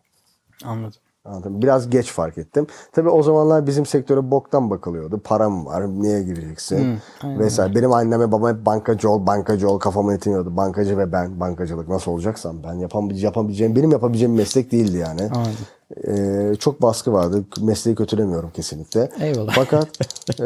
[0.63, 0.99] Anladım.
[1.29, 1.61] Anladın mı?
[1.61, 2.67] Biraz geç fark ettim.
[2.91, 5.21] Tabii o zamanlar bizim sektöre boktan bakılıyordu.
[5.23, 6.97] Param var, niye gireceksin?
[7.23, 7.75] Vesaire.
[7.75, 10.57] Benim anneme babam hep bankacı ol, bankacı ol kafama etiniyordu.
[10.57, 15.21] Bankacı ve ben, bankacılık nasıl olacaksam ben yapabileceğim, yapabileceğim benim yapabileceğim meslek değildi yani.
[15.21, 15.53] Anladım.
[16.07, 17.43] Ee, çok baskı vardı.
[17.61, 19.09] Mesleği kötülemiyorum kesinlikle.
[19.19, 19.53] Eyvallah.
[19.55, 19.87] Fakat
[20.39, 20.45] ee,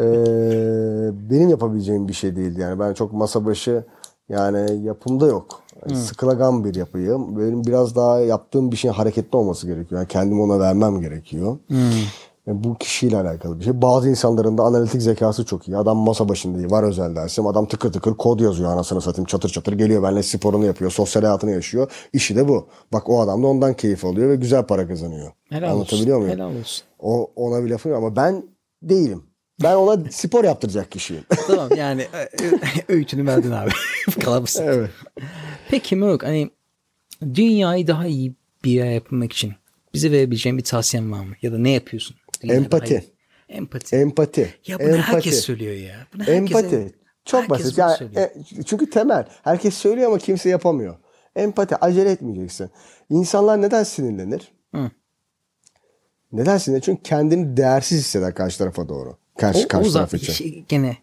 [1.30, 2.80] benim yapabileceğim bir şey değildi yani.
[2.80, 3.84] Ben çok masa başı
[4.28, 5.60] yani yapımda yok.
[5.86, 7.38] Yani Sıkılagan bir yapıyım.
[7.38, 10.00] Benim biraz daha yaptığım bir şeyin hareketli olması gerekiyor.
[10.00, 11.58] Yani kendimi ona vermem gerekiyor.
[12.46, 13.82] Yani bu kişiyle alakalı bir şey.
[13.82, 15.76] Bazı insanların da analitik zekası çok iyi.
[15.76, 16.70] Adam masa başında iyi.
[16.70, 17.46] Var özel dersim.
[17.46, 19.26] Adam tıkır tıkır kod yazıyor anasını satayım.
[19.26, 20.02] Çatır çatır geliyor.
[20.02, 20.90] Benimle sporunu yapıyor.
[20.90, 21.90] Sosyal hayatını yaşıyor.
[22.12, 22.66] İşi de bu.
[22.92, 25.32] Bak o adam da ondan keyif alıyor ve güzel para kazanıyor.
[25.50, 26.26] Helal Anlatabiliyor olsun.
[26.28, 26.40] muyum?
[26.40, 26.84] Helal olsun.
[26.98, 28.42] O ona bir lafım ama ben
[28.82, 29.22] değilim.
[29.62, 31.24] Ben ona spor yaptıracak kişiyim.
[31.46, 32.28] tamam yani e, e,
[32.88, 33.70] öğütünü verdin abi.
[34.20, 34.64] Kalamısın.
[34.66, 34.90] evet.
[35.68, 36.50] Peki Moruk hani
[37.34, 38.34] dünyayı daha iyi
[38.64, 39.52] bir yer yapmak için
[39.94, 41.34] bize verebileceğin bir tavsiyen var mı?
[41.42, 42.16] Ya da ne yapıyorsun?
[42.42, 43.04] Dünyayı Empati.
[43.48, 43.96] Empati.
[43.96, 44.54] Empati.
[44.66, 45.02] ya bunu Empati.
[45.12, 46.06] herkes söylüyor ya.
[46.14, 46.94] Bunu herkes, Empati.
[47.24, 47.78] Çok herkes basit.
[47.78, 48.22] Yani, söylüyor.
[48.58, 49.28] e, çünkü temel.
[49.42, 50.96] Herkes söylüyor ama kimse yapamıyor.
[51.36, 51.76] Empati.
[51.76, 52.70] Acele etmeyeceksin.
[53.10, 54.52] İnsanlar neden sinirlenir?
[54.74, 54.90] Hı.
[56.32, 56.84] Neden sinirlenir?
[56.84, 59.16] Çünkü kendini değersiz hisseder karşı tarafa doğru.
[59.38, 60.96] Karşı, o, karşı o zaten şey, gene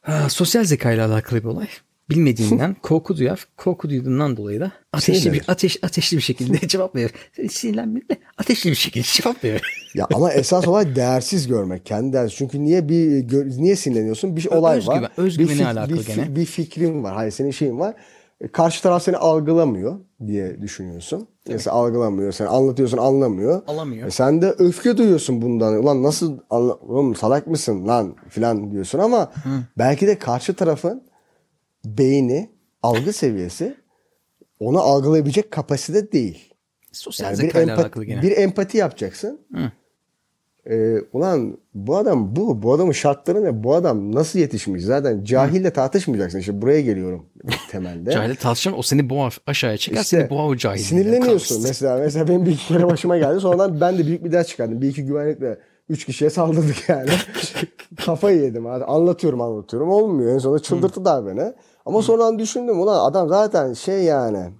[0.00, 1.66] ha, sosyal zeka ile alakalı bir olay.
[2.10, 3.46] Bilmediğinden korku duyar.
[3.56, 7.10] Korku duyduğundan dolayı da ateşli bir, ateş, ateşli bir şekilde cevap verir.
[7.50, 9.62] Sinirlenmedi de ateşli bir şekilde cevap verir.
[9.94, 11.86] Ya ama esas olay değersiz görmek.
[11.86, 12.38] Kendi değersiz.
[12.38, 13.28] Çünkü niye bir
[13.62, 14.36] niye sinirleniyorsun?
[14.36, 15.10] Bir olay Özgüven- var.
[15.16, 16.36] özgüveni bir alakalı bir, gene.
[16.36, 17.14] bir fikrin var.
[17.14, 17.94] Hayır senin şeyin var.
[18.40, 21.28] E, Karşı taraf seni algılamıyor diye düşünüyorsun.
[21.48, 22.32] Mesela algılamıyor.
[22.32, 23.62] Sen anlatıyorsun anlamıyor.
[23.66, 24.08] Alamıyor.
[24.08, 25.74] E sen de öfke duyuyorsun bundan.
[25.74, 29.32] Ulan nasıl anla- oğlum salak mısın lan filan diyorsun ama
[29.78, 31.02] belki de karşı tarafın
[31.84, 32.50] beyni,
[32.82, 33.76] algı seviyesi
[34.60, 36.54] onu algılayabilecek kapasite değil.
[36.92, 38.22] Sosyal Yani bir, alakalı gene.
[38.22, 39.40] bir empati yapacaksın.
[40.70, 42.62] Ee, ulan bu adam bu.
[42.62, 43.64] Bu adamın şartları ne?
[43.64, 44.84] Bu adam nasıl yetişmiş?
[44.84, 46.38] Zaten cahille tartışmayacaksın.
[46.38, 47.26] İşte buraya geliyorum
[47.70, 48.10] temelde.
[48.10, 50.78] Cahil tartışan o seni boğar aşağıya çeker İşte seni boğar o cahil.
[50.78, 51.98] Sinirleniyorsun mesela.
[51.98, 53.40] Mesela benim bir iki kere başıma geldi.
[53.40, 54.82] Sonradan ben de büyük bir ders çıkardım.
[54.82, 55.58] Bir iki güvenlikle
[55.88, 57.10] üç kişiye saldırdık yani.
[58.06, 58.66] Kafayı yedim.
[58.66, 58.84] Abi.
[58.84, 59.90] Anlatıyorum anlatıyorum.
[59.90, 60.34] Olmuyor.
[60.34, 61.52] En sonunda çıldırttılar beni.
[61.86, 62.80] Ama sonradan düşündüm.
[62.80, 64.50] Ulan adam zaten şey yani.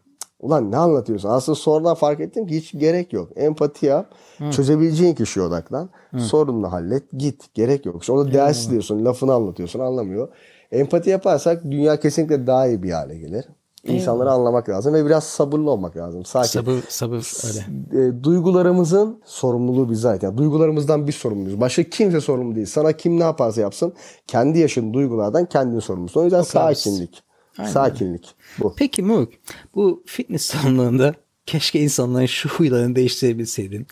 [0.41, 1.29] Ulan ne anlatıyorsun?
[1.29, 3.29] Aslında sonradan fark ettim ki hiç gerek yok.
[3.37, 4.07] Empati yap.
[4.51, 5.91] Çözebileceğin kişiye odaklan.
[6.19, 7.03] Sorununu hallet.
[7.13, 7.55] Git.
[7.55, 8.01] Gerek yok.
[8.01, 9.05] İşte orada ders diyorsun.
[9.05, 9.81] Lafını anlatıyorsun.
[9.81, 10.29] Anlamıyor.
[10.73, 13.45] Empati yaparsak dünya kesinlikle daha iyi bir hale gelir.
[13.85, 16.25] İnsanları anlamak lazım ve biraz sabırlı olmak lazım.
[16.25, 16.49] Sakin.
[16.49, 18.09] Sabır sabır öyle.
[18.09, 20.39] E, duygularımızın sorumluluğu biz zaten.
[20.39, 21.61] Duygularımızdan biz sorumluyuz.
[21.61, 22.67] Başka kimse sorumlu değil.
[22.67, 23.93] Sana kim ne yaparsa yapsın
[24.27, 26.21] kendi yaşın duygulardan kendin sorumlusun.
[26.21, 27.23] O yüzden kadar basit.
[27.57, 27.73] Sakinlik.
[27.73, 28.35] Sakinlik.
[28.59, 28.75] Bu.
[28.79, 29.33] Peki Muruk
[29.75, 31.15] bu fitness salonlarında
[31.47, 33.87] keşke insanların şu huylarını değiştirebilseydin.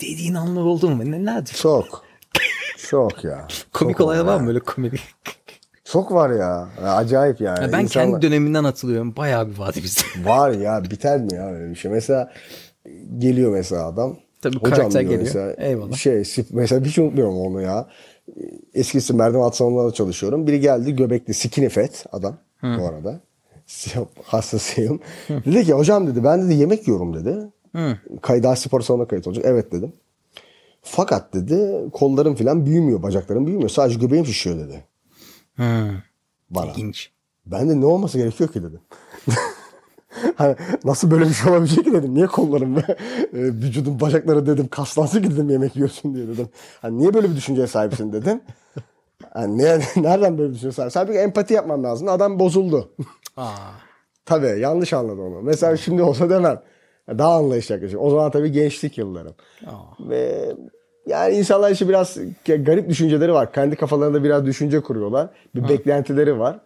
[0.00, 1.10] Dediğin anlar oldu mu?
[1.10, 1.54] Nelerdir?
[1.54, 2.04] Çok.
[2.88, 3.48] Çok ya.
[3.72, 5.00] Komik Çok olaylar var mı böyle komik?
[5.84, 6.68] Çok var ya.
[6.82, 7.62] Acayip yani.
[7.64, 9.16] Ya ben İnsanlar- kendi dönemimden hatırlıyorum.
[9.16, 10.02] Bayağı bir vardı bizde.
[10.24, 11.90] Var ya biter mi ya öyle bir şey?
[11.90, 12.32] Mesela
[13.18, 14.16] geliyor mesela adam.
[14.42, 15.20] Tabii Hocam karakter geliyor.
[15.20, 15.96] Mesela, Eyvallah.
[15.96, 17.88] Şey mesela hiç unutmuyorum onu ya.
[18.74, 20.46] Eskisi merdiven alt salonunda çalışıyorum.
[20.46, 23.20] Biri geldi göbekli skinny fat adam bu arada.
[24.24, 25.00] Hassasıyım.
[25.28, 27.48] dedi ki hocam dedi ben dedi yemek yiyorum dedi.
[28.22, 29.44] Kayda spor salonuna kayıt olacak.
[29.48, 29.92] Evet dedim.
[30.82, 33.70] Fakat dedi kollarım falan büyümüyor, bacaklarım büyümüyor.
[33.70, 34.84] Sadece göbeğim şişiyor dedi
[35.56, 35.90] Hı.
[36.50, 36.70] bana.
[36.70, 37.10] İlginç.
[37.46, 38.80] Ben de ne olması gerekiyor ki dedim.
[40.36, 42.14] hani nasıl böyle bir şey olabilecek ki dedim.
[42.14, 42.96] Niye kollarım ve e,
[43.32, 46.48] vücudum bacakları dedim kaslansın ki dedim yemek yiyorsun diye dedim.
[46.82, 48.40] Hani niye böyle bir düşünceye sahipsin dedim.
[49.32, 50.92] Hani niye, nereden böyle sahip?
[50.96, 52.08] Halbuki empati yapmam lazım.
[52.08, 52.90] Adam bozuldu.
[53.36, 53.52] Aa.
[54.26, 55.42] tabii yanlış anladı onu.
[55.42, 56.62] Mesela şimdi olsa demem.
[57.08, 58.00] Daha anlayışlı yaklaşık.
[58.00, 59.34] O zaman tabii gençlik yıllarım.
[59.66, 60.08] Aa.
[60.08, 60.52] Ve
[61.06, 63.52] yani insanlar işte biraz garip düşünceleri var.
[63.52, 65.28] Kendi kafalarında biraz düşünce kuruyorlar.
[65.54, 66.60] Bir beklentileri var.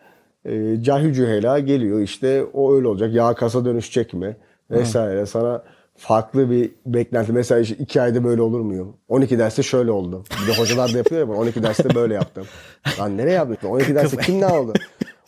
[0.44, 3.14] Ee, cahil cühela geliyor işte o öyle olacak.
[3.14, 4.36] Yağ kasa dönüşecek mi?
[4.70, 5.26] Vesaire.
[5.26, 5.62] Sana
[5.98, 7.32] farklı bir beklenti.
[7.32, 8.96] Mesela işte iki ayda böyle olur muyum?
[9.08, 10.24] 12 derste şöyle oldu.
[10.42, 11.36] Bir de hocalar da yapıyor ya bunu.
[11.36, 12.46] 12 derste böyle yaptım.
[13.00, 13.68] Lan nereye yaptın?
[13.68, 14.72] 12 derste kim ne oldu?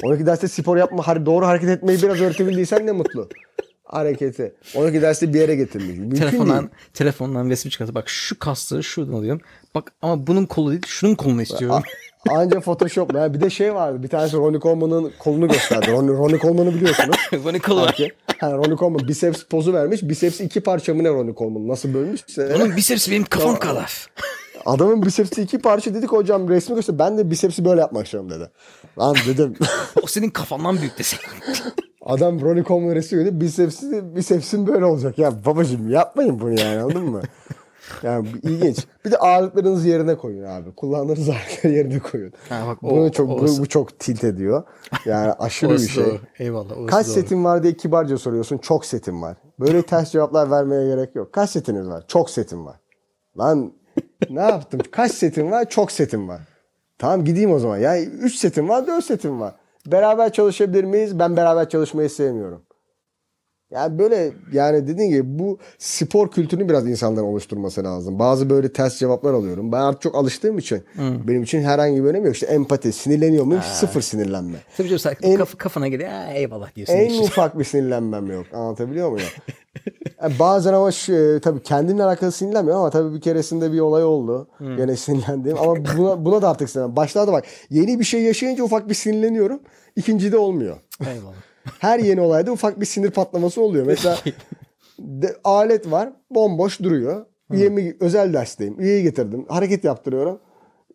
[0.02, 3.28] 12 derste spor yapma, doğru hareket etmeyi biraz öğretebildiysen ne mutlu.
[3.84, 4.54] Hareketi.
[4.74, 5.98] 12 derste bir yere getirmiş.
[5.98, 6.30] Mümkün değil.
[6.30, 9.40] Telefondan, telefondan resim çıkartıp bak şu kasları şuradan alıyorum.
[9.74, 11.82] Bak ama bunun kolu değil şunun kolunu istiyorum.
[12.30, 13.14] Anca Photoshop.
[13.14, 14.02] Yani bir de şey vardı.
[14.02, 15.92] Bir tanesi Ronnie Coleman'ın kolunu gösterdi.
[15.92, 17.16] Ronnie, Ronnie Coleman'ı biliyorsunuz.
[17.44, 17.86] Var.
[17.86, 18.12] Belki.
[18.40, 20.02] Ha, Ronnie Coleman biceps pozu vermiş.
[20.02, 21.68] Bicepsi iki parça mı ne Ronnie Coleman?
[21.68, 22.54] Nasıl bölmüşse.
[22.54, 24.06] Bunun bisepsi benim kafam kadar.
[24.66, 26.98] Adamın bicepsi iki parça dedik hocam resmi göster.
[26.98, 28.50] Ben de bicepsi böyle yapmak istiyorum dedi.
[28.98, 29.54] Lan dedim.
[30.02, 31.20] O senin kafandan büyük desek.
[32.02, 33.40] Adam Ronnie Coleman resmi gösterdi.
[33.40, 35.18] Bicepsi, bicepsim böyle olacak.
[35.18, 37.22] Ya babacığım yapmayın bunu yani anladın mı?
[38.02, 38.86] Yani ilginç.
[39.04, 40.74] Bir de ağırlıklarınızı yerine koyun abi.
[40.74, 42.32] Kullandığınız ağırlıkları yerine koyun.
[42.48, 44.62] Ha, bak, o- Bunu çok, o- bu, bu çok tilt ediyor.
[45.04, 46.04] Yani aşırı bir şey.
[46.04, 46.18] doğru.
[46.38, 46.86] Eyvallah.
[46.86, 47.14] Kaç doğru.
[47.14, 48.58] setin var diye kibarca soruyorsun.
[48.58, 49.36] Çok setim var.
[49.60, 51.32] Böyle ters cevaplar vermeye gerek yok.
[51.32, 52.04] Kaç setiniz var?
[52.08, 52.76] Çok setim var.
[53.38, 53.72] Lan
[54.30, 54.80] ne yaptım?
[54.90, 55.68] Kaç setim var?
[55.68, 56.40] Çok setim var.
[56.98, 57.78] Tamam gideyim o zaman.
[57.78, 59.54] Yani 3 setim var, 4 setim var.
[59.86, 61.18] Beraber çalışabilir miyiz?
[61.18, 62.62] Ben beraber çalışmayı sevmiyorum.
[63.70, 68.18] Yani böyle yani dediğin gibi bu spor kültürünü biraz insanların oluşturması lazım.
[68.18, 69.72] Bazı böyle ters cevaplar alıyorum.
[69.72, 72.34] Ben artık çok alıştığım için benim için herhangi bir önemi yok.
[72.34, 73.62] İşte empati, sinirleniyor muyum?
[73.62, 74.58] Sıfır sinirlenme.
[74.76, 76.10] Tabii canım En- kaf- kafana geliyor.
[76.10, 76.94] Ha, eyvallah diyorsun.
[76.94, 77.24] En işte.
[77.24, 78.46] ufak bir sinirlenmem yok.
[78.52, 79.28] Anlatabiliyor muyum?
[80.22, 84.48] Yani bazen ama şu, tabii kendimle alakalı sinirlenmiyorum ama tabii bir keresinde bir olay oldu.
[84.76, 86.96] Gene sinirlendim ama buna, buna da artık sinirlendim.
[86.96, 89.60] Başlarda bak yeni bir şey yaşayınca ufak bir sinirleniyorum.
[89.96, 90.76] İkincide olmuyor.
[91.00, 91.34] Eyvallah.
[91.78, 93.86] Her yeni olayda ufak bir sinir patlaması oluyor.
[93.86, 94.18] Mesela
[94.98, 97.26] de, alet var bomboş duruyor.
[97.50, 98.80] Üyemi özel dersteyim.
[98.80, 99.46] Üyeyi getirdim.
[99.48, 100.40] Hareket yaptırıyorum.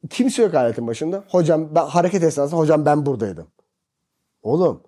[0.10, 1.24] Kimse yok aletin başında.
[1.30, 3.48] Hocam ben hareket esnasında hocam ben buradaydım.
[4.44, 4.82] Oğlum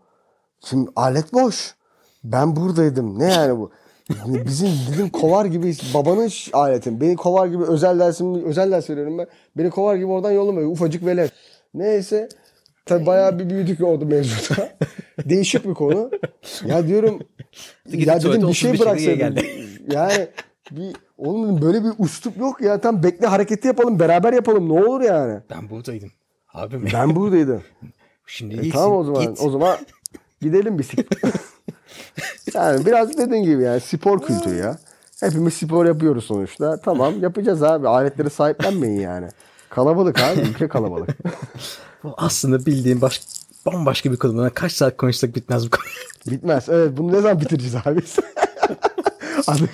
[0.66, 1.76] şimdi alet boş.
[2.24, 3.20] Ben buradaydım.
[3.20, 3.72] Ne yani bu?
[4.10, 7.02] Yani bizim dedim kovar gibi babanın aletin.
[7.02, 9.28] Beni kovar gibi özel dersim özel ders veriyorum ben.
[9.58, 10.72] Beni kovar gibi oradan yollamıyor.
[10.72, 11.32] Ufacık velet.
[11.74, 12.30] Neyse.
[12.86, 14.70] Tabii bayağı bir büyüdük oldu mevzuda.
[15.26, 16.12] Değişik bir konu.
[16.66, 17.20] Ya diyorum
[17.94, 19.18] ya dedim bir şey 35 bıraksaydın.
[19.18, 19.46] geldi.
[19.92, 20.28] Yani
[20.72, 22.82] bir oğlum dedim böyle bir üslup yok ya.
[22.82, 25.40] Tam bekle hareketi yapalım beraber yapalım ne olur yani.
[25.50, 26.12] Ben buradaydım.
[26.54, 27.64] Abim Ben buradaydım.
[28.28, 28.72] şimdi E, değilsin.
[28.72, 29.22] tamam o zaman.
[29.22, 29.42] Git.
[29.42, 29.78] O zaman
[30.42, 31.08] gidelim bisiklet.
[32.54, 34.78] yani biraz dediğin gibi yani spor kültürü ya.
[35.20, 36.78] Hepimiz spor yapıyoruz sonuçta.
[36.78, 37.88] Tamam yapacağız abi.
[37.88, 39.28] Aletleri sahiplenmeyin yani.
[39.70, 40.40] Kalabalık abi.
[40.42, 41.10] Ülke kalabalık.
[42.04, 43.22] Bu aslında bildiğin baş,
[43.66, 44.52] bambaşka bir konu.
[44.54, 45.84] Kaç saat konuşsak bitmez bu konu.
[46.36, 46.70] Bitmez.
[46.70, 48.00] Evet bunu ne zaman bitireceğiz abi?
[49.48, 49.70] Artık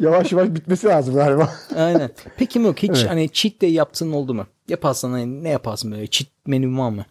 [0.00, 1.52] yavaş yavaş bitmesi lazım galiba.
[1.76, 2.10] Aynen.
[2.36, 3.10] Peki Mok hiç Evet.
[3.10, 4.46] hani cheat day yaptığın oldu mu?
[4.68, 6.06] Yaparsan hani ne yaparsın böyle?
[6.06, 7.04] Cheat menün var mı?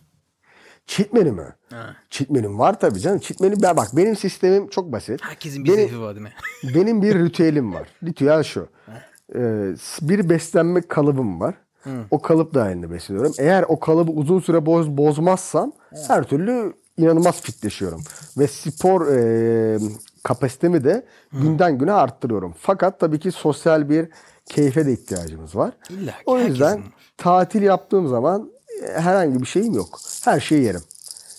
[0.88, 1.56] Cheat menü mü?
[1.72, 1.96] Ha.
[2.10, 3.20] Cheat menüm var tabii canım.
[3.20, 5.20] Cheat menü ben bak benim sistemim çok basit.
[5.24, 6.34] Herkesin bir Benim- var değil mi?
[6.76, 7.88] Benim bir ritüelim var.
[8.04, 8.68] Ritüel şu.
[9.36, 11.56] Ee, bir beslenme kalıbım var.
[12.12, 13.34] O kalıp dahilinde besleniyorum.
[13.40, 15.72] Eğer o kalıbı uzun süre boz, bozmazsam
[16.08, 18.02] her türlü inanılmaz fitleşiyorum.
[18.38, 19.80] Ve spor e,
[20.24, 22.54] kapasitemi de günden güne arttırıyorum.
[22.60, 24.08] Fakat tabii ki sosyal bir
[24.46, 25.72] keyfe de ihtiyacımız var.
[25.90, 28.52] İlla o yüzden herkesin tatil yaptığım zaman
[28.96, 30.00] herhangi bir şeyim yok.
[30.24, 30.82] Her şeyi yerim.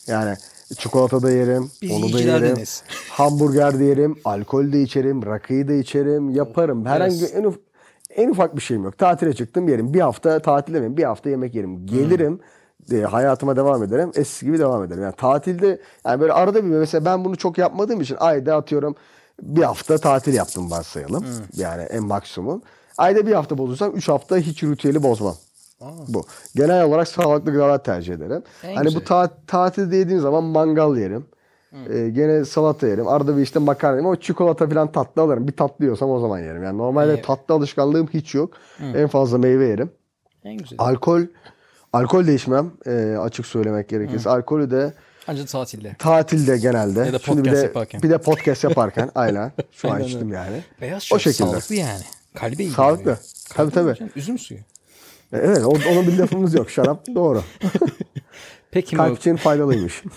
[0.07, 0.37] Yani
[0.79, 2.57] çikolata da yerim, Biz onu da yerim.
[3.11, 6.87] Hamburger de yerim, alkol de içerim, rakıyı da içerim, yaparım.
[6.87, 7.59] Herhangi en, uf-
[8.17, 8.99] en ufak bir şeyim yok.
[8.99, 9.95] Tatile çıktım yerim.
[9.95, 11.87] Bir hafta tatil demeyeyim, bir hafta yemek yerim.
[11.87, 12.41] Gelirim,
[12.93, 14.11] e, hayatıma devam ederim.
[14.15, 15.03] Eski gibi devam ederim.
[15.03, 18.95] Yani tatilde yani böyle arada bir mesela ben bunu çok yapmadığım için ayda atıyorum
[19.43, 21.25] bir hafta tatil yaptım varsayalım.
[21.57, 22.63] Yani en maksimum.
[22.99, 25.35] Ayda bir hafta bozursam 3 hafta hiç ritüeli bozmam.
[26.09, 26.25] Bu.
[26.55, 28.43] Genel olarak sağlıklı gıdalar tercih ederim.
[28.63, 29.01] En hani güzel.
[29.01, 31.27] bu ta- tatilde yediğim zaman mangal yerim.
[31.73, 33.09] Ee, gene salata yerim.
[33.09, 35.49] Arada bir işte makarna yerim ama çikolata falan tatlı alırım.
[35.49, 36.63] Bir tatlı yiyorsam o zaman yerim.
[36.65, 37.25] Yani normalde Evet.
[37.27, 38.51] tatlı alışkanlığım hiç yok.
[38.81, 39.91] En fazla meyve yerim.
[40.45, 40.77] En güzel.
[40.79, 41.21] Alkol
[41.93, 42.73] alkol de içmem.
[42.87, 44.31] Ee, açık söylemek gerekirse.
[44.31, 44.93] Alkolü de
[45.29, 45.97] Ancak tatilde.
[45.99, 47.01] tatilde genelde.
[47.01, 48.03] Ya da Şimdi bir podcast de, yaparken.
[48.03, 49.53] Bir de podcast yaparken aynen.
[49.73, 50.63] Şu an Aynen içtim yani.
[50.81, 51.49] Beyaz O çay şekilde.
[51.51, 52.03] sağlıklı yani.
[52.35, 52.71] Kalbe iyi.
[52.71, 52.99] Sağlıklı.
[53.03, 53.17] geliyor.
[53.55, 54.11] Tabii, Kalbe tabii.
[54.17, 54.61] Üzüm suyu.
[55.33, 56.71] E, Evet o- onun bir lafımız yok.
[56.71, 57.43] Şarap doğru.
[58.71, 60.03] Peki Kalp için faydalıymış.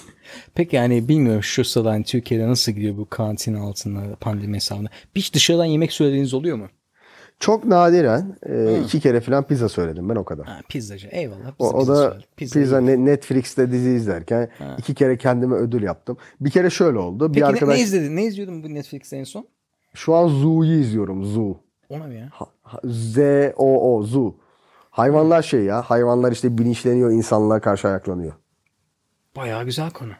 [0.55, 4.89] peki yani bilmiyorum şu sırada hani Türkiye'de nasıl gidiyor bu karantina altında pandemi hesabında.
[5.15, 6.67] Hiç dışarıdan yemek söylediğiniz oluyor mu?
[7.39, 10.45] Çok nadiren e, iki kere falan pizza söyledim ben o kadar.
[10.45, 11.07] Ha, pizzacı.
[11.07, 11.53] Eyvallah.
[11.59, 16.17] O, de o pizza da pizza, ne- Netflix'te dizi izlerken iki kere kendime ödül yaptım.
[16.41, 17.27] Bir kere şöyle oldu.
[17.27, 18.15] Peki bir ne- arkadaş ne, izledin?
[18.15, 19.47] Ne izliyordun bu Netflix'te en son?
[19.93, 21.25] şu an Zoo'yu izliyorum.
[21.25, 21.57] Zoo.
[21.89, 22.29] Ona mı ya?
[22.31, 23.17] Ha- ha- Z
[23.57, 24.35] O O Zoo.
[24.89, 25.81] Hayvanlar şey ya.
[25.81, 28.33] Hayvanlar işte bilinçleniyor, insanlığa karşı ayaklanıyor.
[29.35, 30.11] Bayağı güzel konu.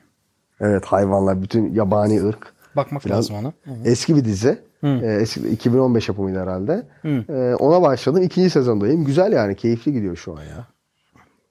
[0.59, 2.53] Evet hayvanlar bütün yabani ırk.
[2.75, 3.53] Bakmak Biraz- lazım ona.
[3.85, 4.61] Eski bir dizi.
[4.83, 6.87] Ee, eski, 2015 yapımıydı herhalde.
[7.05, 8.23] Ee, ona başladım.
[8.23, 9.05] İkinci sezondayım.
[9.05, 9.55] Güzel yani.
[9.55, 10.67] Keyifli gidiyor şu an ya.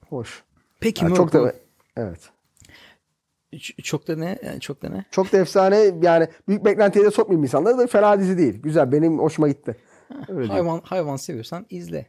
[0.09, 0.43] Hoş.
[0.79, 1.53] Peki Yani çok da
[1.97, 2.29] evet.
[3.83, 4.39] çok da ne?
[4.45, 5.05] Yani Çok da ne?
[5.11, 8.61] Çok da efsane yani büyük beklentiye de sokmayayım insanları da fena dizi değil.
[8.61, 9.75] Güzel benim hoşuma gitti.
[10.11, 10.49] Öyle diyeyim.
[10.51, 12.05] Hayvan hayvan seviyorsan izle.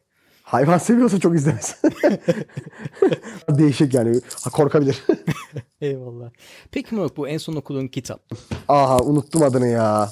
[0.51, 1.77] Hayvan seviyorsa çok izlemez.
[3.49, 5.05] Değişik yani Ha, korkabilir.
[5.81, 6.31] Eyvallah.
[6.71, 8.21] Peki Mok bu en son okuduğun kitap.
[8.69, 10.11] Aha unuttum adını ya.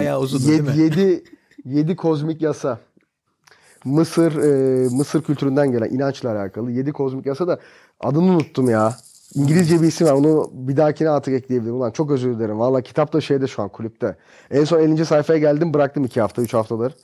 [0.00, 0.68] Bayağı uzun değil mi?
[0.76, 1.24] 7 yedi,
[1.64, 2.78] yedi kozmik yasa.
[3.84, 7.58] Mısır e, Mısır kültüründen gelen inançla alakalı 7 kozmik yasa da
[8.00, 8.96] adını unuttum ya.
[9.34, 10.12] İngilizce bir isim var.
[10.12, 11.76] Onu bir dahakine artık ekleyebilirim.
[11.76, 12.58] Ulan çok özür dilerim.
[12.58, 14.16] Valla kitap da şeyde şu an kulüpte.
[14.50, 15.06] En son 50.
[15.06, 16.94] sayfaya geldim bıraktım 2 hafta 3 haftadır.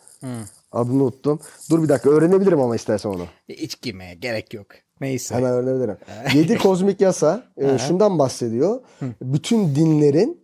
[0.72, 1.40] Adını unuttum.
[1.70, 3.26] Dur bir dakika öğrenebilirim ama istersen onu.
[3.48, 4.66] Hiç girmeye gerek yok.
[5.00, 5.34] Neyse.
[5.34, 5.96] Hemen öğrenebilirim.
[6.34, 8.80] 7 kozmik yasa e, şundan bahsediyor.
[9.22, 10.42] Bütün dinlerin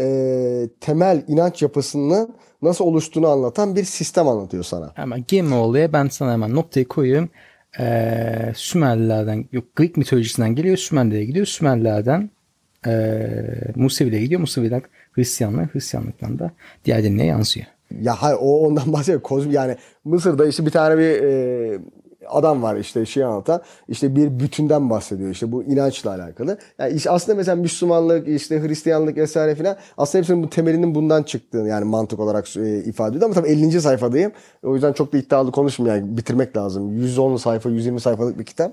[0.00, 4.92] e, temel inanç yapısının nasıl oluştuğunu anlatan bir sistem anlatıyor sana.
[4.94, 7.30] Hemen girme olaya ben sana hemen noktayı koyuyorum.
[7.80, 11.46] Ee, Sümerlilerden yok Greek mitolojisinden geliyor Sümerlilere gidiyor.
[11.46, 12.30] Sümerlilerden
[12.86, 13.22] ee,
[13.76, 14.40] Musevi'de gidiyor.
[14.40, 16.50] Musevi'den Hristiyanlığa Hristiyanlıktan da
[16.84, 17.66] diğer dinlere yansıyor.
[18.00, 19.22] Ya hayır o ondan bahsediyor.
[19.22, 21.78] Kozmik yani Mısır'da işte bir tane bir e,
[22.28, 26.58] adam var işte şey anlatan işte bir bütünden bahsediyor işte bu inançla alakalı.
[26.78, 31.68] Yani işte aslında mesela Müslümanlık işte Hristiyanlık vesaire filan aslında hepsinin bu temelinin bundan çıktığını
[31.68, 33.80] yani mantık olarak e, ifade ediyor ama tabii 50.
[33.80, 34.32] sayfadayım.
[34.62, 36.96] O yüzden çok da iddialı konuşmayayım yani bitirmek lazım.
[36.96, 38.72] 110 sayfa 120 sayfalık bir kitap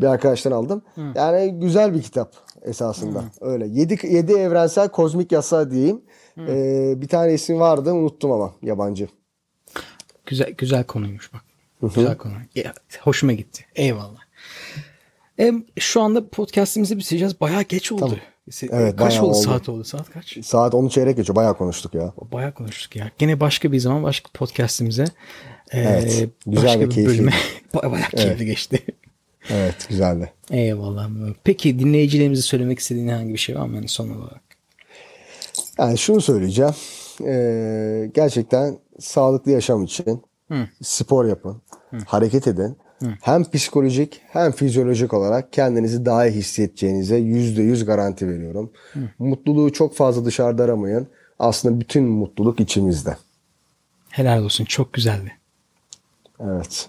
[0.00, 0.82] bir arkadaştan aldım.
[0.94, 1.00] Hı.
[1.14, 2.32] Yani güzel bir kitap
[2.62, 3.18] esasında.
[3.18, 3.24] Hı.
[3.40, 3.66] Öyle.
[3.66, 6.00] 7 7 evrensel kozmik yasa diyeyim.
[6.38, 9.08] Ee, bir tane isim vardı unuttum ama yabancı.
[10.26, 11.42] Güzel güzel konuymuş bak.
[11.82, 12.32] Güzel konu.
[12.54, 13.64] Ya, hoşuma gitti.
[13.74, 14.20] Eyvallah.
[15.38, 17.40] E, şu anda podcast'imizi bitireceğiz.
[17.40, 18.00] Bayağı geç oldu.
[18.00, 18.18] Tamam.
[18.70, 19.84] Evet, kaç oldu, oldu saat oldu?
[19.84, 20.44] Saat kaç?
[20.44, 21.36] Saat 10 çeyrek geçiyor.
[21.36, 22.12] Bayağı konuştuk ya.
[22.32, 23.10] Bayağı konuştuk ya.
[23.18, 25.04] Gene başka bir zaman başka podcast'imize
[25.70, 27.32] e, evet, güzel başka bir, bir bölüme
[27.74, 28.24] bayağı, bayağı evet.
[28.24, 28.82] keyifli geçti.
[29.48, 30.32] Evet güzeldi.
[30.50, 31.08] Eyvallah.
[31.44, 34.40] Peki dinleyicilerimize söylemek istediğin herhangi bir şey var mı yani son olarak?
[35.78, 36.74] Yani şunu söyleyeceğim.
[37.24, 40.68] Ee, gerçekten sağlıklı yaşam için Hı.
[40.82, 41.96] spor yapın, Hı.
[42.06, 42.76] hareket edin.
[43.02, 43.14] Hı.
[43.20, 48.70] Hem psikolojik hem fizyolojik olarak kendinizi daha iyi hissedeceğinize yüzde yüz garanti veriyorum.
[48.92, 48.98] Hı.
[49.18, 51.08] Mutluluğu çok fazla dışarıda aramayın.
[51.38, 53.16] Aslında bütün mutluluk içimizde.
[54.10, 54.64] Helal olsun.
[54.64, 55.32] Çok güzeldi.
[56.40, 56.88] Evet.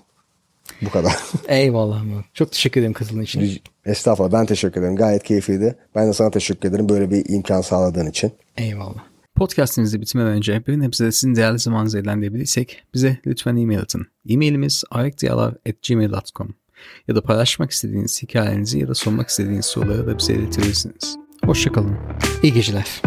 [0.82, 1.16] Bu kadar.
[1.48, 2.04] Eyvallah.
[2.34, 3.62] Çok teşekkür ederim katıldığın için.
[3.86, 4.32] Estağfurullah.
[4.32, 4.96] Ben teşekkür ederim.
[4.96, 5.76] Gayet keyifliydi.
[5.96, 8.32] Ben de sana teşekkür ederim böyle bir imkan sağladığın için.
[8.58, 9.04] Eyvallah.
[9.36, 14.08] Podcast'imizi bitirmeden önce bir nebze sizin değerli zamanınızı eğlendirebilirsek bize lütfen e-mail atın.
[14.30, 16.56] E-mailimiz ayakdiyalar.gmail.com
[17.08, 21.18] ya da paylaşmak istediğiniz hikayenizi ya da sormak istediğiniz soruları da bize iletebilirsiniz.
[21.46, 21.98] Hoşçakalın.
[22.44, 23.02] İyi geceler.